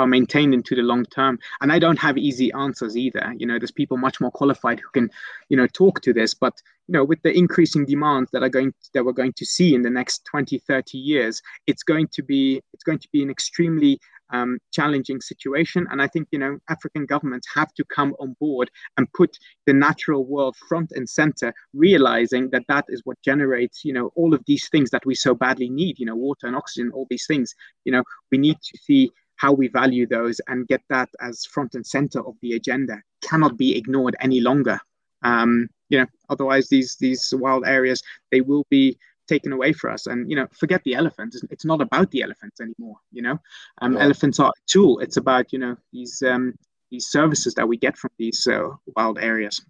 are 0.00 0.06
maintained 0.06 0.54
into 0.54 0.74
the 0.74 0.82
long 0.82 1.04
term. 1.06 1.38
And 1.60 1.72
I 1.72 1.78
don't 1.78 1.98
have 1.98 2.18
easy 2.18 2.52
answers 2.52 2.96
either. 2.96 3.34
You 3.36 3.46
know, 3.46 3.58
there's 3.58 3.70
people 3.70 3.96
much 3.96 4.20
more 4.20 4.30
qualified 4.30 4.80
who 4.80 4.88
can, 4.92 5.10
you 5.48 5.56
know, 5.56 5.66
talk 5.66 6.00
to 6.02 6.12
this. 6.12 6.34
But 6.34 6.60
you 6.88 6.94
know, 6.94 7.04
with 7.04 7.22
the 7.22 7.36
increasing 7.36 7.84
demands 7.84 8.30
that 8.32 8.42
are 8.42 8.48
going 8.48 8.74
that 8.94 9.04
we're 9.04 9.12
going 9.12 9.34
to 9.34 9.46
see 9.46 9.74
in 9.74 9.82
the 9.82 9.90
next 9.90 10.24
20, 10.24 10.58
30 10.58 10.98
years, 10.98 11.40
it's 11.66 11.84
going 11.84 12.08
to 12.08 12.22
be 12.22 12.60
it's 12.72 12.82
going 12.82 12.98
to 12.98 13.08
be 13.12 13.22
an 13.22 13.30
extremely 13.30 14.00
um, 14.32 14.58
challenging 14.72 15.20
situation. 15.20 15.86
And 15.90 16.00
I 16.00 16.06
think, 16.06 16.28
you 16.30 16.38
know, 16.38 16.58
African 16.68 17.06
governments 17.06 17.48
have 17.54 17.72
to 17.74 17.84
come 17.84 18.14
on 18.20 18.36
board 18.40 18.70
and 18.96 19.12
put 19.12 19.36
the 19.66 19.72
natural 19.72 20.24
world 20.24 20.56
front 20.68 20.92
and 20.92 21.08
center, 21.08 21.52
realizing 21.74 22.50
that 22.50 22.64
that 22.68 22.86
is 22.88 23.02
what 23.04 23.20
generates, 23.22 23.84
you 23.84 23.92
know, 23.92 24.10
all 24.16 24.34
of 24.34 24.42
these 24.46 24.68
things 24.68 24.90
that 24.90 25.06
we 25.06 25.14
so 25.14 25.34
badly 25.34 25.68
need, 25.68 25.98
you 25.98 26.06
know, 26.06 26.16
water 26.16 26.46
and 26.46 26.56
oxygen, 26.56 26.90
all 26.92 27.06
these 27.10 27.26
things. 27.26 27.54
You 27.84 27.92
know, 27.92 28.04
we 28.30 28.38
need 28.38 28.56
to 28.62 28.78
see 28.78 29.10
how 29.40 29.52
we 29.52 29.68
value 29.68 30.06
those 30.06 30.38
and 30.48 30.68
get 30.68 30.82
that 30.90 31.08
as 31.20 31.46
front 31.46 31.74
and 31.74 31.86
center 31.86 32.20
of 32.28 32.34
the 32.42 32.52
agenda 32.52 33.02
cannot 33.22 33.56
be 33.56 33.76
ignored 33.76 34.14
any 34.20 34.40
longer. 34.40 34.78
Um, 35.22 35.68
you 35.88 35.98
know, 35.98 36.06
otherwise 36.28 36.68
these 36.68 36.96
these 36.96 37.32
wild 37.36 37.64
areas 37.66 38.02
they 38.30 38.42
will 38.42 38.66
be 38.68 38.98
taken 39.26 39.52
away 39.52 39.72
for 39.72 39.88
us. 39.88 40.06
And 40.06 40.28
you 40.30 40.36
know, 40.36 40.46
forget 40.62 40.82
the 40.84 40.94
elephants. 40.94 41.42
It's 41.50 41.64
not 41.64 41.80
about 41.80 42.10
the 42.10 42.22
elephants 42.22 42.60
anymore. 42.60 42.96
You 43.12 43.22
know, 43.22 43.38
um, 43.80 43.94
yeah. 43.94 44.04
elephants 44.04 44.38
are 44.40 44.50
a 44.50 44.62
tool. 44.66 44.98
It's 44.98 45.16
about 45.16 45.52
you 45.52 45.58
know 45.58 45.76
these 45.92 46.22
um, 46.22 46.54
these 46.90 47.06
services 47.06 47.54
that 47.54 47.66
we 47.66 47.76
get 47.78 47.96
from 47.96 48.10
these 48.18 48.46
uh, 48.46 48.68
wild 48.96 49.18
areas. 49.18 49.62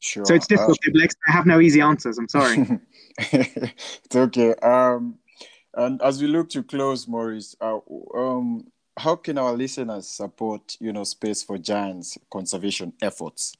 Sure. 0.00 0.24
So 0.24 0.34
it's 0.34 0.46
difficult. 0.46 0.78
Uh, 0.86 1.06
I 1.28 1.32
have 1.32 1.44
no 1.44 1.60
easy 1.60 1.80
answers. 1.80 2.18
I'm 2.18 2.28
sorry. 2.28 2.80
it's 3.18 4.16
okay. 4.16 4.54
Um, 4.62 5.18
and 5.74 6.00
as 6.02 6.22
we 6.22 6.28
look 6.28 6.48
to 6.50 6.62
close, 6.62 7.08
Maurice, 7.08 7.56
uh, 7.60 7.78
um, 8.16 8.70
how 8.98 9.16
can 9.16 9.38
our 9.38 9.52
listeners 9.52 10.08
support, 10.08 10.76
you 10.80 10.92
know, 10.92 11.04
Space 11.04 11.42
for 11.42 11.58
Giants 11.58 12.18
conservation 12.30 12.92
efforts? 13.00 13.56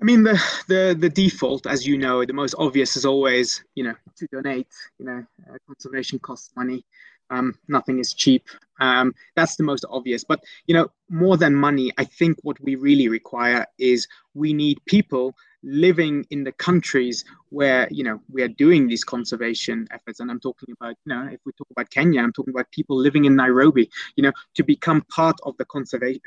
I 0.00 0.04
mean, 0.04 0.24
the, 0.24 0.42
the 0.66 0.96
the 0.98 1.08
default, 1.08 1.64
as 1.66 1.86
you 1.86 1.96
know, 1.96 2.24
the 2.24 2.32
most 2.32 2.56
obvious 2.58 2.96
is 2.96 3.04
always, 3.04 3.62
you 3.76 3.84
know, 3.84 3.94
to 4.16 4.26
donate. 4.32 4.66
You 4.98 5.06
know, 5.06 5.26
uh, 5.48 5.56
conservation 5.68 6.18
costs 6.18 6.50
money. 6.56 6.84
Um, 7.32 7.54
nothing 7.66 7.98
is 7.98 8.12
cheap. 8.12 8.44
Um, 8.78 9.14
that's 9.36 9.56
the 9.56 9.62
most 9.62 9.84
obvious. 9.88 10.22
But 10.22 10.40
you 10.66 10.74
know, 10.74 10.88
more 11.08 11.36
than 11.36 11.54
money, 11.54 11.90
I 11.98 12.04
think 12.04 12.38
what 12.42 12.60
we 12.60 12.74
really 12.74 13.08
require 13.08 13.64
is 13.78 14.06
we 14.34 14.52
need 14.52 14.78
people 14.86 15.34
living 15.62 16.26
in 16.30 16.42
the 16.44 16.52
countries 16.52 17.24
where 17.50 17.88
you 17.90 18.04
know 18.04 18.20
we 18.30 18.42
are 18.42 18.54
doing 18.64 18.86
these 18.86 19.04
conservation 19.04 19.86
efforts. 19.90 20.20
And 20.20 20.30
I'm 20.30 20.40
talking 20.40 20.74
about, 20.78 20.96
you 21.06 21.14
know, 21.14 21.28
if 21.32 21.40
we 21.46 21.52
talk 21.52 21.68
about 21.70 21.90
Kenya, 21.90 22.20
I'm 22.20 22.32
talking 22.32 22.52
about 22.52 22.70
people 22.70 22.96
living 22.96 23.24
in 23.24 23.34
Nairobi. 23.34 23.88
You 24.16 24.24
know, 24.24 24.32
to 24.56 24.62
become 24.62 25.02
part 25.08 25.38
of 25.44 25.56
the 25.56 25.64
conservation 25.64 26.20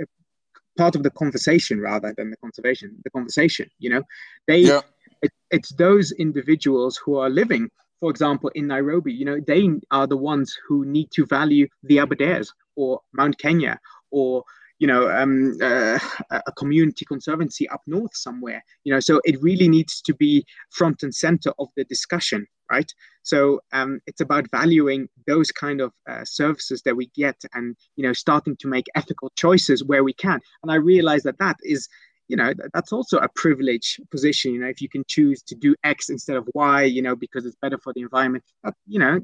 part 0.77 0.95
of 0.95 1.03
the 1.03 1.11
conversation 1.11 1.79
rather 1.79 2.13
than 2.17 2.29
the 2.29 2.37
conservation 2.37 2.93
the 3.05 3.09
conversation 3.09 3.69
you 3.79 3.89
know 3.89 4.03
they 4.45 4.57
yeah. 4.57 4.81
it, 5.21 5.31
it's 5.49 5.71
those 5.75 6.11
individuals 6.13 6.97
who 6.97 7.15
are 7.15 7.29
living 7.29 7.69
for 7.99 8.09
example 8.09 8.49
in 8.55 8.67
nairobi 8.67 9.13
you 9.13 9.25
know 9.25 9.39
they 9.45 9.69
are 9.91 10.07
the 10.07 10.17
ones 10.17 10.55
who 10.67 10.85
need 10.85 11.09
to 11.11 11.25
value 11.25 11.67
the 11.83 11.97
aberdares 11.97 12.49
or 12.75 12.99
mount 13.13 13.37
kenya 13.37 13.79
or 14.11 14.43
you 14.79 14.87
know 14.87 15.09
um, 15.09 15.55
uh, 15.61 15.99
a 16.31 16.51
community 16.57 17.05
conservancy 17.05 17.67
up 17.69 17.81
north 17.87 18.15
somewhere 18.15 18.63
you 18.83 18.93
know. 18.93 18.99
So 18.99 19.21
it 19.23 19.41
really 19.41 19.69
needs 19.69 20.01
to 20.01 20.13
be 20.13 20.45
front 20.69 21.03
and 21.03 21.15
center 21.15 21.51
of 21.59 21.69
the 21.75 21.85
discussion 21.85 22.45
right? 22.71 22.91
So 23.23 23.59
um, 23.73 23.99
it's 24.07 24.21
about 24.21 24.49
valuing 24.51 25.07
those 25.27 25.51
kind 25.51 25.81
of 25.81 25.93
uh, 26.09 26.25
services 26.25 26.81
that 26.83 26.95
we 26.95 27.07
get 27.15 27.35
and 27.53 27.75
you 27.95 28.05
know 28.05 28.13
starting 28.13 28.55
to 28.57 28.67
make 28.67 28.85
ethical 28.95 29.31
choices 29.35 29.83
where 29.83 30.03
we 30.03 30.13
can. 30.13 30.39
And 30.63 30.71
i 30.71 30.75
realize 30.75 31.23
that 31.23 31.39
that 31.39 31.57
is 31.63 31.87
you 32.27 32.35
know 32.35 32.53
that's 32.73 32.91
also 32.91 33.17
a 33.17 33.29
privileged 33.35 33.99
position 34.09 34.53
you 34.53 34.59
know 34.59 34.67
if 34.67 34.81
you 34.81 34.89
can 34.89 35.03
choose 35.07 35.41
to 35.41 35.55
do 35.55 35.75
x 35.83 36.09
instead 36.09 36.35
of 36.35 36.47
y 36.53 36.83
you 36.83 37.01
know 37.01 37.15
because 37.15 37.45
it's 37.45 37.57
better 37.61 37.77
for 37.77 37.93
the 37.93 38.01
environment 38.01 38.43
that, 38.63 38.73
you 38.87 38.99
know 38.99 39.19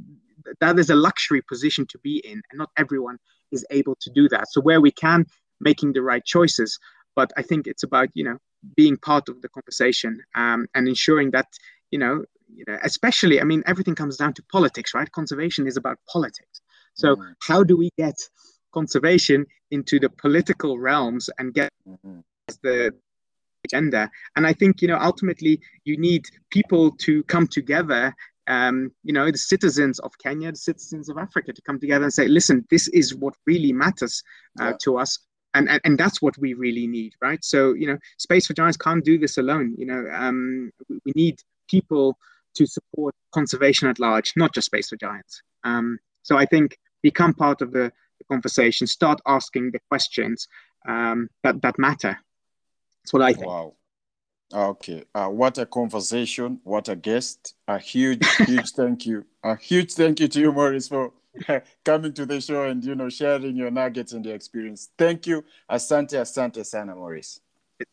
that 0.60 0.78
is 0.80 0.90
a 0.90 0.96
luxury 0.96 1.42
position 1.42 1.86
to 1.88 1.98
be 2.00 2.22
in 2.26 2.42
and 2.52 2.58
not 2.58 2.70
everyone 2.78 3.18
is 3.52 3.66
able 3.72 3.96
to 4.00 4.10
do 4.12 4.28
that 4.30 4.46
so 4.52 4.62
where 4.62 4.82
we 4.82 4.92
can 4.92 5.26
making 5.60 5.94
the 5.94 6.02
right 6.02 6.26
choices 6.26 6.78
but 7.16 7.32
i 7.38 7.42
think 7.42 7.68
it's 7.68 7.84
about 7.84 8.10
you 8.14 8.24
know 8.24 8.38
being 8.76 8.98
part 8.98 9.28
of 9.28 9.42
the 9.42 9.50
conversation 9.50 10.22
um, 10.36 10.68
and 10.76 10.88
ensuring 10.88 11.32
that 11.32 11.48
you 11.90 11.98
know 11.98 12.24
you 12.56 12.64
know, 12.68 12.78
especially, 12.84 13.40
I 13.40 13.44
mean, 13.44 13.64
everything 13.66 13.96
comes 13.96 14.18
down 14.18 14.34
to 14.34 14.44
politics, 14.52 14.94
right? 14.94 15.12
Conservation 15.12 15.68
is 15.68 15.78
about 15.78 15.98
politics. 16.12 16.62
So, 16.94 17.16
mm-hmm. 17.16 17.32
how 17.48 17.64
do 17.64 17.78
we 17.78 17.90
get 17.98 18.16
conservation 18.74 19.46
into 19.72 20.00
the 20.00 20.10
political 20.10 20.80
realms 20.80 21.30
and 21.38 21.54
get 21.54 21.72
mm-hmm. 21.88 22.20
The 22.58 22.94
agenda? 23.64 24.10
And 24.36 24.46
I 24.48 24.54
think, 24.54 24.82
you 24.82 24.88
know, 24.88 24.98
ultimately, 25.00 25.62
you 25.86 25.98
need 25.98 26.26
people 26.50 26.92
to 27.02 27.24
come 27.24 27.48
together. 27.48 28.16
Um, 28.48 28.92
you 29.04 29.14
know, 29.14 29.30
the 29.32 29.38
citizens 29.38 30.00
of 30.00 30.12
Kenya, 30.18 30.52
the 30.52 30.58
citizens 30.58 31.10
of 31.10 31.18
Africa, 31.18 31.54
to 31.54 31.62
come 31.62 31.80
together 31.80 32.04
and 32.04 32.14
say, 32.14 32.28
"Listen, 32.28 32.66
this 32.70 32.88
is 32.90 33.16
what 33.16 33.36
really 33.46 33.72
matters 33.72 34.24
uh, 34.60 34.66
yeah. 34.66 34.74
to 34.82 34.98
us." 34.98 35.20
And, 35.54 35.70
and, 35.70 35.82
and 35.84 35.98
that's 35.98 36.22
what 36.22 36.38
we 36.38 36.54
really 36.54 36.88
need, 36.88 37.14
right? 37.22 37.44
So, 37.44 37.74
you 37.74 37.86
know, 37.86 37.98
Space 38.18 38.48
for 38.48 38.54
Giants 38.54 38.78
can't 38.78 39.04
do 39.04 39.18
this 39.18 39.38
alone. 39.38 39.76
You 39.78 39.86
know, 39.86 40.06
um, 40.14 40.72
we, 40.90 41.12
need 41.14 41.42
people 41.70 42.18
to 42.56 42.66
support 42.66 43.14
conservation 43.34 43.90
at 43.90 44.00
large, 44.00 44.32
not 44.38 44.54
just 44.54 44.68
Space 44.68 44.90
for 44.90 44.96
Giants. 44.96 45.42
Um, 45.66 46.00
so 46.24 46.38
I 46.38 46.46
think 46.46 46.78
become 47.02 47.34
part 47.34 47.62
of 47.62 47.72
the, 47.72 47.92
the 48.18 48.24
conversation, 48.30 48.88
start 48.88 49.20
asking 49.28 49.72
the 49.72 49.80
questions 49.90 50.48
um, 50.88 51.30
that, 51.44 51.62
that 51.62 51.78
matter. 51.78 52.18
That's 53.04 53.14
what 53.14 53.22
I 53.22 53.34
think. 53.34 53.48
Wow. 53.48 53.74
Okay. 54.54 55.04
Uh, 55.16 55.28
what 55.28 55.58
a 55.58 55.66
conversation. 55.66 56.60
What 56.64 56.90
a 56.90 56.96
guest. 56.96 57.56
A 57.68 57.80
huge, 57.80 58.26
huge 58.38 58.72
thank 58.76 59.06
you. 59.06 59.26
A 59.44 59.56
huge 59.56 59.94
thank 59.94 60.20
you 60.20 60.28
to 60.28 60.40
you, 60.40 60.52
Maurice, 60.52 60.90
for 60.90 61.14
coming 61.86 62.14
to 62.14 62.26
the 62.26 62.42
show 62.42 62.64
and, 62.64 62.84
you 62.84 62.96
know, 62.96 63.10
sharing 63.10 63.56
your 63.56 63.72
nuggets 63.72 64.12
and 64.14 64.26
your 64.26 64.36
experience. 64.36 64.90
Thank 64.98 65.26
you. 65.26 65.46
Asante, 65.70 66.20
asante 66.20 66.66
sana, 66.66 66.96
Maurice 66.96 67.40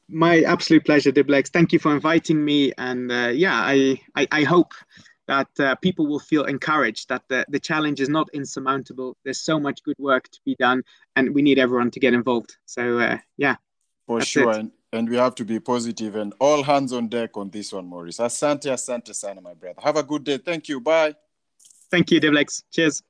my 0.08 0.42
absolute 0.42 0.84
pleasure, 0.84 1.12
Devlex. 1.12 1.48
Thank 1.48 1.72
you 1.72 1.78
for 1.78 1.94
inviting 1.94 2.44
me. 2.44 2.72
And 2.78 3.10
uh, 3.10 3.28
yeah, 3.28 3.54
I, 3.54 4.00
I, 4.14 4.28
I, 4.30 4.44
hope 4.44 4.72
that 5.26 5.48
uh, 5.58 5.74
people 5.76 6.06
will 6.06 6.18
feel 6.18 6.44
encouraged 6.44 7.08
that 7.08 7.22
the, 7.28 7.44
the 7.48 7.60
challenge 7.60 8.00
is 8.00 8.08
not 8.08 8.28
insurmountable. 8.32 9.16
There's 9.24 9.40
so 9.40 9.60
much 9.60 9.82
good 9.82 9.96
work 9.98 10.28
to 10.30 10.40
be 10.44 10.56
done, 10.58 10.82
and 11.16 11.34
we 11.34 11.42
need 11.42 11.58
everyone 11.58 11.90
to 11.92 12.00
get 12.00 12.14
involved. 12.14 12.56
So 12.66 12.98
uh, 12.98 13.18
yeah. 13.36 13.56
For 14.06 14.22
sure. 14.22 14.50
And, 14.50 14.72
and 14.92 15.08
we 15.08 15.16
have 15.16 15.34
to 15.36 15.44
be 15.44 15.60
positive 15.60 16.16
and 16.16 16.32
all 16.40 16.62
hands 16.62 16.92
on 16.92 17.08
deck 17.08 17.36
on 17.36 17.50
this 17.50 17.72
one, 17.72 17.86
Maurice. 17.86 18.18
Asante, 18.18 18.70
asante 18.70 19.14
sana, 19.14 19.40
my 19.40 19.54
brother. 19.54 19.80
Have 19.82 19.96
a 19.96 20.02
good 20.02 20.24
day. 20.24 20.38
Thank 20.38 20.68
you. 20.68 20.80
Bye. 20.80 21.14
Thank 21.90 22.10
you, 22.10 22.20
Devlex. 22.20 22.62
Cheers. 22.70 23.02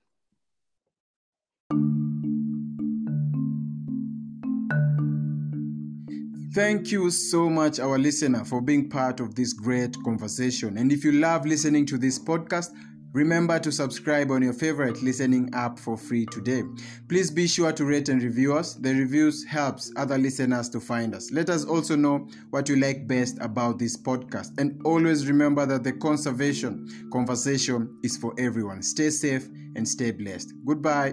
Thank 6.55 6.91
you 6.91 7.11
so 7.11 7.49
much, 7.49 7.79
our 7.79 7.99
listener, 7.99 8.45
for 8.45 8.61
being 8.61 8.89
part 8.89 9.21
of 9.21 9.37
this 9.37 9.53
great 9.53 9.95
conversation. 10.03 10.79
And 10.79 10.91
if 10.91 11.05
you 11.05 11.13
love 11.13 11.47
listening 11.47 11.87
to 11.87 11.99
this 11.99 12.19
podcast, 12.19 12.71
Remember 13.13 13.59
to 13.59 13.73
subscribe 13.73 14.31
on 14.31 14.43
your 14.43 14.53
favorite 14.53 15.03
listening 15.03 15.51
app 15.55 15.79
for 15.79 15.97
free 15.97 16.27
today. 16.27 16.63
Please 17.09 17.31
be 17.31 17.47
sure 17.47 17.73
to 17.73 17.85
rate 17.85 18.09
and 18.09 18.23
review 18.23 18.55
us. 18.55 18.75
The 18.75 18.95
reviews 18.95 19.45
helps 19.45 19.91
other 19.97 20.19
listeners 20.19 20.69
to 20.71 20.81
find 20.81 21.15
us. 21.15 21.31
Let 21.31 21.49
us 21.49 21.65
also 21.65 21.97
know 21.97 22.29
what 22.51 22.69
you 22.69 22.77
like 22.77 23.07
best 23.07 23.39
about 23.41 23.79
this 23.79 23.97
podcast. 23.97 24.59
And 24.59 24.81
always 24.85 25.27
remember 25.27 25.65
that 25.67 25.85
the 25.85 25.93
conservation 25.93 27.09
conversation 27.13 27.99
is 28.03 28.17
for 28.17 28.35
everyone. 28.39 28.83
Stay 28.83 29.11
safe 29.11 29.49
and 29.75 29.89
stay 29.89 30.11
blessed. 30.11 30.53
Goodbye. 30.67 31.13